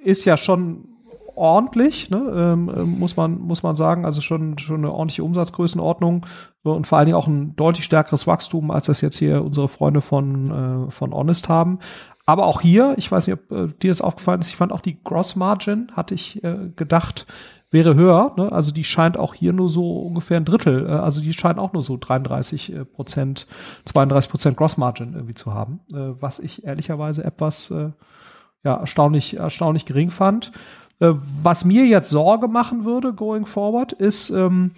ist 0.04 0.26
ja 0.26 0.38
schon 0.38 0.90
ordentlich, 1.38 2.10
ne, 2.10 2.18
ähm, 2.36 2.72
ähm, 2.76 3.00
muss 3.00 3.16
man 3.16 3.40
muss 3.40 3.64
man 3.64 3.76
sagen, 3.76 4.06
also 4.06 4.22
schon 4.22 4.58
schon 4.58 4.78
eine 4.78 4.92
ordentliche 4.92 5.24
Umsatzgrößenordnung 5.24 6.26
und 6.64 6.88
vor 6.88 6.98
allen 6.98 7.06
Dingen 7.06 7.18
auch 7.18 7.28
ein 7.28 7.56
deutlich 7.56 7.86
stärkeres 7.86 8.28
Wachstum, 8.28 8.72
als 8.72 8.88
das 8.88 9.02
jetzt 9.02 9.18
hier 9.18 9.44
unsere 9.44 9.68
Freunde 9.68 10.02
von 10.02 10.88
äh, 10.88 10.92
von 10.92 11.14
Honest 11.14 11.48
haben. 11.48 11.80
Aber 12.28 12.46
auch 12.46 12.60
hier, 12.60 12.94
ich 12.98 13.10
weiß 13.10 13.26
nicht, 13.26 13.40
ob 13.40 13.52
äh, 13.52 13.74
dir 13.82 13.90
das 13.90 14.02
aufgefallen 14.02 14.42
ist, 14.42 14.50
ich 14.50 14.58
fand 14.58 14.74
auch 14.74 14.82
die 14.82 15.02
Gross 15.02 15.38
Margin, 15.38 15.90
hatte 15.94 16.14
ich 16.14 16.44
äh, 16.44 16.70
gedacht, 16.76 17.26
wäre 17.72 17.96
höher. 17.96 18.34
Ne? 18.36 18.52
Also 18.52 18.72
die 18.72 18.84
scheint 18.84 19.18
auch 19.18 19.34
hier 19.34 19.54
nur 19.54 19.70
so 19.70 20.02
ungefähr 20.02 20.36
ein 20.36 20.44
Drittel, 20.44 20.88
äh, 20.88 20.92
also 20.92 21.22
die 21.22 21.32
scheint 21.32 21.58
auch 21.58 21.72
nur 21.72 21.84
so 21.84 21.96
33 21.96 22.74
äh, 22.74 22.86
Prozent, 22.86 23.48
32 23.86 24.30
Prozent 24.30 24.58
Gross 24.58 24.76
Margin 24.76 25.14
irgendwie 25.14 25.36
zu 25.36 25.54
haben, 25.54 25.80
äh, 25.90 26.22
was 26.22 26.40
ich 26.40 26.66
ehrlicherweise 26.66 27.24
etwas 27.24 27.72
äh, 27.72 27.92
ja, 28.64 28.76
erstaunlich, 28.76 29.38
erstaunlich 29.38 29.86
gering 29.86 30.10
fand. 30.10 30.52
Äh, 31.00 31.14
was 31.42 31.64
mir 31.64 31.86
jetzt 31.86 32.10
Sorge 32.10 32.50
machen 32.50 32.84
würde, 32.84 33.14
going 33.14 33.46
forward, 33.46 33.94
ist, 33.94 34.32
ähm, 34.32 34.72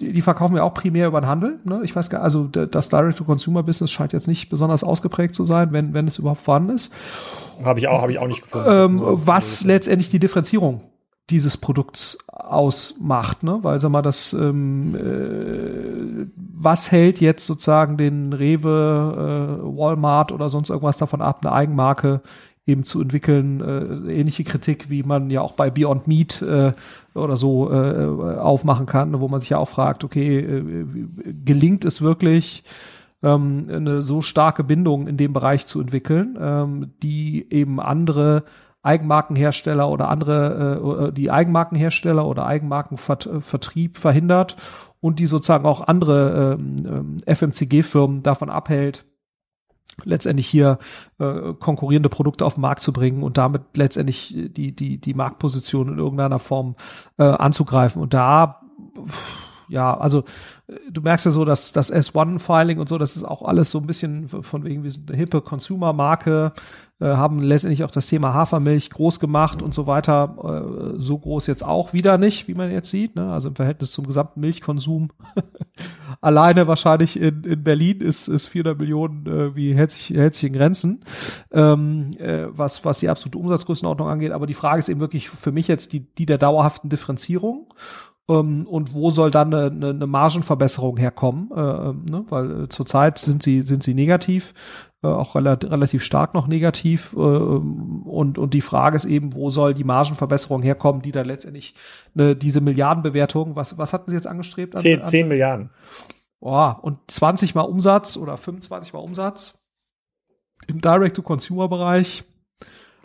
die, 0.00 0.22
verkaufen 0.22 0.54
wir 0.54 0.64
auch 0.64 0.74
primär 0.74 1.06
über 1.06 1.20
den 1.20 1.28
Handel. 1.28 1.60
Ne? 1.64 1.80
Ich 1.84 1.94
weiß 1.94 2.10
gar 2.10 2.22
also 2.22 2.46
das 2.46 2.88
Direct-to-Consumer-Business 2.88 3.90
scheint 3.90 4.12
jetzt 4.12 4.28
nicht 4.28 4.48
besonders 4.48 4.84
ausgeprägt 4.84 5.34
zu 5.34 5.44
sein, 5.44 5.72
wenn, 5.72 5.94
wenn 5.94 6.06
es 6.06 6.18
überhaupt 6.18 6.40
vorhanden 6.40 6.70
ist. 6.70 6.92
Habe 7.64 7.80
ich 7.80 7.88
auch, 7.88 8.02
habe 8.02 8.12
ich 8.12 8.18
auch 8.18 8.26
nicht 8.26 8.42
gefunden. 8.42 8.68
Ähm, 8.70 9.00
was 9.02 9.64
letztendlich 9.64 10.10
die 10.10 10.18
Differenzierung 10.18 10.82
dieses 11.30 11.56
Produkts 11.56 12.18
ausmacht, 12.26 13.42
ne? 13.42 13.60
Weil 13.62 13.78
sag 13.78 13.90
mal, 13.90 14.02
das 14.02 14.32
ähm, 14.32 14.94
äh, 14.94 16.26
was 16.36 16.90
hält 16.90 17.20
jetzt 17.20 17.46
sozusagen 17.46 17.96
den 17.96 18.32
Rewe, 18.32 19.60
äh, 19.60 19.78
Walmart 19.78 20.32
oder 20.32 20.48
sonst 20.48 20.70
irgendwas 20.70 20.98
davon 20.98 21.22
ab, 21.22 21.38
eine 21.42 21.52
Eigenmarke 21.52 22.20
eben 22.66 22.84
zu 22.84 23.00
entwickeln, 23.00 23.60
äh, 23.60 24.12
ähnliche 24.12 24.44
Kritik, 24.44 24.88
wie 24.88 25.02
man 25.02 25.30
ja 25.30 25.40
auch 25.40 25.52
bei 25.52 25.70
Beyond 25.70 26.06
Meat 26.06 26.42
äh, 26.42 26.72
oder 27.14 27.36
so 27.36 27.72
äh, 27.72 28.06
aufmachen 28.38 28.86
kann, 28.86 29.18
wo 29.20 29.28
man 29.28 29.40
sich 29.40 29.50
ja 29.50 29.58
auch 29.58 29.68
fragt, 29.68 30.04
okay, 30.04 30.38
äh, 30.38 30.84
gelingt 31.44 31.84
es 31.84 32.02
wirklich, 32.02 32.62
ähm, 33.22 33.68
eine 33.68 34.02
so 34.02 34.22
starke 34.22 34.62
Bindung 34.64 35.08
in 35.08 35.16
dem 35.16 35.32
Bereich 35.32 35.66
zu 35.66 35.80
entwickeln, 35.80 36.38
ähm, 36.40 36.92
die 37.02 37.46
eben 37.50 37.80
andere 37.80 38.44
Eigenmarkenhersteller 38.82 39.88
oder 39.88 40.08
andere, 40.08 41.08
äh, 41.08 41.12
die 41.12 41.30
Eigenmarkenhersteller 41.30 42.26
oder 42.26 42.46
Eigenmarkenvertrieb 42.46 43.98
verhindert 43.98 44.56
und 45.00 45.18
die 45.18 45.26
sozusagen 45.26 45.66
auch 45.66 45.86
andere 45.86 46.58
ähm, 46.58 46.76
ähm 46.86 47.16
FMCG-Firmen 47.26 48.22
davon 48.22 48.50
abhält, 48.50 49.04
letztendlich 50.04 50.46
hier 50.46 50.78
äh, 51.18 51.52
konkurrierende 51.58 52.08
Produkte 52.08 52.44
auf 52.44 52.54
den 52.54 52.62
Markt 52.62 52.80
zu 52.80 52.92
bringen 52.92 53.22
und 53.22 53.38
damit 53.38 53.62
letztendlich 53.76 54.34
die, 54.36 54.74
die, 54.74 54.98
die 54.98 55.14
Marktposition 55.14 55.88
in 55.88 55.98
irgendeiner 55.98 56.38
Form 56.38 56.76
äh, 57.18 57.24
anzugreifen. 57.24 58.00
Und 58.00 58.14
da 58.14 58.60
ja, 59.72 59.96
also 59.96 60.24
du 60.90 61.00
merkst 61.00 61.26
ja 61.26 61.32
so, 61.32 61.44
dass 61.44 61.72
das 61.72 61.92
S1-Filing 61.92 62.78
und 62.78 62.88
so, 62.88 62.98
das 62.98 63.16
ist 63.16 63.24
auch 63.24 63.42
alles 63.42 63.70
so 63.70 63.78
ein 63.78 63.86
bisschen 63.86 64.28
von 64.28 64.64
wegen, 64.64 64.84
wir 64.84 64.90
sind 64.90 65.08
eine 65.08 65.18
hippe 65.18 65.40
Consumer-Marke, 65.40 66.52
äh, 67.00 67.06
haben 67.06 67.40
letztendlich 67.40 67.84
auch 67.84 67.90
das 67.90 68.06
Thema 68.06 68.32
Hafermilch 68.32 68.90
groß 68.90 69.18
gemacht 69.18 69.60
und 69.60 69.74
so 69.74 69.86
weiter. 69.86 70.94
Äh, 70.94 71.00
so 71.00 71.18
groß 71.18 71.46
jetzt 71.48 71.64
auch 71.64 71.92
wieder 71.92 72.16
nicht, 72.16 72.48
wie 72.48 72.54
man 72.54 72.70
jetzt 72.70 72.90
sieht. 72.90 73.16
Ne? 73.16 73.30
Also 73.32 73.48
im 73.48 73.56
Verhältnis 73.56 73.92
zum 73.92 74.06
gesamten 74.06 74.40
Milchkonsum 74.40 75.10
alleine 76.20 76.68
wahrscheinlich 76.68 77.18
in, 77.18 77.42
in 77.42 77.64
Berlin 77.64 78.00
ist, 78.00 78.28
ist 78.28 78.46
400 78.46 78.78
Millionen 78.78 79.26
äh, 79.26 79.56
wie 79.56 79.74
hält 79.74 79.90
sich, 79.90 80.16
hält 80.16 80.34
sich 80.34 80.44
in 80.44 80.52
Grenzen, 80.52 81.00
ähm, 81.50 82.10
äh, 82.18 82.46
was, 82.50 82.84
was 82.84 83.00
die 83.00 83.08
absolute 83.08 83.38
Umsatzgrößenordnung 83.38 84.08
angeht. 84.08 84.32
Aber 84.32 84.46
die 84.46 84.54
Frage 84.54 84.78
ist 84.78 84.88
eben 84.88 85.00
wirklich 85.00 85.28
für 85.28 85.52
mich 85.52 85.66
jetzt 85.68 85.92
die, 85.92 86.00
die 86.00 86.26
der 86.26 86.38
dauerhaften 86.38 86.88
Differenzierung. 86.88 87.66
Ähm, 88.28 88.66
und 88.66 88.94
wo 88.94 89.10
soll 89.10 89.30
dann 89.30 89.52
eine, 89.52 89.66
eine, 89.66 89.90
eine 89.90 90.06
Margenverbesserung 90.06 90.96
herkommen? 90.96 91.50
Äh, 91.54 91.60
ähm, 91.60 92.04
ne? 92.08 92.24
Weil 92.28 92.64
äh, 92.64 92.68
zurzeit 92.68 93.18
sind 93.18 93.42
sie, 93.42 93.62
sind 93.62 93.82
sie 93.82 93.94
negativ, 93.94 94.54
äh, 95.02 95.08
auch 95.08 95.34
relativ, 95.34 95.70
relativ 95.70 96.04
stark 96.04 96.34
noch 96.34 96.46
negativ. 96.46 97.12
Äh, 97.14 97.18
und, 97.18 98.38
und 98.38 98.54
die 98.54 98.60
Frage 98.60 98.96
ist 98.96 99.04
eben, 99.04 99.34
wo 99.34 99.48
soll 99.48 99.74
die 99.74 99.84
Margenverbesserung 99.84 100.62
herkommen, 100.62 101.02
die 101.02 101.12
dann 101.12 101.26
letztendlich 101.26 101.74
eine, 102.14 102.36
diese 102.36 102.60
Milliardenbewertung, 102.60 103.56
was, 103.56 103.76
was 103.78 103.92
hatten 103.92 104.10
sie 104.10 104.16
jetzt 104.16 104.28
angestrebt? 104.28 104.76
An, 104.76 104.82
10, 104.82 105.04
10 105.04 105.28
Milliarden. 105.28 105.70
Oh, 106.40 106.72
und 106.82 106.98
20 107.08 107.54
mal 107.54 107.62
Umsatz 107.62 108.16
oder 108.16 108.36
25 108.36 108.92
mal 108.92 109.00
Umsatz 109.00 109.62
im 110.66 110.80
Direct-to-Consumer-Bereich 110.80 112.24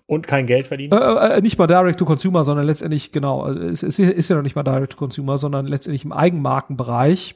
und 0.08 0.26
kein 0.26 0.48
Geld 0.48 0.68
verdienen? 0.68 0.94
Äh, 0.94 1.38
äh, 1.38 1.42
nicht 1.42 1.60
mal 1.60 1.68
Direct 1.68 2.00
to 2.00 2.06
Consumer, 2.06 2.44
sondern 2.44 2.66
letztendlich, 2.66 3.12
genau, 3.12 3.42
also 3.42 3.60
es, 3.62 3.84
es 3.84 4.00
ist 4.00 4.30
ja 4.30 4.36
noch 4.36 4.44
nicht 4.44 4.56
mal 4.56 4.64
Direct 4.64 4.94
to 4.94 4.98
Consumer, 4.98 5.38
sondern 5.38 5.68
letztendlich 5.68 6.06
im 6.06 6.14
Eigenmarkenbereich 6.14 7.36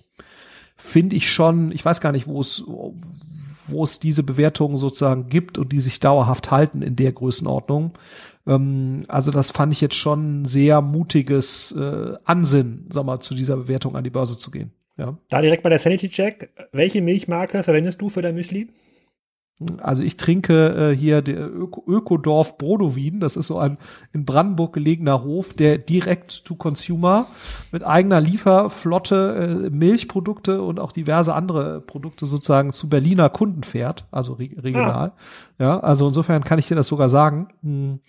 finde 0.78 1.16
ich 1.16 1.30
schon, 1.30 1.72
ich 1.72 1.86
weiß 1.86 2.02
gar 2.02 2.12
nicht, 2.12 2.28
wo 2.28 2.42
es, 2.42 2.64
wo 2.66 3.84
es 3.84 4.00
diese 4.00 4.24
Bewertungen 4.24 4.78
sozusagen 4.78 5.30
gibt 5.30 5.58
und 5.58 5.72
die 5.72 5.80
sich 5.80 6.00
dauerhaft 6.00 6.50
halten 6.50 6.82
in 6.82 6.96
der 6.96 7.12
Größenordnung. 7.12 7.92
Ähm, 8.48 9.06
also 9.08 9.32
das 9.32 9.52
fand 9.52 9.74
ich 9.74 9.82
jetzt 9.82 9.96
schon 9.96 10.46
sehr 10.46 10.82
mutiges 10.82 11.74
äh, 11.74 12.14
Ansinnen, 12.24 12.88
sag 12.90 13.06
mal, 13.06 13.20
zu 13.20 13.36
dieser 13.36 13.58
Bewertung 13.58 13.96
an 13.96 14.04
die 14.04 14.10
Börse 14.10 14.40
zu 14.40 14.50
gehen. 14.50 14.72
Ja. 14.98 15.18
Da 15.30 15.42
direkt 15.42 15.64
mal 15.64 15.70
der 15.70 15.80
Sanity 15.80 16.10
Check. 16.10 16.50
Welche 16.72 17.02
Milchmarke 17.02 17.64
verwendest 17.64 18.02
du 18.02 18.10
für 18.10 18.22
dein 18.22 18.36
Müsli? 18.36 18.70
Also 19.82 20.04
ich 20.04 20.18
trinke 20.18 20.92
äh, 20.92 20.96
hier 20.96 21.22
der 21.22 21.54
Öko 21.54 21.84
Ökodorf 21.88 22.58
Brodowin. 22.58 23.20
Das 23.20 23.36
ist 23.36 23.48
so 23.48 23.58
ein 23.60 23.78
in 24.14 24.26
Brandenburg 24.26 24.74
gelegener 24.74 25.24
Hof, 25.24 25.54
der 25.54 25.78
direkt 25.78 26.46
to 26.46 26.56
Consumer 26.56 27.28
mit 27.72 27.84
eigener 27.84 28.22
Lieferflotte 28.22 29.66
äh, 29.66 29.70
Milchprodukte 29.70 30.62
und 30.62 30.80
auch 30.80 30.92
diverse 30.92 31.34
andere 31.34 31.82
Produkte 31.82 32.26
sozusagen 32.26 32.74
zu 32.74 32.90
Berliner 32.90 33.30
Kunden 33.30 33.64
fährt, 33.64 34.06
also 34.12 34.34
re 34.34 34.50
regional. 34.58 35.10
Ah. 35.10 35.18
Ja, 35.60 35.80
also 35.80 36.08
insofern 36.08 36.44
kann 36.44 36.60
ich 36.60 36.68
dir 36.68 36.76
das 36.76 36.88
sogar 36.88 37.10
sagen. 37.10 37.50
Hm. 37.64 38.00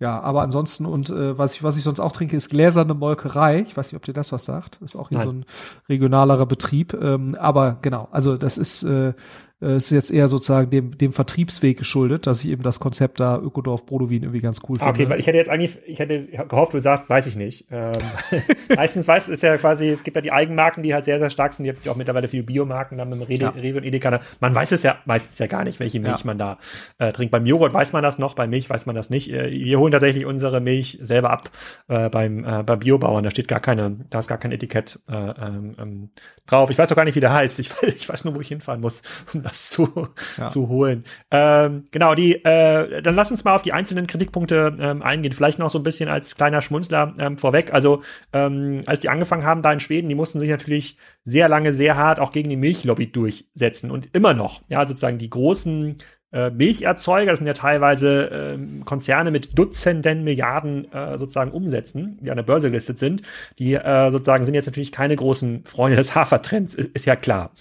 Ja, 0.00 0.20
aber 0.20 0.42
ansonsten 0.42 0.86
und 0.86 1.08
äh, 1.08 1.38
was 1.38 1.54
ich 1.54 1.62
was 1.62 1.76
ich 1.76 1.84
sonst 1.84 2.00
auch 2.00 2.10
trinke 2.10 2.36
ist 2.36 2.50
gläserne 2.50 2.94
Molkerei. 2.94 3.60
Ich 3.60 3.76
weiß 3.76 3.86
nicht, 3.86 3.96
ob 3.96 4.04
dir 4.04 4.12
das 4.12 4.32
was 4.32 4.44
sagt. 4.44 4.80
Ist 4.82 4.96
auch 4.96 5.08
hier 5.08 5.18
Nein. 5.18 5.26
so 5.26 5.32
ein 5.32 5.44
regionalerer 5.88 6.46
Betrieb. 6.46 6.94
Ähm, 7.00 7.36
aber 7.38 7.78
genau, 7.80 8.08
also 8.10 8.36
das 8.36 8.58
ist 8.58 8.82
äh, 8.82 9.14
ist 9.60 9.90
jetzt 9.90 10.10
eher 10.10 10.28
sozusagen 10.28 10.70
dem, 10.70 10.98
dem 10.98 11.12
Vertriebsweg 11.12 11.78
geschuldet, 11.78 12.26
dass 12.26 12.40
ich 12.40 12.50
eben 12.50 12.62
das 12.62 12.80
Konzept 12.80 13.20
da 13.20 13.38
Ökodorf 13.38 13.86
Brodowin 13.86 14.22
irgendwie 14.22 14.40
ganz 14.40 14.60
cool 14.68 14.76
finde. 14.76 14.90
Okay, 14.90 15.08
weil 15.08 15.20
ich 15.20 15.26
hätte 15.26 15.38
jetzt 15.38 15.48
eigentlich, 15.48 15.78
ich 15.86 15.98
hätte 15.98 16.26
gehofft, 16.48 16.74
du 16.74 16.80
sagst, 16.80 17.08
weiß 17.08 17.26
ich 17.28 17.36
nicht. 17.36 17.66
Ähm, 17.70 17.92
meistens 18.76 19.08
weiß 19.08 19.28
es 19.28 19.42
ja 19.42 19.56
quasi, 19.56 19.88
es 19.88 20.02
gibt 20.02 20.16
ja 20.16 20.20
die 20.20 20.32
Eigenmarken, 20.32 20.82
die 20.82 20.92
halt 20.92 21.04
sehr, 21.04 21.18
sehr 21.18 21.30
stark 21.30 21.52
sind. 21.52 21.64
Die 21.64 21.70
habt 21.70 21.84
ja 21.84 21.92
auch 21.92 21.96
mittlerweile 21.96 22.28
viele 22.28 22.42
Biomarken 22.42 22.98
dann 22.98 23.08
mit 23.08 23.20
dem 23.20 23.22
Rewe, 23.22 23.42
ja. 23.42 23.48
Rewe 23.50 23.78
und 23.78 23.84
Edeka. 23.84 24.20
Man 24.40 24.54
weiß 24.54 24.72
es 24.72 24.82
ja 24.82 24.98
meistens 25.04 25.38
ja 25.38 25.46
gar 25.46 25.64
nicht, 25.64 25.80
welche 25.80 26.00
Milch 26.00 26.20
ja. 26.20 26.26
man 26.26 26.38
da 26.38 26.58
äh, 26.98 27.12
trinkt. 27.12 27.30
Beim 27.30 27.46
Joghurt 27.46 27.72
weiß 27.72 27.92
man 27.92 28.02
das 28.02 28.18
noch, 28.18 28.34
bei 28.34 28.46
Milch 28.46 28.68
weiß 28.68 28.86
man 28.86 28.96
das 28.96 29.08
nicht. 29.08 29.30
Äh, 29.32 29.50
wir 29.50 29.78
holen 29.78 29.92
tatsächlich 29.92 30.26
unsere 30.26 30.60
Milch 30.60 30.98
selber 31.00 31.30
ab 31.30 31.50
äh, 31.88 32.08
beim, 32.08 32.44
äh, 32.44 32.62
bei 32.64 32.76
Biobauern. 32.76 33.24
Da 33.24 33.30
steht 33.30 33.48
gar 33.48 33.60
keine, 33.60 33.96
da 34.10 34.18
ist 34.18 34.28
gar 34.28 34.38
kein 34.38 34.52
Etikett 34.52 35.00
äh, 35.08 35.14
ähm, 35.14 35.76
ähm 35.78 36.10
drauf. 36.46 36.70
Ich 36.70 36.76
weiß 36.76 36.92
auch 36.92 36.96
gar 36.96 37.04
nicht, 37.04 37.14
wie 37.14 37.20
der 37.20 37.32
heißt. 37.32 37.58
Ich, 37.60 37.70
ich 37.82 38.08
weiß 38.08 38.24
nur, 38.24 38.34
wo 38.34 38.40
ich 38.40 38.48
hinfahren 38.48 38.80
muss, 38.80 39.02
um 39.32 39.42
das 39.44 39.68
zu, 39.68 40.08
ja. 40.38 40.46
zu 40.46 40.68
holen. 40.68 41.04
Ähm, 41.30 41.84
genau, 41.90 42.14
die, 42.14 42.44
äh, 42.44 43.02
dann 43.02 43.14
lass 43.14 43.30
uns 43.30 43.44
mal 43.44 43.54
auf 43.54 43.62
die 43.62 43.72
einzelnen 43.72 44.06
Kritikpunkte 44.06 44.74
ähm, 44.78 45.02
eingehen. 45.02 45.32
Vielleicht 45.32 45.58
noch 45.58 45.70
so 45.70 45.78
ein 45.78 45.84
bisschen 45.84 46.08
als 46.08 46.34
kleiner 46.34 46.60
Schmunzler 46.60 47.14
ähm, 47.18 47.38
vorweg. 47.38 47.72
Also, 47.72 48.02
ähm, 48.32 48.80
als 48.86 49.00
die 49.00 49.08
angefangen 49.08 49.44
haben 49.44 49.62
da 49.62 49.72
in 49.72 49.80
Schweden, 49.80 50.08
die 50.08 50.14
mussten 50.14 50.40
sich 50.40 50.50
natürlich 50.50 50.96
sehr 51.24 51.48
lange, 51.48 51.72
sehr 51.72 51.96
hart 51.96 52.20
auch 52.20 52.30
gegen 52.30 52.48
die 52.48 52.56
Milchlobby 52.56 53.10
durchsetzen 53.10 53.90
und 53.90 54.08
immer 54.14 54.34
noch, 54.34 54.62
ja, 54.68 54.84
sozusagen 54.86 55.18
die 55.18 55.30
großen 55.30 55.98
äh, 56.34 56.50
Milcherzeuger, 56.50 57.30
das 57.30 57.38
sind 57.38 57.46
ja 57.46 57.54
teilweise 57.54 58.30
äh, 58.30 58.84
Konzerne 58.84 59.30
mit 59.30 59.56
Dutzenden 59.56 60.24
Milliarden 60.24 60.92
äh, 60.92 61.16
sozusagen 61.16 61.52
Umsätzen, 61.52 62.18
die 62.20 62.30
an 62.30 62.36
der 62.36 62.42
Börse 62.42 62.70
gelistet 62.70 62.98
sind, 62.98 63.22
die 63.58 63.74
äh, 63.74 64.10
sozusagen 64.10 64.44
sind 64.44 64.54
jetzt 64.54 64.66
natürlich 64.66 64.90
keine 64.90 65.14
großen 65.14 65.64
Freunde 65.64 65.96
des 65.96 66.14
Hafertrends, 66.16 66.74
ist, 66.74 66.90
ist 66.90 67.06
ja 67.06 67.14
klar. 67.14 67.52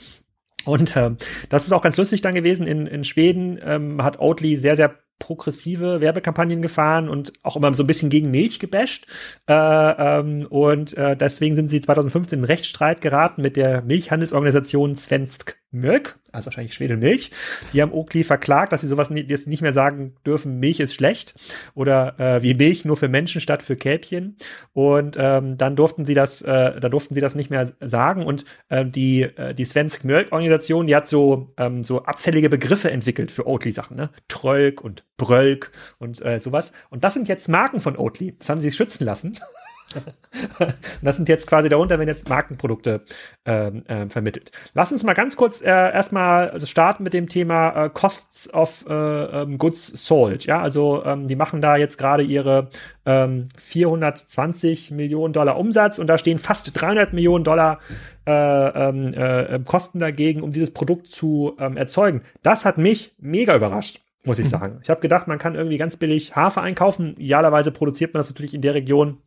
Und 0.66 0.96
ähm, 0.96 1.18
das 1.50 1.66
ist 1.66 1.72
auch 1.72 1.82
ganz 1.82 1.98
lustig 1.98 2.22
dann 2.22 2.36
gewesen. 2.36 2.68
In, 2.68 2.88
in 2.88 3.04
Schweden 3.04 3.60
ähm, 3.64 4.04
hat 4.04 4.20
Oatly 4.20 4.58
sehr, 4.58 4.76
sehr 4.76 5.00
progressive 5.20 6.02
Werbekampagnen 6.02 6.62
gefahren 6.62 7.08
und 7.08 7.34
auch 7.44 7.56
immer 7.56 7.74
so 7.74 7.84
ein 7.84 7.88
bisschen 7.88 8.10
gegen 8.10 8.32
Milch 8.32 8.60
gebasht. 8.60 9.06
Äh, 9.48 9.54
ähm, 9.54 10.48
und 10.50 10.98
äh, 10.98 11.16
deswegen 11.16 11.56
sind 11.56 11.70
sie 11.70 11.82
2015 11.82 12.40
in 12.40 12.46
Rechtsstreit 12.46 13.02
geraten 13.02 13.42
mit 13.42 13.56
der 13.56 13.82
Milchhandelsorganisation 13.84 14.96
Svensk 14.96 15.63
Milk, 15.74 16.18
also 16.32 16.48
wahrscheinlich 16.48 16.74
Schwedelmilch. 16.74 17.32
Die 17.74 17.82
haben 17.82 17.92
Oakley 17.92 18.24
verklagt, 18.24 18.72
dass 18.72 18.82
sie 18.82 18.88
sowas 18.88 19.10
sie 19.10 19.26
nicht 19.46 19.62
mehr 19.62 19.74
sagen 19.74 20.16
dürfen, 20.26 20.60
Milch 20.60 20.80
ist 20.80 20.94
schlecht 20.94 21.36
oder 21.74 22.20
äh, 22.20 22.44
wie 22.44 22.54
Milch 22.54 22.86
nur 22.86 22.96
für 22.96 23.08
Menschen 23.08 23.42
statt 23.42 23.64
für 23.64 23.76
Kälbchen. 23.76 24.38
Und 24.74 25.18
ähm, 25.20 25.58
dann 25.58 25.76
durften 25.76 26.06
sie 26.06 26.14
das, 26.14 26.42
äh, 26.42 26.80
da 26.80 26.90
durften 26.90 27.14
sie 27.14 27.22
das 27.22 27.36
nicht 27.36 27.50
mehr 27.50 27.74
sagen. 27.82 28.26
Und 28.26 28.46
äh, 28.70 28.86
die 28.86 29.24
äh, 29.24 29.54
die 29.54 29.66
Svensk 29.66 30.04
Milk 30.04 30.32
Organisation, 30.32 30.88
die 30.88 30.96
hat 30.96 31.08
so 31.08 31.48
ähm, 31.58 31.84
so 31.84 32.04
abfällige 32.04 32.50
Begriffe 32.50 32.92
entwickelt 32.92 33.32
für 33.32 33.48
Oatly 33.48 33.72
Sachen, 33.72 33.98
ne? 33.98 34.10
Trölk 34.28 34.82
und 34.82 35.04
Brölk 35.18 35.72
und 35.98 36.24
äh, 36.24 36.40
sowas. 36.40 36.72
Und 36.90 37.04
das 37.04 37.14
sind 37.14 37.28
jetzt 37.28 37.50
Marken 37.50 37.80
von 37.80 37.98
Oatly. 37.98 38.36
Das 38.38 38.50
haben 38.50 38.62
sie 38.62 38.72
schützen 38.72 39.06
lassen. 39.06 39.38
und 40.60 40.76
das 41.02 41.16
sind 41.16 41.30
jetzt 41.30 41.48
quasi 41.48 41.70
darunter, 41.70 42.00
wenn 42.00 42.08
jetzt 42.08 42.28
Markenprodukte 42.28 43.02
ähm, 43.46 43.86
äh, 43.86 44.08
vermittelt. 44.10 44.52
Lass 44.74 44.92
uns 44.92 45.04
mal 45.04 45.14
ganz 45.14 45.36
kurz 45.38 45.62
äh, 45.62 45.68
erstmal 45.68 46.50
also 46.50 46.66
starten 46.66 47.04
mit 47.04 47.14
dem 47.14 47.28
Thema 47.28 47.86
äh, 47.86 47.90
Costs 47.90 48.54
of 48.54 48.86
äh, 48.88 48.94
ähm, 48.94 49.58
Goods 49.58 49.88
Sold. 49.88 50.46
Ja, 50.46 50.62
also 50.62 51.04
ähm, 51.06 51.28
die 51.28 51.36
machen 51.36 51.62
da 51.62 51.76
jetzt 51.76 51.98
gerade 51.98 52.24
ihre 52.24 52.70
ähm, 53.06 53.50
420 53.58 54.92
Millionen 54.92 55.34
Dollar 55.34 55.58
Umsatz 55.58 56.00
und 56.00 56.08
da 56.08 56.18
stehen 56.18 56.40
fast 56.40 56.72
300 56.80 57.14
Millionen 57.14 57.44
Dollar 57.44 57.80
äh, 58.26 58.32
ähm, 58.32 59.14
äh, 59.14 59.60
Kosten 59.66 60.00
dagegen, 60.00 60.42
um 60.42 60.52
dieses 60.52 60.72
Produkt 60.72 61.08
zu 61.08 61.56
ähm, 61.60 61.78
erzeugen. 61.78 62.22
Das 62.42 62.66
hat 62.66 62.78
mich 62.78 63.16
mega 63.20 63.56
überrascht 63.56 64.00
muss 64.26 64.40
ich 64.40 64.46
mhm. 64.46 64.50
sagen. 64.50 64.80
Ich 64.82 64.90
habe 64.90 65.02
gedacht, 65.02 65.28
man 65.28 65.38
kann 65.38 65.56
irgendwie 65.56 65.78
ganz 65.78 65.98
billig 65.98 66.34
Hafer 66.34 66.62
einkaufen. 66.62 67.18
Idealerweise 67.18 67.72
produziert 67.72 68.14
man 68.14 68.20
das 68.20 68.30
natürlich 68.30 68.54
in 68.54 68.62
der 68.62 68.74
Region, 68.74 69.18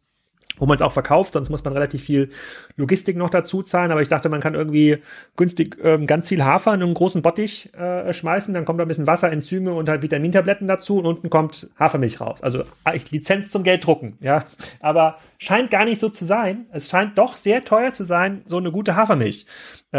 wo 0.58 0.66
man 0.66 0.76
es 0.76 0.82
auch 0.82 0.92
verkauft, 0.92 1.34
sonst 1.34 1.50
muss 1.50 1.64
man 1.64 1.72
relativ 1.72 2.02
viel 2.02 2.30
Logistik 2.76 3.16
noch 3.16 3.30
dazu 3.30 3.62
zahlen. 3.62 3.90
Aber 3.90 4.02
ich 4.02 4.08
dachte, 4.08 4.28
man 4.28 4.40
kann 4.40 4.54
irgendwie 4.54 4.98
günstig 5.36 5.76
ähm, 5.82 6.06
ganz 6.06 6.28
viel 6.28 6.44
Hafer 6.44 6.74
in 6.74 6.82
einen 6.82 6.94
großen 6.94 7.22
Bottich 7.22 7.72
äh, 7.74 8.12
schmeißen, 8.12 8.54
dann 8.54 8.64
kommt 8.64 8.80
da 8.80 8.84
ein 8.84 8.88
bisschen 8.88 9.06
Wasser, 9.06 9.30
Enzyme 9.30 9.72
und 9.72 9.88
halt 9.88 10.02
Vitamintabletten 10.02 10.68
dazu 10.68 10.98
und 10.98 11.06
unten 11.06 11.30
kommt 11.30 11.68
Hafermilch 11.78 12.20
raus. 12.20 12.42
Also 12.42 12.64
Lizenz 13.10 13.50
zum 13.50 13.62
Gelddrucken, 13.62 14.16
ja. 14.20 14.44
Aber 14.80 15.18
scheint 15.38 15.70
gar 15.70 15.84
nicht 15.84 16.00
so 16.00 16.08
zu 16.08 16.24
sein. 16.24 16.66
Es 16.72 16.88
scheint 16.88 17.18
doch 17.18 17.36
sehr 17.36 17.64
teuer 17.64 17.92
zu 17.92 18.04
sein, 18.04 18.42
so 18.46 18.56
eine 18.56 18.72
gute 18.72 18.96
Hafermilch 18.96 19.46
äh, 19.92 19.98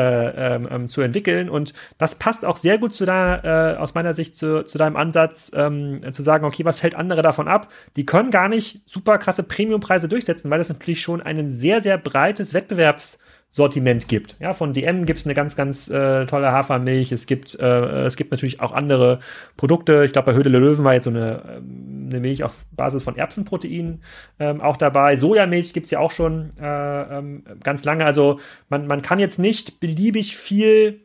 ähm, 0.56 0.68
ähm, 0.70 0.88
zu 0.88 1.02
entwickeln. 1.02 1.50
Und 1.50 1.74
das 1.98 2.16
passt 2.16 2.46
auch 2.46 2.58
sehr 2.58 2.78
gut 2.78 2.94
zu 2.94 3.06
da, 3.06 3.74
äh, 3.74 3.78
aus 3.78 3.96
meiner 3.96 4.14
Sicht 4.14 4.36
zu, 4.36 4.64
zu 4.64 4.78
deinem 4.78 4.96
Ansatz, 4.96 5.52
ähm, 5.56 6.02
zu 6.12 6.24
sagen, 6.24 6.46
okay, 6.46 6.66
was 6.66 6.84
hält 6.84 6.96
andere 6.96 7.22
davon 7.22 7.48
ab? 7.48 7.72
Die 7.96 8.06
können 8.06 8.32
gar 8.32 8.50
nicht 8.50 8.82
super 8.86 9.18
krasse 9.18 9.44
Premiumpreise 9.44 10.08
durchsetzen, 10.08 10.50
weil 10.50 10.60
das 10.60 10.70
natürlich 10.70 11.02
schon 11.02 11.22
ein 11.22 11.50
sehr, 11.50 11.82
sehr 11.82 11.98
breites 11.98 12.54
Wettbewerbs- 12.54 13.20
Sortiment 13.50 14.08
gibt. 14.08 14.36
Ja, 14.40 14.54
von 14.54 14.74
DM 14.74 15.06
gibt 15.06 15.20
es 15.20 15.26
eine 15.26 15.34
ganz, 15.34 15.56
ganz 15.56 15.90
äh, 15.90 16.26
tolle 16.26 16.52
Hafermilch. 16.52 17.12
Es 17.12 17.28
gibt, 17.28 17.58
äh, 17.58 18.06
es 18.06 18.18
gibt 18.18 18.32
natürlich 18.32 18.60
auch 18.60 18.74
andere 18.74 19.20
Produkte. 19.56 20.04
Ich 20.04 20.12
glaube, 20.12 20.32
bei 20.32 20.38
Höhle 20.38 20.50
Löwen 20.50 20.84
war 20.84 20.94
jetzt 20.94 21.06
so 21.06 21.10
eine, 21.10 21.42
ähm, 21.58 21.97
eine 22.10 22.20
Milch 22.20 22.44
auf 22.44 22.66
Basis 22.72 23.04
von 23.04 23.16
Erbsenprotein 23.16 24.02
ähm, 24.40 24.62
auch 24.62 24.78
dabei. 24.78 25.18
Sojamilch 25.18 25.74
gibt 25.74 25.86
es 25.86 25.92
ja 25.92 26.00
auch 26.00 26.12
schon 26.12 26.52
äh, 26.60 27.18
ähm, 27.18 27.44
ganz 27.64 27.84
lange. 27.86 28.06
Also 28.06 28.40
man, 28.70 28.88
man 28.88 29.02
kann 29.02 29.20
jetzt 29.20 29.40
nicht 29.40 29.80
beliebig 29.80 30.36
viel 30.38 31.02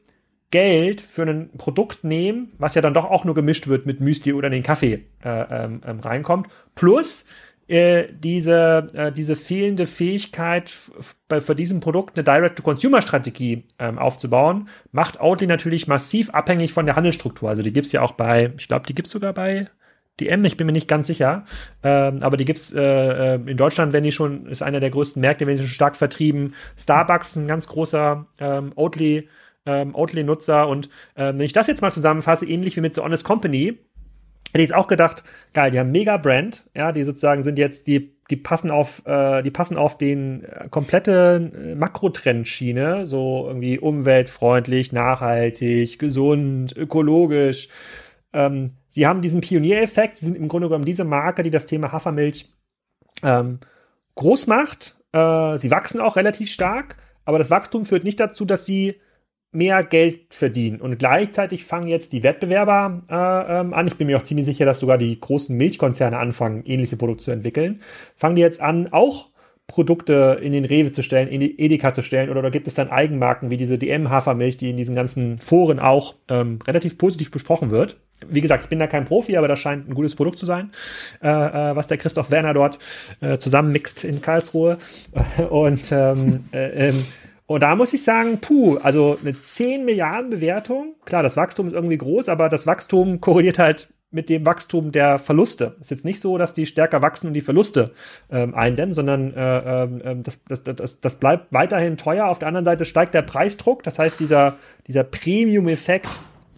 Geld 0.50 1.00
für 1.00 1.22
ein 1.22 1.50
Produkt 1.56 2.04
nehmen, 2.04 2.52
was 2.58 2.74
ja 2.74 2.82
dann 2.82 2.94
doch 2.94 3.06
auch 3.06 3.24
nur 3.24 3.34
gemischt 3.34 3.68
wird 3.68 3.86
mit 3.86 4.00
Müsli 4.00 4.32
oder 4.32 4.48
in 4.48 4.52
den 4.52 4.62
Kaffee 4.62 5.06
äh, 5.24 5.64
ähm, 5.64 5.80
ähm 5.84 6.00
reinkommt. 6.00 6.48
Plus, 6.74 7.24
äh, 7.68 8.08
diese, 8.12 8.86
äh, 8.92 9.12
diese 9.12 9.34
fehlende 9.34 9.86
Fähigkeit, 9.86 10.72
bei, 11.26 11.40
für 11.40 11.54
diesem 11.54 11.80
Produkt 11.80 12.16
eine 12.18 12.24
Direct-to-Consumer-Strategie 12.24 13.64
ähm, 13.78 13.98
aufzubauen, 13.98 14.68
macht 14.90 15.20
Outly 15.20 15.46
natürlich 15.46 15.86
massiv 15.86 16.28
abhängig 16.30 16.72
von 16.72 16.84
der 16.84 16.96
Handelsstruktur. 16.96 17.48
Also 17.48 17.62
die 17.62 17.72
gibt 17.72 17.86
es 17.86 17.92
ja 17.92 18.02
auch 18.02 18.12
bei, 18.12 18.52
ich 18.58 18.68
glaube, 18.68 18.86
die 18.86 18.94
gibt 18.94 19.08
es 19.08 19.12
sogar 19.12 19.32
bei 19.32 19.70
DM, 20.20 20.44
ich 20.44 20.56
bin 20.56 20.66
mir 20.66 20.72
nicht 20.72 20.88
ganz 20.88 21.06
sicher, 21.06 21.44
ähm, 21.82 22.18
aber 22.22 22.36
die 22.36 22.44
gibt's 22.44 22.72
äh, 22.72 22.80
äh, 22.80 23.34
in 23.46 23.56
Deutschland, 23.56 23.92
wenn 23.92 24.04
die 24.04 24.12
schon, 24.12 24.46
ist 24.46 24.62
einer 24.62 24.80
der 24.80 24.90
größten 24.90 25.20
Märkte, 25.20 25.46
wenn 25.46 25.56
sie 25.56 25.62
schon 25.62 25.72
stark 25.72 25.96
vertrieben. 25.96 26.54
Starbucks, 26.76 27.36
ein 27.36 27.48
ganz 27.48 27.66
großer 27.66 28.26
ähm, 28.38 28.72
Oatly, 28.76 29.28
ähm, 29.64 29.94
Oatly-Nutzer 29.94 30.68
und 30.68 30.88
äh, 31.14 31.28
wenn 31.28 31.40
ich 31.40 31.52
das 31.52 31.66
jetzt 31.66 31.82
mal 31.82 31.92
zusammenfasse, 31.92 32.46
ähnlich 32.46 32.76
wie 32.76 32.80
mit 32.80 32.94
The 32.94 33.00
Honest 33.00 33.24
Company, 33.24 33.78
hätte 34.52 34.62
ich 34.62 34.68
jetzt 34.68 34.76
auch 34.76 34.86
gedacht, 34.86 35.22
geil, 35.54 35.70
die 35.70 35.78
haben 35.78 35.92
mega 35.92 36.18
Brand, 36.18 36.64
ja, 36.74 36.92
die 36.92 37.04
sozusagen 37.04 37.42
sind 37.42 37.58
jetzt, 37.58 37.86
die, 37.86 38.14
die 38.28 38.36
passen 38.36 38.70
auf, 38.70 39.02
äh, 39.06 39.42
die 39.42 39.50
passen 39.50 39.78
auf 39.78 39.96
den 39.96 40.44
äh, 40.44 40.68
komplette 40.70 41.50
äh, 41.54 41.74
Makrotrend-Schiene, 41.74 43.06
so 43.06 43.46
irgendwie 43.48 43.78
umweltfreundlich, 43.78 44.92
nachhaltig, 44.92 45.98
gesund, 45.98 46.76
ökologisch. 46.76 47.68
Ähm, 48.32 48.72
sie 48.88 49.06
haben 49.06 49.22
diesen 49.22 49.40
Pioniereffekt, 49.40 50.18
sie 50.18 50.26
sind 50.26 50.36
im 50.36 50.48
Grunde 50.48 50.68
genommen 50.68 50.84
diese 50.84 51.04
Marke, 51.04 51.42
die 51.42 51.50
das 51.50 51.66
Thema 51.66 51.92
Hafermilch 51.92 52.52
ähm, 53.22 53.60
groß 54.14 54.46
macht. 54.46 54.96
Äh, 55.12 55.58
sie 55.58 55.70
wachsen 55.70 56.00
auch 56.00 56.16
relativ 56.16 56.50
stark, 56.50 56.96
aber 57.24 57.38
das 57.38 57.50
Wachstum 57.50 57.86
führt 57.86 58.04
nicht 58.04 58.20
dazu, 58.20 58.44
dass 58.44 58.66
sie 58.66 59.00
mehr 59.52 59.84
Geld 59.84 60.32
verdienen. 60.34 60.80
Und 60.80 60.98
gleichzeitig 60.98 61.66
fangen 61.66 61.88
jetzt 61.88 62.12
die 62.14 62.22
Wettbewerber 62.22 63.02
äh, 63.08 63.60
ähm, 63.60 63.74
an. 63.74 63.86
Ich 63.86 63.96
bin 63.96 64.06
mir 64.06 64.16
auch 64.16 64.22
ziemlich 64.22 64.46
sicher, 64.46 64.64
dass 64.64 64.78
sogar 64.78 64.96
die 64.96 65.20
großen 65.20 65.54
Milchkonzerne 65.54 66.18
anfangen, 66.18 66.64
ähnliche 66.64 66.96
Produkte 66.96 67.24
zu 67.24 67.30
entwickeln. 67.32 67.82
Fangen 68.16 68.36
die 68.36 68.42
jetzt 68.42 68.62
an, 68.62 68.88
auch 68.92 69.28
Produkte 69.66 70.38
in 70.42 70.52
den 70.52 70.64
Rewe 70.64 70.90
zu 70.90 71.02
stellen, 71.02 71.28
in 71.28 71.40
die 71.40 71.60
Edeka 71.60 71.92
zu 71.92 72.02
stellen, 72.02 72.30
oder, 72.30 72.40
oder 72.40 72.50
gibt 72.50 72.66
es 72.66 72.74
dann 72.74 72.90
Eigenmarken 72.90 73.50
wie 73.50 73.56
diese 73.56 73.78
DM-Hafermilch, 73.78 74.56
die 74.56 74.70
in 74.70 74.76
diesen 74.76 74.94
ganzen 74.94 75.38
Foren 75.38 75.78
auch 75.78 76.14
ähm, 76.28 76.58
relativ 76.66 76.98
positiv 76.98 77.30
besprochen 77.30 77.70
wird. 77.70 77.98
Wie 78.28 78.40
gesagt, 78.40 78.64
ich 78.64 78.68
bin 78.68 78.78
da 78.78 78.86
kein 78.86 79.04
Profi, 79.04 79.36
aber 79.36 79.48
das 79.48 79.58
scheint 79.58 79.88
ein 79.88 79.94
gutes 79.94 80.14
Produkt 80.14 80.38
zu 80.38 80.46
sein, 80.46 80.70
äh, 81.22 81.28
äh, 81.28 81.76
was 81.76 81.86
der 81.86 81.98
Christoph 81.98 82.30
Werner 82.30 82.54
dort 82.54 82.78
äh, 83.20 83.38
zusammenmixt 83.38 84.04
in 84.04 84.20
Karlsruhe. 84.20 84.78
Und 85.50 85.92
ähm, 85.92 86.44
äh, 86.52 86.88
ähm, 86.88 87.04
und 87.46 87.62
da 87.62 87.76
muss 87.76 87.92
ich 87.92 88.02
sagen, 88.02 88.38
puh, 88.40 88.78
also 88.78 89.18
eine 89.20 89.38
10 89.38 89.84
Milliarden 89.84 90.30
Bewertung, 90.30 90.94
klar, 91.04 91.22
das 91.22 91.36
Wachstum 91.36 91.66
ist 91.66 91.74
irgendwie 91.74 91.98
groß, 91.98 92.30
aber 92.30 92.48
das 92.48 92.66
Wachstum 92.66 93.20
korreliert 93.20 93.58
halt 93.58 93.92
mit 94.12 94.28
dem 94.28 94.46
Wachstum 94.46 94.92
der 94.92 95.18
Verluste. 95.18 95.74
Es 95.76 95.86
ist 95.86 95.90
jetzt 95.90 96.04
nicht 96.04 96.20
so, 96.20 96.38
dass 96.38 96.52
die 96.52 96.66
stärker 96.66 97.02
wachsen 97.02 97.28
und 97.28 97.34
die 97.34 97.40
Verluste 97.40 97.92
ähm, 98.30 98.54
eindämmen, 98.54 98.94
sondern 98.94 99.34
äh, 99.34 99.84
äh, 99.84 100.16
das, 100.22 100.40
das, 100.44 100.62
das, 100.62 101.00
das 101.00 101.14
bleibt 101.16 101.52
weiterhin 101.52 101.96
teuer. 101.96 102.26
Auf 102.28 102.38
der 102.38 102.48
anderen 102.48 102.64
Seite 102.64 102.84
steigt 102.84 103.14
der 103.14 103.22
Preisdruck. 103.22 103.82
Das 103.82 103.98
heißt, 103.98 104.20
dieser, 104.20 104.54
dieser 104.86 105.02
Premium-Effekt, 105.04 106.08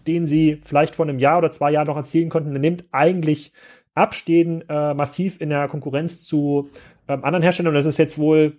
den 0.07 0.25
sie 0.25 0.61
vielleicht 0.63 0.95
vor 0.95 1.05
einem 1.05 1.19
Jahr 1.19 1.39
oder 1.39 1.51
zwei 1.51 1.71
Jahren 1.71 1.87
noch 1.87 1.97
erzielen 1.97 2.29
konnten, 2.29 2.53
nimmt 2.53 2.85
eigentlich 2.91 3.53
ab, 3.93 4.13
stehen 4.13 4.63
äh, 4.69 4.93
massiv 4.93 5.41
in 5.41 5.49
der 5.49 5.67
Konkurrenz 5.67 6.23
zu 6.23 6.69
ähm, 7.07 7.23
anderen 7.23 7.43
Herstellern. 7.43 7.69
Und 7.69 7.75
das 7.75 7.85
ist 7.85 7.97
jetzt 7.97 8.17
wohl 8.17 8.57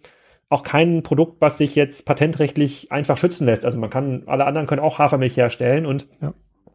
auch 0.49 0.62
kein 0.62 1.03
Produkt, 1.03 1.40
was 1.40 1.59
sich 1.59 1.74
jetzt 1.74 2.07
patentrechtlich 2.07 2.92
einfach 2.92 3.18
schützen 3.18 3.47
lässt. 3.47 3.64
Also 3.64 3.78
man 3.78 3.90
kann, 3.90 4.22
alle 4.26 4.47
anderen 4.47 4.66
können 4.66 4.80
auch 4.80 4.99
Hafermilch 4.99 5.36
herstellen 5.36 5.86
und 5.86 6.07
ja. 6.20 6.34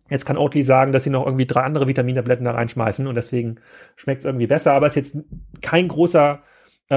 jetzt 0.10 0.26
kann 0.26 0.38
Oatly 0.38 0.64
sagen, 0.64 0.92
dass 0.92 1.04
sie 1.04 1.10
noch 1.10 1.26
irgendwie 1.26 1.46
drei 1.46 1.62
andere 1.62 1.88
Vitamintabletten 1.88 2.46
da 2.46 2.52
reinschmeißen 2.52 3.08
und 3.08 3.16
deswegen 3.16 3.60
schmeckt 3.96 4.20
es 4.20 4.26
irgendwie 4.26 4.48
besser, 4.48 4.74
aber 4.74 4.88
es 4.88 4.98
ist 4.98 5.16
jetzt 5.16 5.26
kein 5.62 5.88
großer 5.88 6.44
äh, 6.90 6.96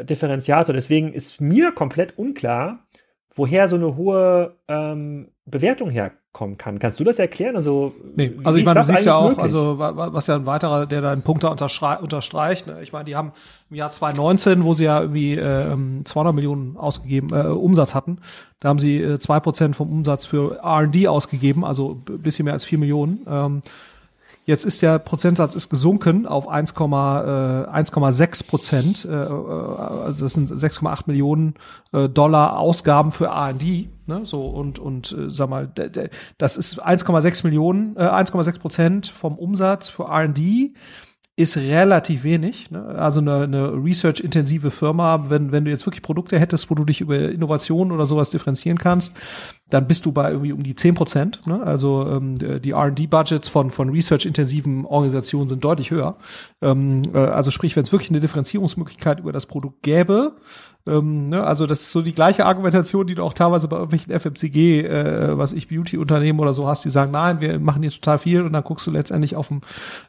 äh, 0.00 0.04
Differenziator. 0.04 0.74
Deswegen 0.74 1.12
ist 1.12 1.40
mir 1.40 1.70
komplett 1.70 2.18
unklar, 2.18 2.88
woher 3.32 3.68
so 3.68 3.76
eine 3.76 3.94
hohe 3.96 4.56
ähm, 4.66 5.30
Bewertung 5.44 5.90
herkommen 6.36 6.58
kann. 6.58 6.78
Kannst 6.78 7.00
du 7.00 7.04
das 7.04 7.18
erklären? 7.18 7.56
Also, 7.56 7.94
nee, 8.14 8.32
also 8.44 8.58
ich 8.58 8.64
meine, 8.64 8.80
du 8.80 8.86
siehst 8.86 9.04
ja 9.04 9.16
auch, 9.16 9.30
möglich? 9.30 9.42
also 9.42 9.78
was 9.78 10.26
ja 10.26 10.36
ein 10.36 10.46
weiterer, 10.46 10.86
der 10.86 11.00
da 11.00 11.12
einen 11.12 11.22
Punkt 11.22 11.44
da 11.44 11.48
unterstreicht. 11.48 12.66
Ne? 12.66 12.78
Ich 12.82 12.92
meine, 12.92 13.04
die 13.04 13.16
haben 13.16 13.32
im 13.70 13.76
Jahr 13.76 13.90
2019, 13.90 14.64
wo 14.64 14.74
sie 14.74 14.84
ja 14.84 15.00
irgendwie 15.00 15.34
äh, 15.34 15.76
200 16.04 16.34
Millionen 16.34 16.76
ausgegeben, 16.76 17.30
äh, 17.32 17.48
Umsatz 17.48 17.94
hatten, 17.94 18.18
da 18.60 18.68
haben 18.68 18.78
sie 18.78 19.00
äh, 19.02 19.18
zwei 19.18 19.38
äh, 19.38 19.40
Prozent 19.40 19.76
vom 19.76 19.90
Umsatz 19.90 20.26
für 20.26 20.58
R&D 20.62 21.08
ausgegeben, 21.08 21.64
also 21.64 22.00
ein 22.08 22.18
bisschen 22.20 22.44
mehr 22.44 22.54
als 22.54 22.64
vier 22.64 22.78
Millionen. 22.78 23.20
Ähm, 23.28 23.62
Jetzt 24.46 24.64
ist 24.64 24.80
der 24.80 25.00
Prozentsatz 25.00 25.56
ist 25.56 25.68
gesunken 25.70 26.24
auf 26.24 26.48
1,6 26.48 28.40
äh, 28.40 28.44
Prozent. 28.46 29.04
Äh, 29.04 29.08
äh, 29.08 29.28
also 29.28 30.24
das 30.24 30.34
sind 30.34 30.52
6,8 30.52 31.02
Millionen 31.06 31.54
äh, 31.92 32.08
Dollar 32.08 32.56
Ausgaben 32.56 33.10
für 33.10 33.26
R&D. 33.26 33.88
Ne? 34.06 34.20
So 34.24 34.46
und 34.46 34.78
und 34.78 35.10
äh, 35.10 35.30
sag 35.30 35.50
mal, 35.50 35.68
das 36.38 36.56
ist 36.56 36.80
1,6 36.80 37.44
Millionen, 37.44 37.96
äh, 37.96 38.02
1,6 38.02 38.60
Prozent 38.60 39.06
vom 39.08 39.36
Umsatz 39.36 39.88
für 39.88 40.04
R&D 40.04 40.74
ist 41.38 41.58
relativ 41.58 42.24
wenig. 42.24 42.70
Ne? 42.70 42.82
Also 42.82 43.20
eine, 43.20 43.42
eine 43.42 43.72
research-intensive 43.72 44.70
Firma, 44.70 45.28
wenn, 45.28 45.52
wenn 45.52 45.66
du 45.66 45.70
jetzt 45.70 45.84
wirklich 45.84 46.02
Produkte 46.02 46.38
hättest, 46.38 46.70
wo 46.70 46.74
du 46.74 46.84
dich 46.86 47.02
über 47.02 47.18
Innovation 47.18 47.92
oder 47.92 48.06
sowas 48.06 48.30
differenzieren 48.30 48.78
kannst, 48.78 49.14
dann 49.68 49.86
bist 49.86 50.06
du 50.06 50.12
bei 50.12 50.30
irgendwie 50.30 50.52
um 50.52 50.62
die 50.62 50.74
10 50.74 50.94
Prozent. 50.94 51.46
Ne? 51.46 51.62
Also 51.62 52.08
ähm, 52.08 52.38
die 52.38 52.70
R&D-Budgets 52.70 53.48
von, 53.50 53.70
von 53.70 53.90
research-intensiven 53.90 54.86
Organisationen 54.86 55.50
sind 55.50 55.62
deutlich 55.62 55.90
höher. 55.90 56.16
Ähm, 56.62 57.02
äh, 57.12 57.18
also 57.18 57.50
sprich, 57.50 57.76
wenn 57.76 57.82
es 57.82 57.92
wirklich 57.92 58.10
eine 58.10 58.20
Differenzierungsmöglichkeit 58.20 59.20
über 59.20 59.32
das 59.32 59.44
Produkt 59.44 59.82
gäbe, 59.82 60.36
ähm, 60.86 61.28
ne, 61.28 61.44
also 61.44 61.66
das 61.66 61.82
ist 61.82 61.90
so 61.90 62.02
die 62.02 62.12
gleiche 62.12 62.46
Argumentation, 62.46 63.06
die 63.06 63.14
du 63.14 63.22
auch 63.22 63.34
teilweise 63.34 63.66
bei 63.66 63.76
irgendwelchen 63.76 64.12
FMCG, 64.12 64.82
äh, 64.82 65.38
was 65.38 65.52
ich 65.52 65.68
Beauty-Unternehmen 65.68 66.38
oder 66.38 66.52
so 66.52 66.68
hast, 66.68 66.84
die 66.84 66.90
sagen, 66.90 67.10
nein, 67.10 67.40
wir 67.40 67.58
machen 67.58 67.82
hier 67.82 67.90
total 67.90 68.18
viel 68.18 68.42
und 68.42 68.52
dann 68.52 68.62
guckst 68.62 68.86
du 68.86 68.92
letztendlich 68.92 69.34
auf, 69.34 69.48
dem, 69.48 69.62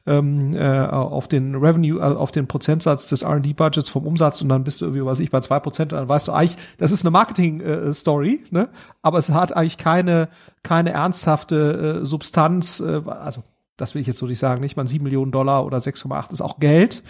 ähm, 0.06 0.56
äh, 0.56 0.88
auf 0.88 1.28
den 1.28 1.56
Revenue, 1.56 2.00
äh, 2.00 2.16
auf 2.16 2.32
den 2.32 2.48
Prozentsatz 2.48 3.08
des 3.08 3.24
R&D-Budgets 3.24 3.90
vom 3.90 4.06
Umsatz 4.06 4.42
und 4.42 4.50
dann 4.50 4.64
bist 4.64 4.82
du 4.82 4.86
irgendwie, 4.86 5.06
was 5.06 5.20
ich, 5.20 5.32
bei 5.32 5.40
zwei 5.40 5.60
Prozent, 5.60 5.94
dann 5.94 6.08
weißt 6.08 6.28
du 6.28 6.32
eigentlich, 6.32 6.58
das 6.78 6.92
ist 6.92 7.04
eine 7.04 7.12
Marketing-Story, 7.12 8.44
äh, 8.52 8.54
ne? 8.54 8.70
aber 9.02 9.18
es 9.18 9.30
hat 9.30 9.56
eigentlich 9.56 9.78
keine, 9.78 10.30
keine 10.64 10.92
ernsthafte 10.92 12.02
äh, 12.02 12.06
Substanz, 12.06 12.80
äh, 12.80 13.02
also 13.08 13.42
das 13.78 13.94
will 13.94 14.02
ich 14.02 14.08
jetzt 14.08 14.18
so 14.18 14.26
nicht 14.26 14.40
sagen, 14.40 14.62
nicht 14.62 14.76
mal 14.76 14.88
7 14.88 15.04
Millionen 15.04 15.32
Dollar 15.32 15.66
oder 15.66 15.78
6,8 15.78 16.34
ist 16.34 16.42
auch 16.42 16.60
Geld, 16.60 17.04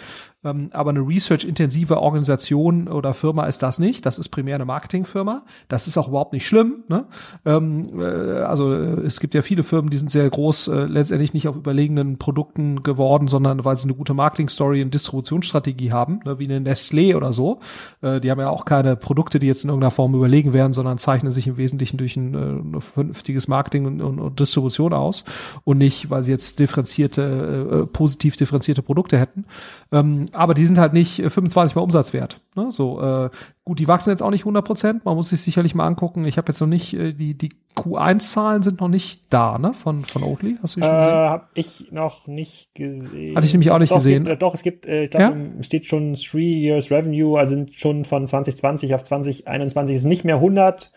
ähm, 0.44 0.70
aber 0.72 0.90
eine 0.90 1.00
research-intensive 1.00 2.00
Organisation 2.00 2.86
oder 2.86 3.12
Firma 3.12 3.46
ist 3.46 3.62
das 3.64 3.80
nicht. 3.80 4.06
Das 4.06 4.18
ist 4.18 4.28
primär 4.28 4.54
eine 4.54 4.64
Marketingfirma. 4.64 5.42
Das 5.66 5.88
ist 5.88 5.98
auch 5.98 6.08
überhaupt 6.08 6.32
nicht 6.32 6.46
schlimm. 6.46 6.84
Ne? 6.88 7.06
Ähm, 7.44 7.82
äh, 7.98 8.04
also 8.42 8.72
äh, 8.72 9.00
es 9.00 9.18
gibt 9.18 9.34
ja 9.34 9.42
viele 9.42 9.64
Firmen, 9.64 9.90
die 9.90 9.96
sind 9.96 10.12
sehr 10.12 10.30
groß, 10.30 10.68
äh, 10.68 10.84
letztendlich 10.84 11.34
nicht 11.34 11.48
auf 11.48 11.56
überlegenen 11.56 12.18
Produkten 12.18 12.84
geworden, 12.84 13.26
sondern 13.26 13.64
weil 13.64 13.74
sie 13.74 13.84
eine 13.84 13.94
gute 13.94 14.14
Marketing-Story 14.14 14.80
und 14.82 14.94
Distributionsstrategie 14.94 15.90
haben, 15.90 16.20
ne? 16.24 16.38
wie 16.38 16.44
eine 16.44 16.60
Nestlé 16.60 17.16
oder 17.16 17.32
so. 17.32 17.58
Äh, 18.00 18.20
die 18.20 18.30
haben 18.30 18.38
ja 18.38 18.50
auch 18.50 18.64
keine 18.64 18.94
Produkte, 18.94 19.40
die 19.40 19.48
jetzt 19.48 19.64
in 19.64 19.70
irgendeiner 19.70 19.90
Form 19.90 20.14
überlegen 20.14 20.52
werden, 20.52 20.72
sondern 20.72 20.98
zeichnen 20.98 21.32
sich 21.32 21.48
im 21.48 21.56
Wesentlichen 21.56 21.96
durch 21.96 22.16
ein 22.16 22.74
äh, 22.74 22.80
vernünftiges 22.80 23.48
Marketing 23.48 23.86
und, 23.86 24.00
und, 24.00 24.20
und, 24.20 24.38
Distribution 24.38 24.92
aus 24.92 25.24
und 25.64 25.78
nicht, 25.78 26.10
weil 26.10 26.22
sie 26.22 26.30
jetzt 26.30 26.60
differenzierte, 26.60 27.82
äh, 27.82 27.86
positiv 27.86 28.36
differenzierte 28.36 28.82
Produkte 28.82 29.18
hätten. 29.18 29.44
Ähm, 29.90 30.27
aber 30.32 30.54
die 30.54 30.66
sind 30.66 30.78
halt 30.78 30.92
nicht 30.92 31.16
25 31.16 31.74
mal 31.76 31.82
Umsatzwert. 31.82 32.40
Ne? 32.54 32.70
So 32.70 33.00
äh, 33.00 33.30
gut, 33.64 33.78
die 33.78 33.88
wachsen 33.88 34.10
jetzt 34.10 34.22
auch 34.22 34.30
nicht 34.30 34.42
100 34.42 34.64
Prozent. 34.64 35.04
Man 35.04 35.16
muss 35.16 35.30
sich 35.30 35.40
sicherlich 35.40 35.74
mal 35.74 35.86
angucken. 35.86 36.24
Ich 36.24 36.38
habe 36.38 36.48
jetzt 36.48 36.60
noch 36.60 36.68
nicht 36.68 36.94
äh, 36.94 37.12
die 37.12 37.36
die 37.36 37.50
Q1-Zahlen 37.76 38.62
sind 38.62 38.80
noch 38.80 38.88
nicht 38.88 39.22
da, 39.30 39.58
ne? 39.58 39.72
Von 39.72 40.04
von 40.04 40.22
Oatly. 40.22 40.56
Hast 40.62 40.76
du 40.76 40.80
die 40.80 40.86
schon 40.86 40.96
gesehen? 40.96 41.12
Äh, 41.12 41.28
habe 41.28 41.46
ich 41.54 41.92
noch 41.92 42.26
nicht 42.26 42.74
gesehen. 42.74 43.36
Hatte 43.36 43.46
ich 43.46 43.52
nämlich 43.52 43.70
auch 43.70 43.78
nicht 43.78 43.90
doch, 43.90 43.96
gesehen. 43.96 44.24
Gibt, 44.24 44.36
äh, 44.36 44.38
doch, 44.38 44.54
es 44.54 44.62
gibt, 44.62 44.86
äh, 44.86 45.04
ich 45.04 45.10
glaube, 45.10 45.38
ja? 45.56 45.62
steht 45.62 45.86
schon 45.86 46.14
Three 46.14 46.52
Years 46.54 46.90
Revenue, 46.90 47.38
also 47.38 47.54
sind 47.54 47.78
schon 47.78 48.04
von 48.04 48.26
2020 48.26 48.94
auf 48.94 49.04
2021 49.04 49.96
ist 49.96 50.04
nicht 50.04 50.24
mehr 50.24 50.36
100 50.36 50.92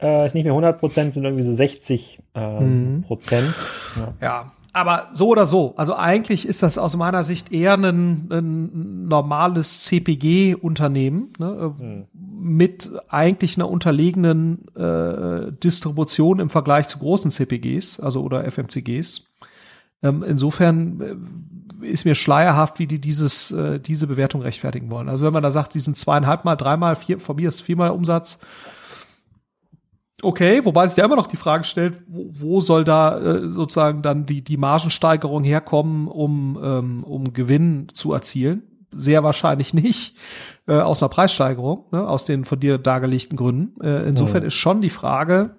äh, 0.00 0.26
ist 0.26 0.34
nicht 0.34 0.44
mehr 0.44 0.52
100 0.52 0.78
Prozent, 0.78 1.14
sind 1.14 1.24
irgendwie 1.24 1.42
so 1.42 1.52
60 1.52 2.20
äh, 2.34 2.60
mhm. 2.60 3.02
Prozent. 3.02 3.54
Ja. 3.96 4.14
ja. 4.20 4.52
Aber 4.76 5.08
so 5.12 5.28
oder 5.28 5.46
so. 5.46 5.72
Also 5.76 5.96
eigentlich 5.96 6.46
ist 6.46 6.62
das 6.62 6.76
aus 6.76 6.98
meiner 6.98 7.24
Sicht 7.24 7.50
eher 7.50 7.74
ein, 7.78 8.28
ein 8.30 9.08
normales 9.08 9.84
CPG-Unternehmen 9.84 11.32
ne, 11.38 11.74
mhm. 11.78 12.04
mit 12.12 12.90
eigentlich 13.08 13.56
einer 13.56 13.70
unterlegenen 13.70 14.68
äh, 14.76 15.50
Distribution 15.52 16.40
im 16.40 16.50
Vergleich 16.50 16.88
zu 16.88 16.98
großen 16.98 17.30
CPGs, 17.30 18.00
also 18.00 18.22
oder 18.22 18.44
FMCGs. 18.44 19.24
Ähm, 20.02 20.22
insofern 20.22 21.00
äh, 21.80 21.86
ist 21.86 22.04
mir 22.04 22.14
schleierhaft, 22.14 22.78
wie 22.78 22.86
die 22.86 23.00
dieses, 23.00 23.52
äh, 23.52 23.80
diese 23.80 24.06
Bewertung 24.06 24.42
rechtfertigen 24.42 24.90
wollen. 24.90 25.08
Also 25.08 25.24
wenn 25.24 25.32
man 25.32 25.42
da 25.42 25.50
sagt, 25.50 25.72
die 25.72 25.80
sind 25.80 25.96
zweieinhalb 25.96 26.44
Mal, 26.44 26.56
dreimal, 26.56 26.96
vier, 26.96 27.18
von 27.18 27.36
mir 27.36 27.48
ist 27.48 27.62
viermal 27.62 27.92
Umsatz, 27.92 28.40
Okay, 30.22 30.64
wobei 30.64 30.86
sich 30.86 30.96
ja 30.96 31.04
immer 31.04 31.16
noch 31.16 31.26
die 31.26 31.36
Frage 31.36 31.64
stellt, 31.64 32.02
wo, 32.08 32.30
wo 32.32 32.60
soll 32.60 32.84
da 32.84 33.18
äh, 33.18 33.48
sozusagen 33.48 34.00
dann 34.00 34.24
die, 34.24 34.42
die 34.42 34.56
Margensteigerung 34.56 35.44
herkommen, 35.44 36.08
um, 36.08 36.58
ähm, 36.62 37.04
um 37.04 37.32
Gewinn 37.34 37.88
zu 37.92 38.12
erzielen? 38.12 38.62
Sehr 38.92 39.22
wahrscheinlich 39.22 39.74
nicht 39.74 40.16
äh, 40.66 40.78
aus 40.78 41.02
einer 41.02 41.10
Preissteigerung, 41.10 41.84
ne, 41.92 42.08
aus 42.08 42.24
den 42.24 42.44
von 42.44 42.58
dir 42.58 42.78
dargelegten 42.78 43.36
Gründen. 43.36 43.78
Äh, 43.82 44.08
insofern 44.08 44.42
ja. 44.42 44.46
ist 44.46 44.54
schon 44.54 44.80
die 44.80 44.90
Frage, 44.90 45.56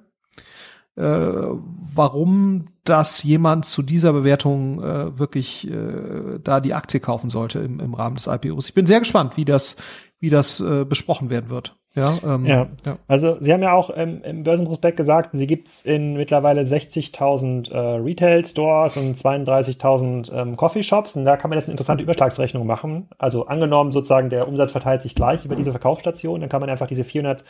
äh, 0.96 1.04
warum 1.04 2.70
das 2.84 3.22
jemand 3.22 3.66
zu 3.66 3.84
dieser 3.84 4.14
Bewertung 4.14 4.82
äh, 4.82 5.20
wirklich 5.20 5.70
äh, 5.70 6.40
da 6.44 6.60
die 6.60 6.74
Aktie 6.74 7.00
kaufen 7.00 7.30
sollte 7.30 7.60
im, 7.60 7.80
im 7.80 7.94
Rahmen 7.94 8.16
des 8.16 8.26
IPOs. 8.26 8.70
Ich 8.70 8.74
bin 8.74 8.88
sehr 8.88 9.00
gespannt, 9.00 9.38
wie 9.38 9.46
das, 9.46 9.76
wie 10.20 10.32
das 10.32 10.60
äh, 10.60 10.84
besprochen 10.86 11.30
werden 11.30 11.52
wird. 11.52 11.76
Ja, 11.98 12.18
ähm, 12.24 12.46
ja. 12.46 12.68
ja. 12.86 12.98
Also 13.08 13.38
Sie 13.40 13.52
haben 13.52 13.64
ja 13.64 13.74
auch 13.74 13.90
ähm, 13.96 14.22
im 14.24 14.44
Börsenprospekt 14.44 14.98
gesagt, 14.98 15.32
sie 15.34 15.48
gibt's 15.48 15.82
in 15.82 16.14
mittlerweile 16.14 16.62
60.000 16.62 17.72
äh, 17.72 17.78
Retail-Stores 17.98 18.98
und 18.98 19.18
32.000 19.18 20.32
ähm, 20.32 20.56
Coffeeshops. 20.56 21.16
Und 21.16 21.26
da 21.26 21.38
kann 21.38 21.50
man 21.50 21.58
jetzt 21.58 21.66
eine 21.66 21.74
interessante 21.74 22.04
Überschlagsrechnung 22.04 22.68
machen. 22.68 23.10
Also 23.18 23.48
angenommen 23.48 23.92
sozusagen 23.92 24.30
der 24.30 24.48
Umsatz 24.48 24.70
verteilt 24.72 25.02
sich 25.02 25.16
gleich 25.16 25.44
über 25.44 25.56
diese 25.56 25.72
Verkaufsstation, 25.72 26.40
dann 26.40 26.50
kann 26.50 26.62
man 26.62 26.70
einfach 26.70 26.88
diese 26.88 27.04
400 27.04 27.44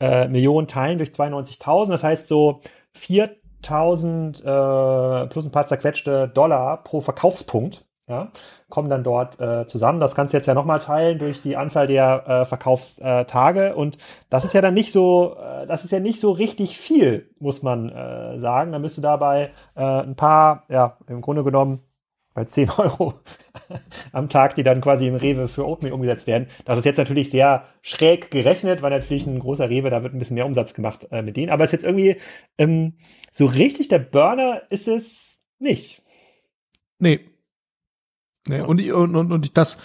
äh, 0.00 0.28
Millionen 0.28 0.66
teilen 0.66 0.96
durch 0.96 1.10
92.000. 1.10 1.90
Das 1.90 2.02
heißt 2.02 2.26
so 2.26 2.62
4.000 2.96 5.24
äh, 5.24 5.26
plus 5.26 5.44
ein 5.44 5.52
paar 5.52 5.66
zerquetschte 5.66 6.28
Dollar 6.28 6.82
pro 6.84 7.02
Verkaufspunkt 7.02 7.84
ja, 8.10 8.28
kommen 8.68 8.90
dann 8.90 9.04
dort 9.04 9.40
äh, 9.40 9.66
zusammen. 9.66 10.00
Das 10.00 10.16
kannst 10.16 10.34
du 10.34 10.36
jetzt 10.36 10.46
ja 10.46 10.54
nochmal 10.54 10.80
teilen 10.80 11.18
durch 11.20 11.40
die 11.40 11.56
Anzahl 11.56 11.86
der 11.86 12.26
äh, 12.26 12.44
Verkaufstage. 12.44 13.76
Und 13.76 13.98
das 14.28 14.44
ist 14.44 14.52
ja 14.52 14.60
dann 14.60 14.74
nicht 14.74 14.90
so, 14.90 15.36
äh, 15.36 15.66
das 15.66 15.84
ist 15.84 15.92
ja 15.92 16.00
nicht 16.00 16.20
so 16.20 16.32
richtig 16.32 16.76
viel, 16.76 17.30
muss 17.38 17.62
man 17.62 17.88
äh, 17.88 18.38
sagen. 18.38 18.72
Da 18.72 18.80
müsste 18.80 19.00
du 19.00 19.06
dabei 19.06 19.52
äh, 19.76 19.82
ein 19.82 20.16
paar, 20.16 20.64
ja, 20.68 20.98
im 21.06 21.20
Grunde 21.20 21.44
genommen 21.44 21.84
bei 22.34 22.44
10 22.44 22.70
Euro 22.78 23.14
am 24.12 24.28
Tag, 24.28 24.56
die 24.56 24.64
dann 24.64 24.80
quasi 24.80 25.06
im 25.06 25.14
Rewe 25.14 25.46
für 25.46 25.66
Oatmeal 25.66 25.92
umgesetzt 25.92 26.26
werden. 26.26 26.48
Das 26.64 26.78
ist 26.78 26.84
jetzt 26.84 26.98
natürlich 26.98 27.30
sehr 27.30 27.64
schräg 27.80 28.32
gerechnet, 28.32 28.82
weil 28.82 28.90
natürlich 28.90 29.26
ein 29.26 29.38
großer 29.38 29.70
Rewe, 29.70 29.90
da 29.90 30.02
wird 30.02 30.14
ein 30.14 30.18
bisschen 30.18 30.34
mehr 30.34 30.46
Umsatz 30.46 30.74
gemacht 30.74 31.06
äh, 31.12 31.22
mit 31.22 31.36
denen. 31.36 31.50
Aber 31.50 31.62
es 31.62 31.68
ist 31.68 31.82
jetzt 31.82 31.84
irgendwie 31.84 32.16
ähm, 32.58 32.94
so 33.30 33.46
richtig 33.46 33.86
der 33.86 34.00
Burner 34.00 34.62
ist 34.70 34.88
es 34.88 35.44
nicht. 35.60 36.02
Nee, 36.98 37.29
Nee, 38.48 38.60
und, 38.60 38.80
und, 38.80 39.16
und, 39.16 39.32
und 39.32 39.56
das, 39.56 39.78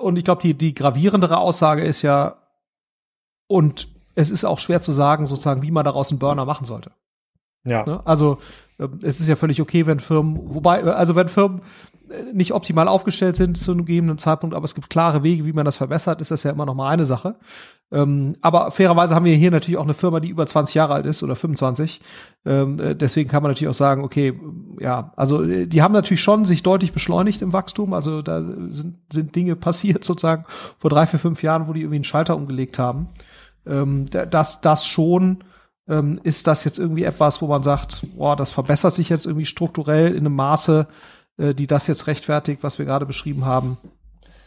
und 0.00 0.16
ich 0.16 0.24
glaube, 0.24 0.42
die, 0.42 0.54
die 0.54 0.74
gravierendere 0.74 1.38
Aussage 1.38 1.84
ist 1.84 2.02
ja, 2.02 2.38
und 3.46 3.88
es 4.14 4.30
ist 4.30 4.44
auch 4.44 4.58
schwer 4.58 4.82
zu 4.82 4.92
sagen, 4.92 5.26
sozusagen, 5.26 5.62
wie 5.62 5.70
man 5.70 5.84
daraus 5.84 6.10
einen 6.10 6.18
Burner 6.18 6.44
machen 6.44 6.64
sollte. 6.64 6.92
Ja. 7.64 7.84
Ne? 7.84 8.02
Also, 8.04 8.38
es 9.02 9.20
ist 9.20 9.28
ja 9.28 9.36
völlig 9.36 9.60
okay, 9.60 9.86
wenn 9.86 10.00
Firmen, 10.00 10.38
wobei, 10.42 10.82
also 10.84 11.14
wenn 11.14 11.28
Firmen 11.28 11.62
nicht 12.32 12.52
optimal 12.52 12.88
aufgestellt 12.88 13.36
sind 13.36 13.56
zu 13.56 13.72
einem 13.72 13.84
gegebenen 13.84 14.18
Zeitpunkt, 14.18 14.54
aber 14.54 14.64
es 14.64 14.74
gibt 14.74 14.90
klare 14.90 15.22
Wege, 15.22 15.44
wie 15.44 15.52
man 15.52 15.64
das 15.64 15.76
verbessert, 15.76 16.20
ist 16.20 16.30
das 16.30 16.42
ja 16.42 16.50
immer 16.50 16.66
noch 16.66 16.74
mal 16.74 16.88
eine 16.88 17.04
Sache. 17.04 17.36
Ähm, 17.90 18.34
aber 18.40 18.70
fairerweise 18.70 19.14
haben 19.14 19.24
wir 19.24 19.36
hier 19.36 19.50
natürlich 19.50 19.78
auch 19.78 19.84
eine 19.84 19.94
Firma, 19.94 20.20
die 20.20 20.28
über 20.28 20.46
20 20.46 20.74
Jahre 20.74 20.94
alt 20.94 21.06
ist 21.06 21.22
oder 21.22 21.36
25. 21.36 22.00
Ähm, 22.44 22.80
äh, 22.80 22.94
deswegen 22.94 23.30
kann 23.30 23.42
man 23.42 23.50
natürlich 23.50 23.70
auch 23.70 23.74
sagen, 23.74 24.04
okay, 24.04 24.38
ja, 24.78 25.12
also 25.16 25.42
äh, 25.42 25.66
die 25.66 25.82
haben 25.82 25.92
natürlich 25.92 26.22
schon 26.22 26.44
sich 26.44 26.62
deutlich 26.62 26.92
beschleunigt 26.92 27.42
im 27.42 27.52
Wachstum. 27.52 27.92
Also 27.92 28.22
da 28.22 28.42
sind, 28.42 28.96
sind 29.12 29.36
Dinge 29.36 29.56
passiert 29.62 30.04
sozusagen 30.04 30.44
vor 30.78 30.90
drei, 30.90 31.06
vier, 31.06 31.18
fünf 31.18 31.42
Jahren, 31.42 31.68
wo 31.68 31.72
die 31.72 31.80
irgendwie 31.80 31.96
einen 31.96 32.04
Schalter 32.04 32.36
umgelegt 32.36 32.78
haben. 32.78 33.08
Ähm, 33.66 34.06
das, 34.06 34.60
das 34.60 34.86
schon 34.86 35.44
ähm, 35.92 36.20
ist 36.22 36.46
das 36.46 36.64
jetzt 36.64 36.78
irgendwie 36.78 37.04
etwas, 37.04 37.42
wo 37.42 37.46
man 37.46 37.62
sagt, 37.62 38.06
boah, 38.16 38.34
das 38.34 38.50
verbessert 38.50 38.94
sich 38.94 39.10
jetzt 39.10 39.26
irgendwie 39.26 39.46
strukturell 39.46 40.12
in 40.12 40.26
einem 40.26 40.34
Maße, 40.34 40.86
äh, 41.36 41.54
die 41.54 41.66
das 41.66 41.86
jetzt 41.86 42.06
rechtfertigt, 42.06 42.62
was 42.62 42.78
wir 42.78 42.86
gerade 42.86 43.04
beschrieben 43.04 43.44
haben. 43.44 43.76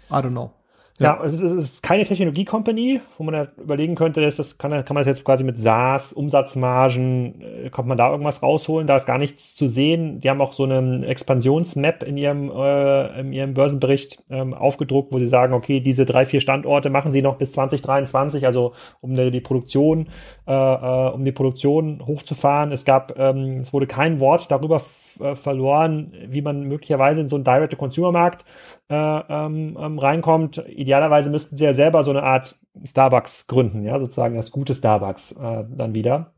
I 0.09 0.15
don't 0.15 0.31
know. 0.31 0.51
Ja, 0.97 1.17
ja 1.17 1.23
es, 1.25 1.33
ist, 1.33 1.41
es 1.41 1.63
ist 1.65 1.83
keine 1.83 2.03
Technologie-Company, 2.05 3.01
wo 3.17 3.23
man 3.23 3.35
ja 3.35 3.47
überlegen 3.57 3.95
könnte, 3.95 4.21
dass 4.21 4.37
das 4.37 4.57
kann, 4.57 4.71
kann 4.71 4.93
man 4.93 5.01
das 5.01 5.07
jetzt 5.07 5.25
quasi 5.25 5.43
mit 5.43 5.57
SaaS, 5.57 6.13
Umsatzmargen, 6.13 7.41
äh, 7.41 7.69
kommt 7.69 7.89
man 7.89 7.97
da 7.97 8.09
irgendwas 8.09 8.41
rausholen? 8.41 8.87
Da 8.87 8.95
ist 8.95 9.05
gar 9.05 9.17
nichts 9.17 9.55
zu 9.55 9.67
sehen. 9.67 10.21
Die 10.21 10.29
haben 10.29 10.39
auch 10.39 10.53
so 10.53 10.63
einen 10.63 11.03
Expansionsmap 11.03 12.03
in 12.03 12.15
ihrem, 12.15 12.49
äh, 12.49 13.19
in 13.19 13.33
ihrem 13.33 13.53
Börsenbericht 13.53 14.23
ähm, 14.29 14.53
aufgedruckt, 14.53 15.13
wo 15.13 15.19
sie 15.19 15.27
sagen, 15.27 15.53
okay, 15.53 15.81
diese 15.81 16.05
drei, 16.05 16.25
vier 16.25 16.39
Standorte 16.39 16.89
machen 16.89 17.11
sie 17.11 17.21
noch 17.21 17.35
bis 17.35 17.51
2023, 17.51 18.45
also 18.45 18.73
um 19.01 19.15
die, 19.15 19.31
die 19.31 19.41
Produktion, 19.41 20.07
äh, 20.47 20.53
äh, 20.53 21.09
um 21.11 21.25
die 21.25 21.33
Produktion 21.33 22.03
hochzufahren. 22.05 22.71
Es 22.71 22.85
gab, 22.85 23.19
ähm, 23.19 23.59
es 23.59 23.73
wurde 23.73 23.87
kein 23.87 24.21
Wort 24.21 24.49
darüber 24.49 24.79
äh, 25.20 25.36
verloren, 25.36 26.13
wie 26.28 26.41
man 26.41 26.63
möglicherweise 26.63 27.22
in 27.22 27.30
so 27.30 27.36
einen 27.36 27.43
Direct-to-Consumer-Markt 27.43 28.45
äh, 28.89 28.95
ähm, 28.95 29.78
ähm, 29.80 29.99
reinkommt. 29.99 30.63
Idealerweise 30.68 31.30
müssten 31.30 31.57
sie 31.57 31.63
ja 31.66 31.74
selber 31.74 32.03
so 32.03 32.11
eine 32.11 32.24
Art 32.24 32.57
Starbucks 32.84 33.47
gründen, 33.47 33.84
ja, 33.84 33.99
sozusagen 33.99 34.36
das 34.36 34.51
gute 34.51 34.76
Starbucks 34.76 35.34
äh, 35.34 35.63
dann 35.70 35.95
wieder. 35.95 36.34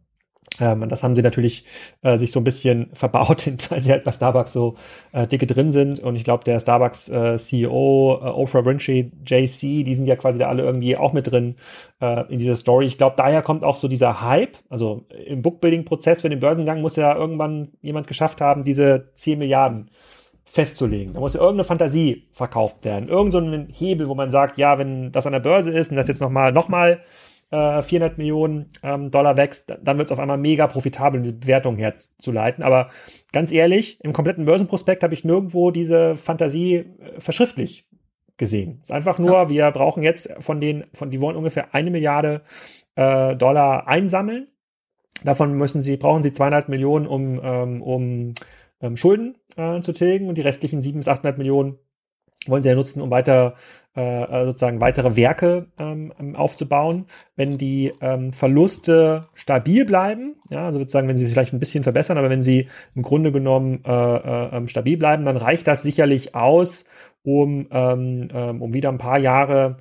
Ähm, 0.59 0.87
das 0.89 1.03
haben 1.03 1.15
sie 1.15 1.21
natürlich 1.21 1.65
äh, 2.01 2.17
sich 2.17 2.31
so 2.31 2.39
ein 2.39 2.43
bisschen 2.43 2.89
verbaut, 2.93 3.49
weil 3.69 3.81
sie 3.81 3.91
halt 3.91 4.03
bei 4.03 4.11
Starbucks 4.11 4.53
so 4.53 4.75
äh, 5.11 5.27
dicke 5.27 5.47
drin 5.47 5.71
sind. 5.71 5.99
Und 5.99 6.15
ich 6.15 6.23
glaube, 6.23 6.43
der 6.43 6.59
Starbucks 6.59 7.09
äh, 7.09 7.37
CEO, 7.37 8.19
äh, 8.21 8.29
Oprah 8.29 8.65
Winfrey, 8.65 9.11
JC, 9.25 9.83
die 9.83 9.95
sind 9.95 10.07
ja 10.07 10.15
quasi 10.15 10.39
da 10.39 10.47
alle 10.47 10.63
irgendwie 10.63 10.97
auch 10.97 11.13
mit 11.13 11.31
drin 11.31 11.55
äh, 12.01 12.31
in 12.31 12.39
dieser 12.39 12.55
Story. 12.55 12.85
Ich 12.85 12.97
glaube, 12.97 13.15
daher 13.17 13.41
kommt 13.41 13.63
auch 13.63 13.75
so 13.75 13.87
dieser 13.87 14.21
Hype. 14.21 14.57
Also 14.69 15.05
im 15.25 15.41
Bookbuilding-Prozess 15.41 16.21
für 16.21 16.29
den 16.29 16.39
Börsengang 16.39 16.81
muss 16.81 16.95
ja 16.95 17.15
irgendwann 17.15 17.69
jemand 17.81 18.07
geschafft 18.07 18.41
haben, 18.41 18.63
diese 18.63 19.11
10 19.15 19.39
Milliarden 19.39 19.89
festzulegen. 20.47 21.13
Da 21.13 21.19
muss 21.19 21.33
ja 21.33 21.41
irgendeine 21.41 21.65
Fantasie 21.65 22.29
verkauft 22.31 22.85
werden. 22.85 23.09
Irgend 23.09 23.33
so 23.33 23.39
ein 23.39 23.67
Hebel, 23.69 24.07
wo 24.07 24.15
man 24.15 24.31
sagt, 24.31 24.57
ja, 24.57 24.79
wenn 24.79 25.11
das 25.11 25.25
an 25.27 25.33
der 25.33 25.41
Börse 25.41 25.71
ist 25.71 25.91
und 25.91 25.97
das 25.97 26.07
jetzt 26.07 26.21
nochmal, 26.21 26.53
nochmal 26.53 27.01
äh, 27.51 27.81
400 27.81 28.17
Millionen 28.17 28.69
ähm, 28.83 29.11
Dollar 29.11 29.37
wächst, 29.37 29.75
dann 29.81 29.97
wird 29.97 30.07
es 30.07 30.11
auf 30.11 30.19
einmal 30.19 30.37
mega 30.37 30.67
profitabel, 30.67 31.21
diese 31.21 31.33
Bewertung 31.33 31.77
herzuleiten. 31.77 32.63
Aber 32.63 32.89
ganz 33.31 33.51
ehrlich, 33.51 33.99
im 34.03 34.13
kompletten 34.13 34.45
Börsenprospekt 34.45 35.03
habe 35.03 35.13
ich 35.13 35.23
nirgendwo 35.23 35.71
diese 35.71 36.15
Fantasie 36.15 36.75
äh, 36.75 37.19
verschriftlich 37.19 37.87
gesehen. 38.37 38.79
Es 38.81 38.89
ist 38.89 38.95
einfach 38.95 39.17
nur, 39.17 39.33
ja. 39.33 39.49
wir 39.49 39.71
brauchen 39.71 40.03
jetzt 40.03 40.33
von 40.39 40.61
den, 40.61 40.85
von 40.93 41.09
die 41.09 41.21
wollen 41.21 41.37
ungefähr 41.37 41.73
eine 41.73 41.91
Milliarde 41.91 42.43
äh, 42.95 43.35
Dollar 43.35 43.87
einsammeln. 43.87 44.47
Davon 45.23 45.53
müssen 45.53 45.81
sie, 45.81 45.97
brauchen 45.97 46.21
sie 46.21 46.31
zweieinhalb 46.31 46.69
Millionen, 46.69 47.07
um, 47.07 47.41
ähm, 47.43 47.81
um 47.81 48.33
ähm, 48.81 48.97
Schulden 48.97 49.37
äh, 49.55 49.81
zu 49.81 49.93
tilgen 49.93 50.29
und 50.29 50.35
die 50.35 50.41
restlichen 50.41 50.81
sieben 50.81 50.99
bis 50.99 51.07
800 51.07 51.37
Millionen 51.37 51.79
wollen 52.45 52.63
sie 52.63 52.69
ja 52.69 52.75
nutzen, 52.75 53.01
um 53.01 53.09
weiter 53.09 53.55
äh, 53.97 54.23
äh, 54.25 54.45
sozusagen 54.45 54.79
weitere 54.79 55.15
Werke 55.15 55.71
ähm, 55.79 56.13
ähm, 56.19 56.35
aufzubauen. 56.35 57.07
Wenn 57.35 57.57
die 57.57 57.91
ähm, 57.99 58.31
Verluste 58.31 59.27
stabil 59.33 59.85
bleiben, 59.85 60.35
ja, 60.51 60.67
also 60.67 60.77
sozusagen, 60.77 61.07
wenn 61.07 61.17
sie 61.17 61.25
sich 61.25 61.33
vielleicht 61.33 61.53
ein 61.53 61.59
bisschen 61.59 61.83
verbessern, 61.83 62.19
aber 62.19 62.29
wenn 62.29 62.43
sie 62.43 62.67
im 62.93 63.01
Grunde 63.01 63.31
genommen 63.31 63.83
äh, 63.83 63.91
äh, 63.91 64.55
ähm, 64.55 64.67
stabil 64.67 64.97
bleiben, 64.97 65.25
dann 65.25 65.35
reicht 65.35 65.65
das 65.65 65.81
sicherlich 65.81 66.35
aus, 66.35 66.85
um, 67.23 67.69
ähm, 67.71 68.27
ähm, 68.31 68.61
um 68.61 68.75
wieder 68.75 68.89
ein 68.89 68.99
paar 68.99 69.17
Jahre 69.17 69.77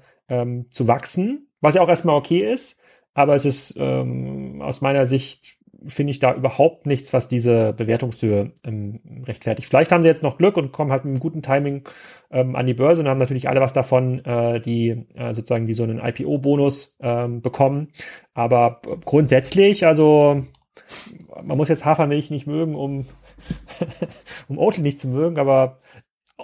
zu 0.70 0.88
wachsen, 0.88 1.46
was 1.60 1.76
ja 1.76 1.82
auch 1.82 1.88
erstmal 1.88 2.16
okay 2.16 2.52
ist, 2.52 2.80
aber 3.14 3.36
es 3.36 3.44
ist 3.44 3.78
aus 3.78 4.80
meiner 4.80 5.06
Sicht 5.06 5.55
finde 5.88 6.10
ich 6.10 6.18
da 6.18 6.34
überhaupt 6.34 6.86
nichts, 6.86 7.12
was 7.12 7.28
diese 7.28 7.72
Bewertungshöhe 7.72 8.52
ähm, 8.64 9.00
rechtfertigt. 9.26 9.68
Vielleicht 9.68 9.92
haben 9.92 10.02
sie 10.02 10.08
jetzt 10.08 10.22
noch 10.22 10.38
Glück 10.38 10.56
und 10.56 10.72
kommen 10.72 10.90
halt 10.90 11.04
mit 11.04 11.12
einem 11.12 11.20
guten 11.20 11.42
Timing 11.42 11.88
ähm, 12.30 12.56
an 12.56 12.66
die 12.66 12.74
Börse 12.74 13.02
und 13.02 13.08
haben 13.08 13.18
natürlich 13.18 13.48
alle 13.48 13.60
was 13.60 13.72
davon, 13.72 14.24
äh, 14.24 14.60
die 14.60 15.06
äh, 15.14 15.34
sozusagen 15.34 15.66
die 15.66 15.74
so 15.74 15.82
einen 15.82 15.98
IPO-Bonus 15.98 16.96
ähm, 17.00 17.42
bekommen. 17.42 17.88
Aber 18.34 18.80
grundsätzlich, 19.04 19.86
also 19.86 20.42
man 21.42 21.56
muss 21.56 21.68
jetzt 21.68 21.84
Hafermilch 21.84 22.30
nicht 22.30 22.46
mögen, 22.46 22.74
um 22.74 23.06
um 24.48 24.58
Oatly 24.58 24.82
nicht 24.82 25.00
zu 25.00 25.08
mögen, 25.08 25.38
aber 25.38 25.78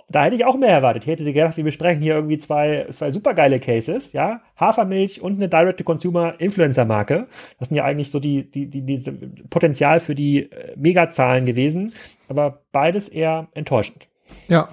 da 0.09 0.25
hätte 0.25 0.37
ich 0.37 0.45
auch 0.45 0.57
mehr 0.57 0.71
erwartet. 0.71 1.05
Ich 1.05 1.11
hätte 1.11 1.31
gedacht, 1.31 1.57
wir 1.57 1.65
besprechen 1.65 2.03
hier 2.03 2.15
irgendwie 2.15 2.39
zwei, 2.39 2.87
zwei 2.91 3.11
supergeile 3.11 3.61
Cases, 3.61 4.13
ja. 4.13 4.41
Hafermilch 4.57 5.21
und 5.21 5.37
eine 5.37 5.49
Direct-to-Consumer-Influencer-Marke. 5.49 7.27
Das 7.59 7.69
sind 7.69 7.77
ja 7.77 7.85
eigentlich 7.85 8.11
so 8.11 8.19
die, 8.19 8.51
die, 8.51 8.69
die, 8.69 8.83
die 8.83 9.43
Potenzial 9.51 10.01
für 10.01 10.15
die 10.15 10.51
äh, 10.51 10.75
Megazahlen 10.77 11.45
gewesen, 11.45 11.93
aber 12.29 12.63
beides 12.73 13.09
eher 13.09 13.49
enttäuschend. 13.53 14.09
Ja, 14.49 14.69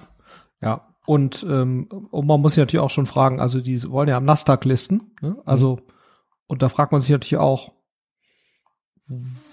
ja. 0.62 0.86
Und, 1.06 1.46
ähm, 1.50 1.90
und 2.12 2.28
man 2.28 2.40
muss 2.40 2.54
sich 2.54 2.62
natürlich 2.62 2.84
auch 2.84 2.92
schon 2.92 3.08
fragen, 3.08 3.40
also 3.40 3.62
die 3.62 3.82
wollen 3.90 4.10
ja 4.10 4.18
am 4.18 4.26
Nasdaq 4.26 4.64
listen, 4.66 5.12
ne? 5.22 5.38
Also, 5.44 5.78
mhm. 5.78 5.82
und 6.48 6.62
da 6.62 6.70
fragt 6.70 6.92
man 6.92 7.02
sich 7.02 7.10
natürlich 7.10 7.38
auch, 7.38 7.72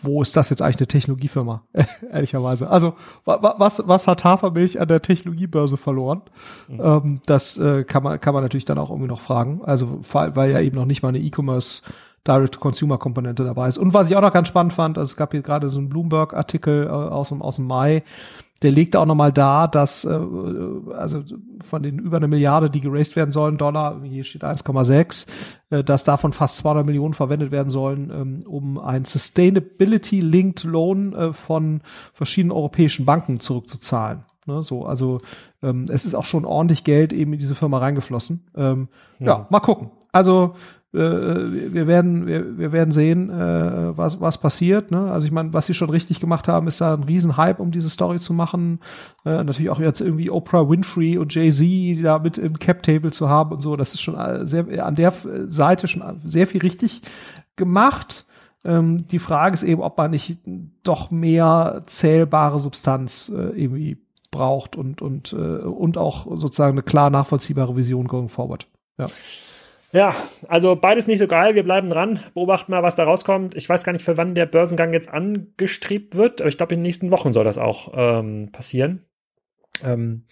wo 0.02 0.22
ist 0.22 0.36
das 0.36 0.50
jetzt 0.50 0.60
eigentlich 0.60 0.78
eine 0.78 0.86
Technologiefirma? 0.88 1.62
Ehrlicherweise. 2.12 2.68
Also, 2.68 2.94
was, 3.24 3.82
was 3.86 4.06
hat 4.06 4.24
Hafermilch 4.24 4.80
an 4.80 4.88
der 4.88 5.00
Technologiebörse 5.00 5.76
verloren? 5.76 6.22
Mhm. 6.68 6.80
Ähm, 6.82 7.20
das 7.26 7.56
äh, 7.56 7.84
kann, 7.84 8.02
man, 8.02 8.20
kann 8.20 8.34
man 8.34 8.42
natürlich 8.42 8.66
dann 8.66 8.78
auch 8.78 8.90
irgendwie 8.90 9.08
noch 9.08 9.20
fragen. 9.20 9.62
Also, 9.64 10.00
weil 10.12 10.50
ja 10.50 10.60
eben 10.60 10.76
noch 10.76 10.84
nicht 10.84 11.02
mal 11.02 11.08
eine 11.08 11.20
E-Commerce 11.20 11.82
Direct-to-Consumer-Komponente 12.26 13.44
dabei 13.44 13.68
ist. 13.68 13.78
Und 13.78 13.94
was 13.94 14.10
ich 14.10 14.16
auch 14.16 14.20
noch 14.20 14.32
ganz 14.32 14.48
spannend 14.48 14.72
fand, 14.72 14.98
also 14.98 15.10
es 15.10 15.16
gab 15.16 15.32
hier 15.32 15.42
gerade 15.42 15.70
so 15.70 15.78
einen 15.78 15.88
Bloomberg-Artikel 15.88 16.86
äh, 16.86 16.90
aus, 16.90 17.28
dem, 17.28 17.40
aus 17.40 17.56
dem 17.56 17.66
Mai, 17.66 18.02
der 18.62 18.70
legte 18.70 18.98
auch 18.98 19.06
nochmal 19.06 19.32
dar, 19.32 19.68
dass 19.68 20.04
äh, 20.04 20.18
also 20.96 21.22
von 21.64 21.82
den 21.82 21.98
über 21.98 22.16
eine 22.16 22.28
Milliarde, 22.28 22.70
die 22.70 22.80
geraced 22.80 23.16
werden 23.16 23.30
sollen, 23.30 23.58
Dollar, 23.58 24.00
hier 24.02 24.24
steht 24.24 24.44
1,6, 24.44 25.26
äh, 25.70 25.84
dass 25.84 26.04
davon 26.04 26.32
fast 26.32 26.58
200 26.58 26.86
Millionen 26.86 27.14
verwendet 27.14 27.50
werden 27.50 27.70
sollen, 27.70 28.10
ähm, 28.10 28.40
um 28.46 28.78
ein 28.78 29.04
Sustainability-Linked 29.04 30.64
Loan 30.64 31.12
äh, 31.12 31.32
von 31.32 31.82
verschiedenen 32.12 32.52
europäischen 32.52 33.04
Banken 33.04 33.40
zurückzuzahlen. 33.40 34.24
Ne, 34.46 34.62
so, 34.62 34.86
also 34.86 35.20
ähm, 35.62 35.86
es 35.88 36.04
ist 36.04 36.14
auch 36.14 36.24
schon 36.24 36.44
ordentlich 36.44 36.84
Geld 36.84 37.12
eben 37.12 37.32
in 37.32 37.38
diese 37.38 37.56
Firma 37.56 37.78
reingeflossen. 37.78 38.46
Ähm, 38.56 38.88
ja. 39.18 39.26
ja, 39.26 39.46
mal 39.50 39.60
gucken. 39.60 39.90
Also 40.12 40.54
wir 40.98 41.86
werden, 41.86 42.26
wir, 42.26 42.58
wir 42.58 42.72
werden 42.72 42.90
sehen, 42.90 43.30
äh, 43.30 43.96
was, 43.96 44.20
was 44.20 44.38
passiert. 44.38 44.90
Ne? 44.90 45.10
Also 45.10 45.26
ich 45.26 45.32
meine, 45.32 45.52
was 45.52 45.66
sie 45.66 45.74
schon 45.74 45.90
richtig 45.90 46.20
gemacht 46.20 46.48
haben, 46.48 46.66
ist 46.66 46.80
da 46.80 46.94
ein 46.94 47.02
Riesenhype, 47.02 47.62
um 47.62 47.70
diese 47.70 47.90
Story 47.90 48.20
zu 48.20 48.32
machen. 48.32 48.80
Äh, 49.24 49.44
natürlich 49.44 49.70
auch 49.70 49.80
jetzt 49.80 50.00
irgendwie 50.00 50.30
Oprah 50.30 50.68
Winfrey 50.68 51.18
und 51.18 51.34
Jay-Z 51.34 52.04
da 52.04 52.18
mit 52.18 52.38
im 52.38 52.58
Cap-Table 52.58 53.12
zu 53.12 53.28
haben 53.28 53.52
und 53.52 53.60
so. 53.60 53.76
Das 53.76 53.94
ist 53.94 54.00
schon 54.00 54.46
sehr, 54.46 54.86
an 54.86 54.94
der 54.94 55.12
Seite 55.46 55.88
schon 55.88 56.20
sehr 56.24 56.46
viel 56.46 56.60
richtig 56.60 57.02
gemacht. 57.56 58.26
Ähm, 58.64 59.06
die 59.08 59.18
Frage 59.18 59.54
ist 59.54 59.62
eben, 59.62 59.82
ob 59.82 59.96
man 59.96 60.10
nicht 60.10 60.38
doch 60.82 61.10
mehr 61.10 61.82
zählbare 61.86 62.58
Substanz 62.58 63.28
äh, 63.28 63.60
irgendwie 63.60 63.98
braucht 64.30 64.76
und, 64.76 65.02
und, 65.02 65.32
äh, 65.32 65.36
und 65.36 65.98
auch 65.98 66.26
sozusagen 66.36 66.72
eine 66.72 66.82
klar 66.82 67.10
nachvollziehbare 67.10 67.76
Vision 67.76 68.08
going 68.08 68.28
forward. 68.28 68.66
Ja. 68.98 69.06
Ja, 69.92 70.14
also 70.48 70.76
beides 70.76 71.06
nicht 71.06 71.18
so 71.18 71.26
geil. 71.26 71.54
Wir 71.54 71.62
bleiben 71.62 71.90
dran, 71.90 72.20
beobachten 72.34 72.72
mal, 72.72 72.82
was 72.82 72.96
da 72.96 73.04
rauskommt. 73.04 73.54
Ich 73.54 73.68
weiß 73.68 73.84
gar 73.84 73.92
nicht, 73.92 74.04
für 74.04 74.16
wann 74.16 74.34
der 74.34 74.46
Börsengang 74.46 74.92
jetzt 74.92 75.08
angestrebt 75.08 76.16
wird, 76.16 76.40
aber 76.40 76.48
ich 76.48 76.56
glaube, 76.56 76.74
in 76.74 76.80
den 76.80 76.82
nächsten 76.82 77.10
Wochen 77.10 77.32
soll 77.32 77.44
das 77.44 77.58
auch 77.58 77.92
ähm, 77.94 78.50
passieren. 78.52 79.06
Ähm, 79.82 80.24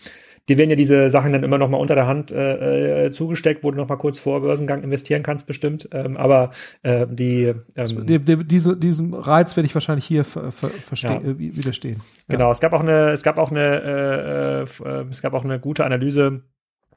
die 0.49 0.59
werden 0.59 0.71
ja 0.71 0.77
diese 0.77 1.11
Sachen 1.11 1.33
dann 1.33 1.43
immer 1.43 1.57
noch 1.57 1.71
mal 1.71 1.79
unter 1.79 1.95
der 1.95 2.07
Hand 2.07 2.31
äh, 2.31 3.07
äh 3.07 3.11
zugesteckt, 3.11 3.65
wo 3.65 3.71
du 3.71 3.79
noch 3.79 3.89
mal 3.89 3.97
kurz 3.97 4.19
vor 4.19 4.43
Börsengang 4.43 4.83
investieren 4.83 5.23
kannst, 5.23 5.47
bestimmt. 5.47 5.89
Ähm, 5.93 6.19
aber 6.19 6.51
äh, 6.83 7.07
die, 7.09 7.55
ähm, 7.77 8.07
die, 8.07 8.19
die 8.19 8.45
diese, 8.45 8.77
diesem 8.77 9.15
Reiz 9.15 9.57
werde 9.57 9.67
ich 9.67 9.75
wahrscheinlich 9.75 10.05
hier 10.05 10.25
ver, 10.25 10.53
ver, 10.53 10.71
ja. 10.97 11.17
Äh, 11.17 11.39
widerstehen. 11.39 12.01
Genau, 12.29 12.51
es 12.51 12.61
gab 12.61 12.75
auch 12.75 12.81
eine, 12.81 13.13
es 13.13 13.23
gab 13.23 13.39
auch 13.39 13.51
eine, 13.51 14.67
äh, 14.85 14.89
äh, 14.89 15.05
es 15.11 15.23
gab 15.23 15.33
auch 15.33 15.45
eine 15.45 15.59
gute 15.59 15.85
Analyse 15.85 16.43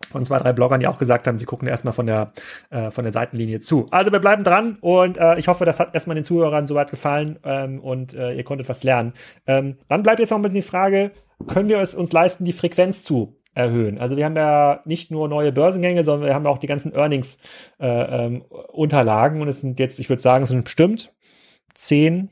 von 0.09 0.25
zwei, 0.25 0.39
drei 0.39 0.53
Bloggern, 0.53 0.79
die 0.79 0.87
auch 0.87 0.97
gesagt 0.97 1.27
haben, 1.27 1.37
sie 1.37 1.45
gucken 1.45 1.67
erstmal 1.67 1.93
von 1.93 2.07
der, 2.07 2.31
äh, 2.69 2.91
von 2.91 3.03
der 3.03 3.13
Seitenlinie 3.13 3.59
zu. 3.59 3.85
Also 3.91 4.11
wir 4.11 4.19
bleiben 4.19 4.43
dran 4.43 4.77
und 4.81 5.17
äh, 5.17 5.37
ich 5.37 5.47
hoffe, 5.47 5.65
das 5.65 5.79
hat 5.79 5.93
erstmal 5.93 6.15
den 6.15 6.23
Zuhörern 6.23 6.67
soweit 6.67 6.89
gefallen 6.89 7.39
ähm, 7.43 7.79
und 7.79 8.13
äh, 8.13 8.33
ihr 8.33 8.43
konntet 8.43 8.69
was 8.69 8.83
lernen. 8.83 9.13
Ähm, 9.45 9.77
dann 9.87 10.03
bleibt 10.03 10.19
jetzt 10.19 10.31
noch 10.31 10.37
ein 10.37 10.41
bisschen 10.41 10.61
die 10.61 10.67
Frage, 10.67 11.11
können 11.47 11.69
wir 11.69 11.79
es 11.79 11.95
uns 11.95 12.11
leisten, 12.11 12.45
die 12.45 12.53
Frequenz 12.53 13.03
zu 13.03 13.37
erhöhen? 13.53 13.97
Also 13.97 14.17
wir 14.17 14.25
haben 14.25 14.35
ja 14.35 14.81
nicht 14.85 15.11
nur 15.11 15.27
neue 15.27 15.51
Börsengänge, 15.51 16.03
sondern 16.03 16.27
wir 16.27 16.35
haben 16.35 16.47
auch 16.47 16.57
die 16.57 16.67
ganzen 16.67 16.93
Earnings-Unterlagen 16.93 19.35
äh, 19.35 19.37
ähm, 19.37 19.41
und 19.41 19.47
es 19.47 19.61
sind 19.61 19.79
jetzt, 19.79 19.99
ich 19.99 20.09
würde 20.09 20.21
sagen, 20.21 20.43
es 20.43 20.49
sind 20.49 20.63
bestimmt 20.63 21.13
zehn 21.73 22.29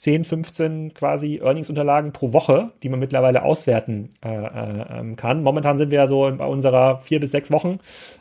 10, 0.00 0.24
15 0.24 0.94
quasi 0.94 1.40
Earnings-Unterlagen 1.42 2.12
pro 2.12 2.32
Woche, 2.32 2.72
die 2.82 2.88
man 2.88 3.00
mittlerweile 3.00 3.42
auswerten 3.42 4.08
äh, 4.24 4.30
äh, 4.30 4.98
ähm, 4.98 5.16
kann. 5.16 5.42
Momentan 5.42 5.76
sind 5.76 5.90
wir 5.90 5.98
ja 5.98 6.06
so 6.06 6.20
bei 6.34 6.46
unserer 6.46 7.00
vier 7.00 7.20
bis 7.20 7.32
sechs 7.32 7.52
Wochen 7.52 7.80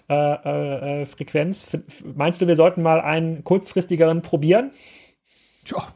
äh, 0.09 0.13
äh, 0.13 1.05
Frequenz. 1.05 1.65
F 1.73 2.03
meinst 2.15 2.41
du, 2.41 2.47
wir 2.47 2.57
sollten 2.57 2.81
mal 2.81 2.99
einen 2.99 3.45
kurzfristigeren 3.45 4.21
probieren? 4.21 4.71
Tja, 5.63 5.87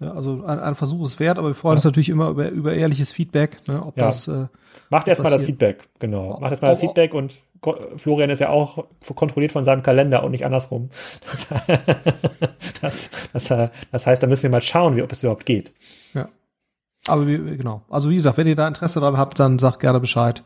ja, 0.00 0.12
also 0.12 0.44
ein, 0.44 0.60
ein, 0.60 0.76
Versuch 0.76 1.04
ist 1.04 1.18
wert, 1.18 1.38
aber 1.38 1.48
wir 1.48 1.54
freuen 1.56 1.72
ja. 1.72 1.78
uns 1.78 1.84
natürlich 1.84 2.10
immer 2.10 2.28
über, 2.28 2.48
über 2.50 2.74
ehrliches 2.74 3.10
Feedback, 3.10 3.58
ne, 3.66 3.84
ob 3.84 3.96
ja. 3.96 4.06
das. 4.06 4.28
Äh, 4.28 4.46
Macht 4.88 5.08
erstmal 5.08 5.32
das 5.32 5.42
Feedback, 5.42 5.88
genau. 5.98 6.38
Macht 6.38 6.52
erstmal 6.52 6.70
das 6.70 6.78
Feedback 6.78 7.12
und 7.12 7.40
Florian 7.96 8.30
ist 8.30 8.38
ja 8.38 8.50
auch 8.50 8.86
kontrolliert 9.14 9.52
von 9.52 9.64
seinem 9.64 9.82
Kalender 9.82 10.22
und 10.22 10.30
nicht 10.30 10.44
andersrum. 10.44 10.90
Das, 11.30 11.46
das, 12.80 13.10
das, 13.32 13.70
das 13.90 14.06
heißt, 14.06 14.22
da 14.22 14.26
müssen 14.26 14.44
wir 14.44 14.50
mal 14.50 14.60
schauen, 14.60 14.96
wie, 14.96 15.02
ob 15.02 15.12
es 15.12 15.22
überhaupt 15.22 15.46
geht. 15.46 15.72
Ja. 16.14 16.28
Aber 17.06 17.26
wie, 17.26 17.38
genau. 17.56 17.82
Also 17.88 18.10
wie 18.10 18.16
gesagt, 18.16 18.38
wenn 18.38 18.46
ihr 18.46 18.56
da 18.56 18.68
Interesse 18.68 19.00
daran 19.00 19.16
habt, 19.16 19.40
dann 19.40 19.58
sagt 19.58 19.80
gerne 19.80 20.00
Bescheid. 20.00 20.42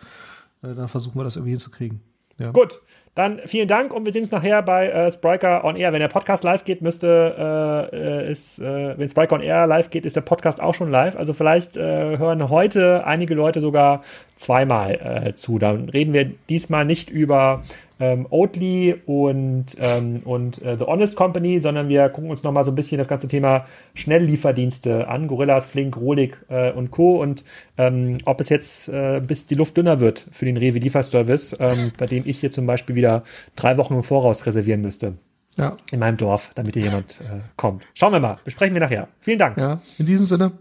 Äh, 0.62 0.74
dann 0.74 0.88
versuchen 0.88 1.18
wir 1.18 1.24
das 1.24 1.36
irgendwie 1.36 1.50
hinzukriegen. 1.50 2.00
Ja. 2.38 2.50
Gut. 2.50 2.80
Dann 3.14 3.40
vielen 3.44 3.68
Dank 3.68 3.92
und 3.92 4.06
wir 4.06 4.12
sehen 4.12 4.22
uns 4.22 4.30
nachher 4.30 4.62
bei 4.62 4.88
äh, 4.88 5.10
Spriker 5.10 5.64
on 5.64 5.76
Air. 5.76 5.92
Wenn 5.92 6.00
der 6.00 6.08
Podcast 6.08 6.44
live 6.44 6.64
geht, 6.64 6.80
müsste 6.80 7.90
äh, 7.92 7.96
äh 7.96 8.30
ist, 8.32 8.58
äh, 8.58 8.96
wenn 8.96 9.06
Spriker 9.06 9.34
on 9.34 9.42
Air 9.42 9.66
live 9.66 9.90
geht, 9.90 10.06
ist 10.06 10.16
der 10.16 10.22
Podcast 10.22 10.62
auch 10.62 10.74
schon 10.74 10.90
live. 10.90 11.16
Also 11.16 11.34
vielleicht 11.34 11.76
äh, 11.76 12.16
hören 12.16 12.48
heute 12.48 13.06
einige 13.06 13.34
Leute 13.34 13.60
sogar 13.60 14.02
zweimal 14.36 14.94
äh, 15.26 15.34
zu. 15.34 15.58
Dann 15.58 15.90
reden 15.90 16.14
wir 16.14 16.30
diesmal 16.48 16.86
nicht 16.86 17.10
über 17.10 17.62
ähm, 18.03 18.26
Oatly 18.30 18.96
und, 19.07 19.76
ähm, 19.78 20.22
und 20.24 20.61
äh, 20.61 20.76
The 20.76 20.86
Honest 20.86 21.14
Company, 21.14 21.61
sondern 21.61 21.88
wir 21.88 22.09
gucken 22.09 22.30
uns 22.30 22.42
nochmal 22.42 22.64
so 22.64 22.72
ein 22.72 22.74
bisschen 22.74 22.98
das 22.98 23.07
ganze 23.07 23.28
Thema 23.28 23.64
Schnelllieferdienste 23.94 25.07
an, 25.07 25.28
Gorillas, 25.28 25.66
Flink, 25.66 25.96
Rolik 25.96 26.36
äh, 26.48 26.72
und 26.72 26.90
Co. 26.90 27.22
Und 27.22 27.44
ähm, 27.78 28.18
ob 28.24 28.40
es 28.40 28.48
jetzt 28.48 28.88
äh, 28.88 29.20
bis 29.24 29.46
die 29.46 29.55
Luft 29.55 29.76
dünner 29.76 30.00
wird 30.00 30.26
für 30.32 30.46
den 30.46 30.57
Rewe 30.57 30.80
Lieferservice, 30.80 31.55
ähm, 31.61 31.92
bei 31.96 32.07
dem 32.07 32.24
ich 32.26 32.40
hier 32.40 32.50
zum 32.50 32.66
Beispiel 32.66 32.96
wieder 32.96 33.22
drei 33.55 33.76
Wochen 33.76 33.94
im 33.94 34.03
Voraus 34.03 34.46
reservieren 34.46 34.80
müsste. 34.80 35.14
Ja. 35.57 35.76
In 35.92 36.00
meinem 36.00 36.16
Dorf, 36.16 36.50
damit 36.57 36.74
hier 36.74 36.84
jemand 36.84 37.20
äh, 37.20 37.38
kommt. 37.57 37.84
Schauen 37.94 38.12
wir 38.12 38.20
mal. 38.20 38.38
Besprechen 38.44 38.74
wir 38.74 38.80
nachher. 38.80 39.07
Vielen 39.20 39.38
Dank. 39.38 39.59
Ja, 39.59 39.80
in 39.98 40.07
diesem 40.07 40.26
Sinne. 40.26 40.53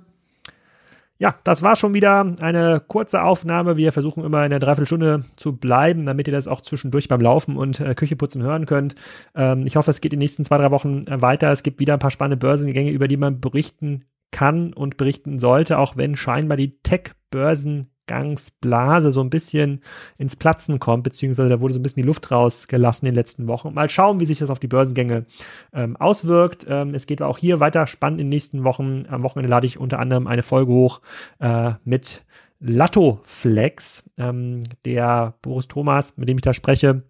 Ja, 1.22 1.36
das 1.44 1.62
war 1.62 1.76
schon 1.76 1.94
wieder 1.94 2.36
eine 2.42 2.82
kurze 2.88 3.22
Aufnahme. 3.22 3.78
Wir 3.78 3.92
versuchen 3.92 4.24
immer 4.24 4.44
in 4.44 4.50
der 4.50 4.58
Dreiviertelstunde 4.58 5.24
zu 5.38 5.56
bleiben, 5.56 6.08
damit 6.08 6.28
ihr 6.28 6.34
das 6.34 6.48
auch 6.48 6.62
zwischendurch 6.62 7.08
beim 7.10 7.22
Laufen 7.22 7.58
und 7.58 7.80
äh, 7.80 7.94
Küche 7.94 8.16
putzen 8.16 8.42
hören 8.42 8.66
könnt. 8.66 8.96
Ähm, 9.36 9.68
ich 9.68 9.76
hoffe, 9.76 9.92
es 9.92 10.02
geht 10.02 10.14
in 10.14 10.20
den 10.20 10.24
nächsten 10.24 10.44
zwei, 10.44 10.58
drei 10.58 10.72
Wochen 10.72 11.04
äh, 11.06 11.22
weiter. 11.22 11.52
Es 11.52 11.62
gibt 11.62 11.80
wieder 11.80 11.94
ein 11.94 12.00
paar 12.00 12.10
spannende 12.10 12.38
Börsengänge, 12.38 12.90
über 12.90 13.08
die 13.08 13.18
man 13.18 13.40
berichten 13.40 14.06
kann 14.32 14.74
und 14.74 14.98
berichten 14.98 15.38
sollte, 15.38 15.78
auch 15.78 15.96
wenn 15.96 16.16
scheinbar 16.16 16.58
die 16.58 16.72
Tech-Börsen 16.82 17.91
Ausgangsblase 18.12 19.12
so 19.12 19.22
ein 19.22 19.30
bisschen 19.30 19.82
ins 20.18 20.36
Platzen 20.36 20.80
kommt, 20.80 21.04
beziehungsweise 21.04 21.50
da 21.50 21.60
wurde 21.60 21.74
so 21.74 21.80
ein 21.80 21.84
bisschen 21.84 22.02
die 22.02 22.08
Luft 22.08 22.32
rausgelassen 22.32 23.08
in 23.08 23.14
den 23.14 23.20
letzten 23.20 23.48
Wochen. 23.48 23.74
Mal 23.74 23.90
schauen, 23.90 24.20
wie 24.20 24.26
sich 24.26 24.40
das 24.40 24.50
auf 24.50 24.60
die 24.60 24.68
Börsengänge 24.68 25.26
ähm, 25.74 25.96
auswirkt. 25.98 26.66
Ähm, 26.68 26.94
es 26.94 27.08
geht 27.08 27.22
auch 27.22 27.38
hier 27.38 27.60
weiter 27.60 27.88
spannend 27.88 28.20
in 28.20 28.28
den 28.28 28.30
nächsten 28.30 28.64
Wochen. 28.64 29.06
Am 29.10 29.24
Wochenende 29.24 29.50
lade 29.50 29.68
ich 29.68 29.80
unter 29.80 30.00
anderem 30.00 30.28
eine 30.28 30.44
Folge 30.44 30.72
hoch 30.72 31.02
äh, 31.40 31.72
mit 31.84 32.24
Latto 32.60 33.22
Flex, 33.24 34.10
ähm, 34.18 34.64
der 34.86 35.34
Boris 35.42 35.68
Thomas, 35.68 36.18
mit 36.18 36.30
dem 36.30 36.38
ich 36.38 36.44
da 36.44 36.54
spreche, 36.54 37.04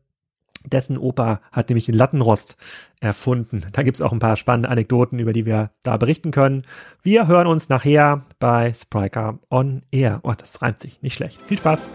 dessen 0.65 0.97
Opa 0.97 1.41
hat 1.51 1.69
nämlich 1.69 1.85
den 1.85 1.95
Lattenrost 1.95 2.57
erfunden. 2.99 3.65
Da 3.71 3.83
gibt's 3.83 4.01
auch 4.01 4.11
ein 4.11 4.19
paar 4.19 4.37
spannende 4.37 4.69
Anekdoten, 4.69 5.19
über 5.19 5.33
die 5.33 5.45
wir 5.45 5.71
da 5.83 5.97
berichten 5.97 6.31
können. 6.31 6.63
Wir 7.03 7.27
hören 7.27 7.47
uns 7.47 7.69
nachher 7.69 8.23
bei 8.39 8.73
Spriker 8.73 9.39
on 9.49 9.83
Air. 9.91 10.19
Oh, 10.23 10.33
das 10.37 10.61
reimt 10.61 10.79
sich 10.79 11.01
nicht 11.01 11.15
schlecht. 11.15 11.41
Viel 11.47 11.57
Spaß! 11.57 11.91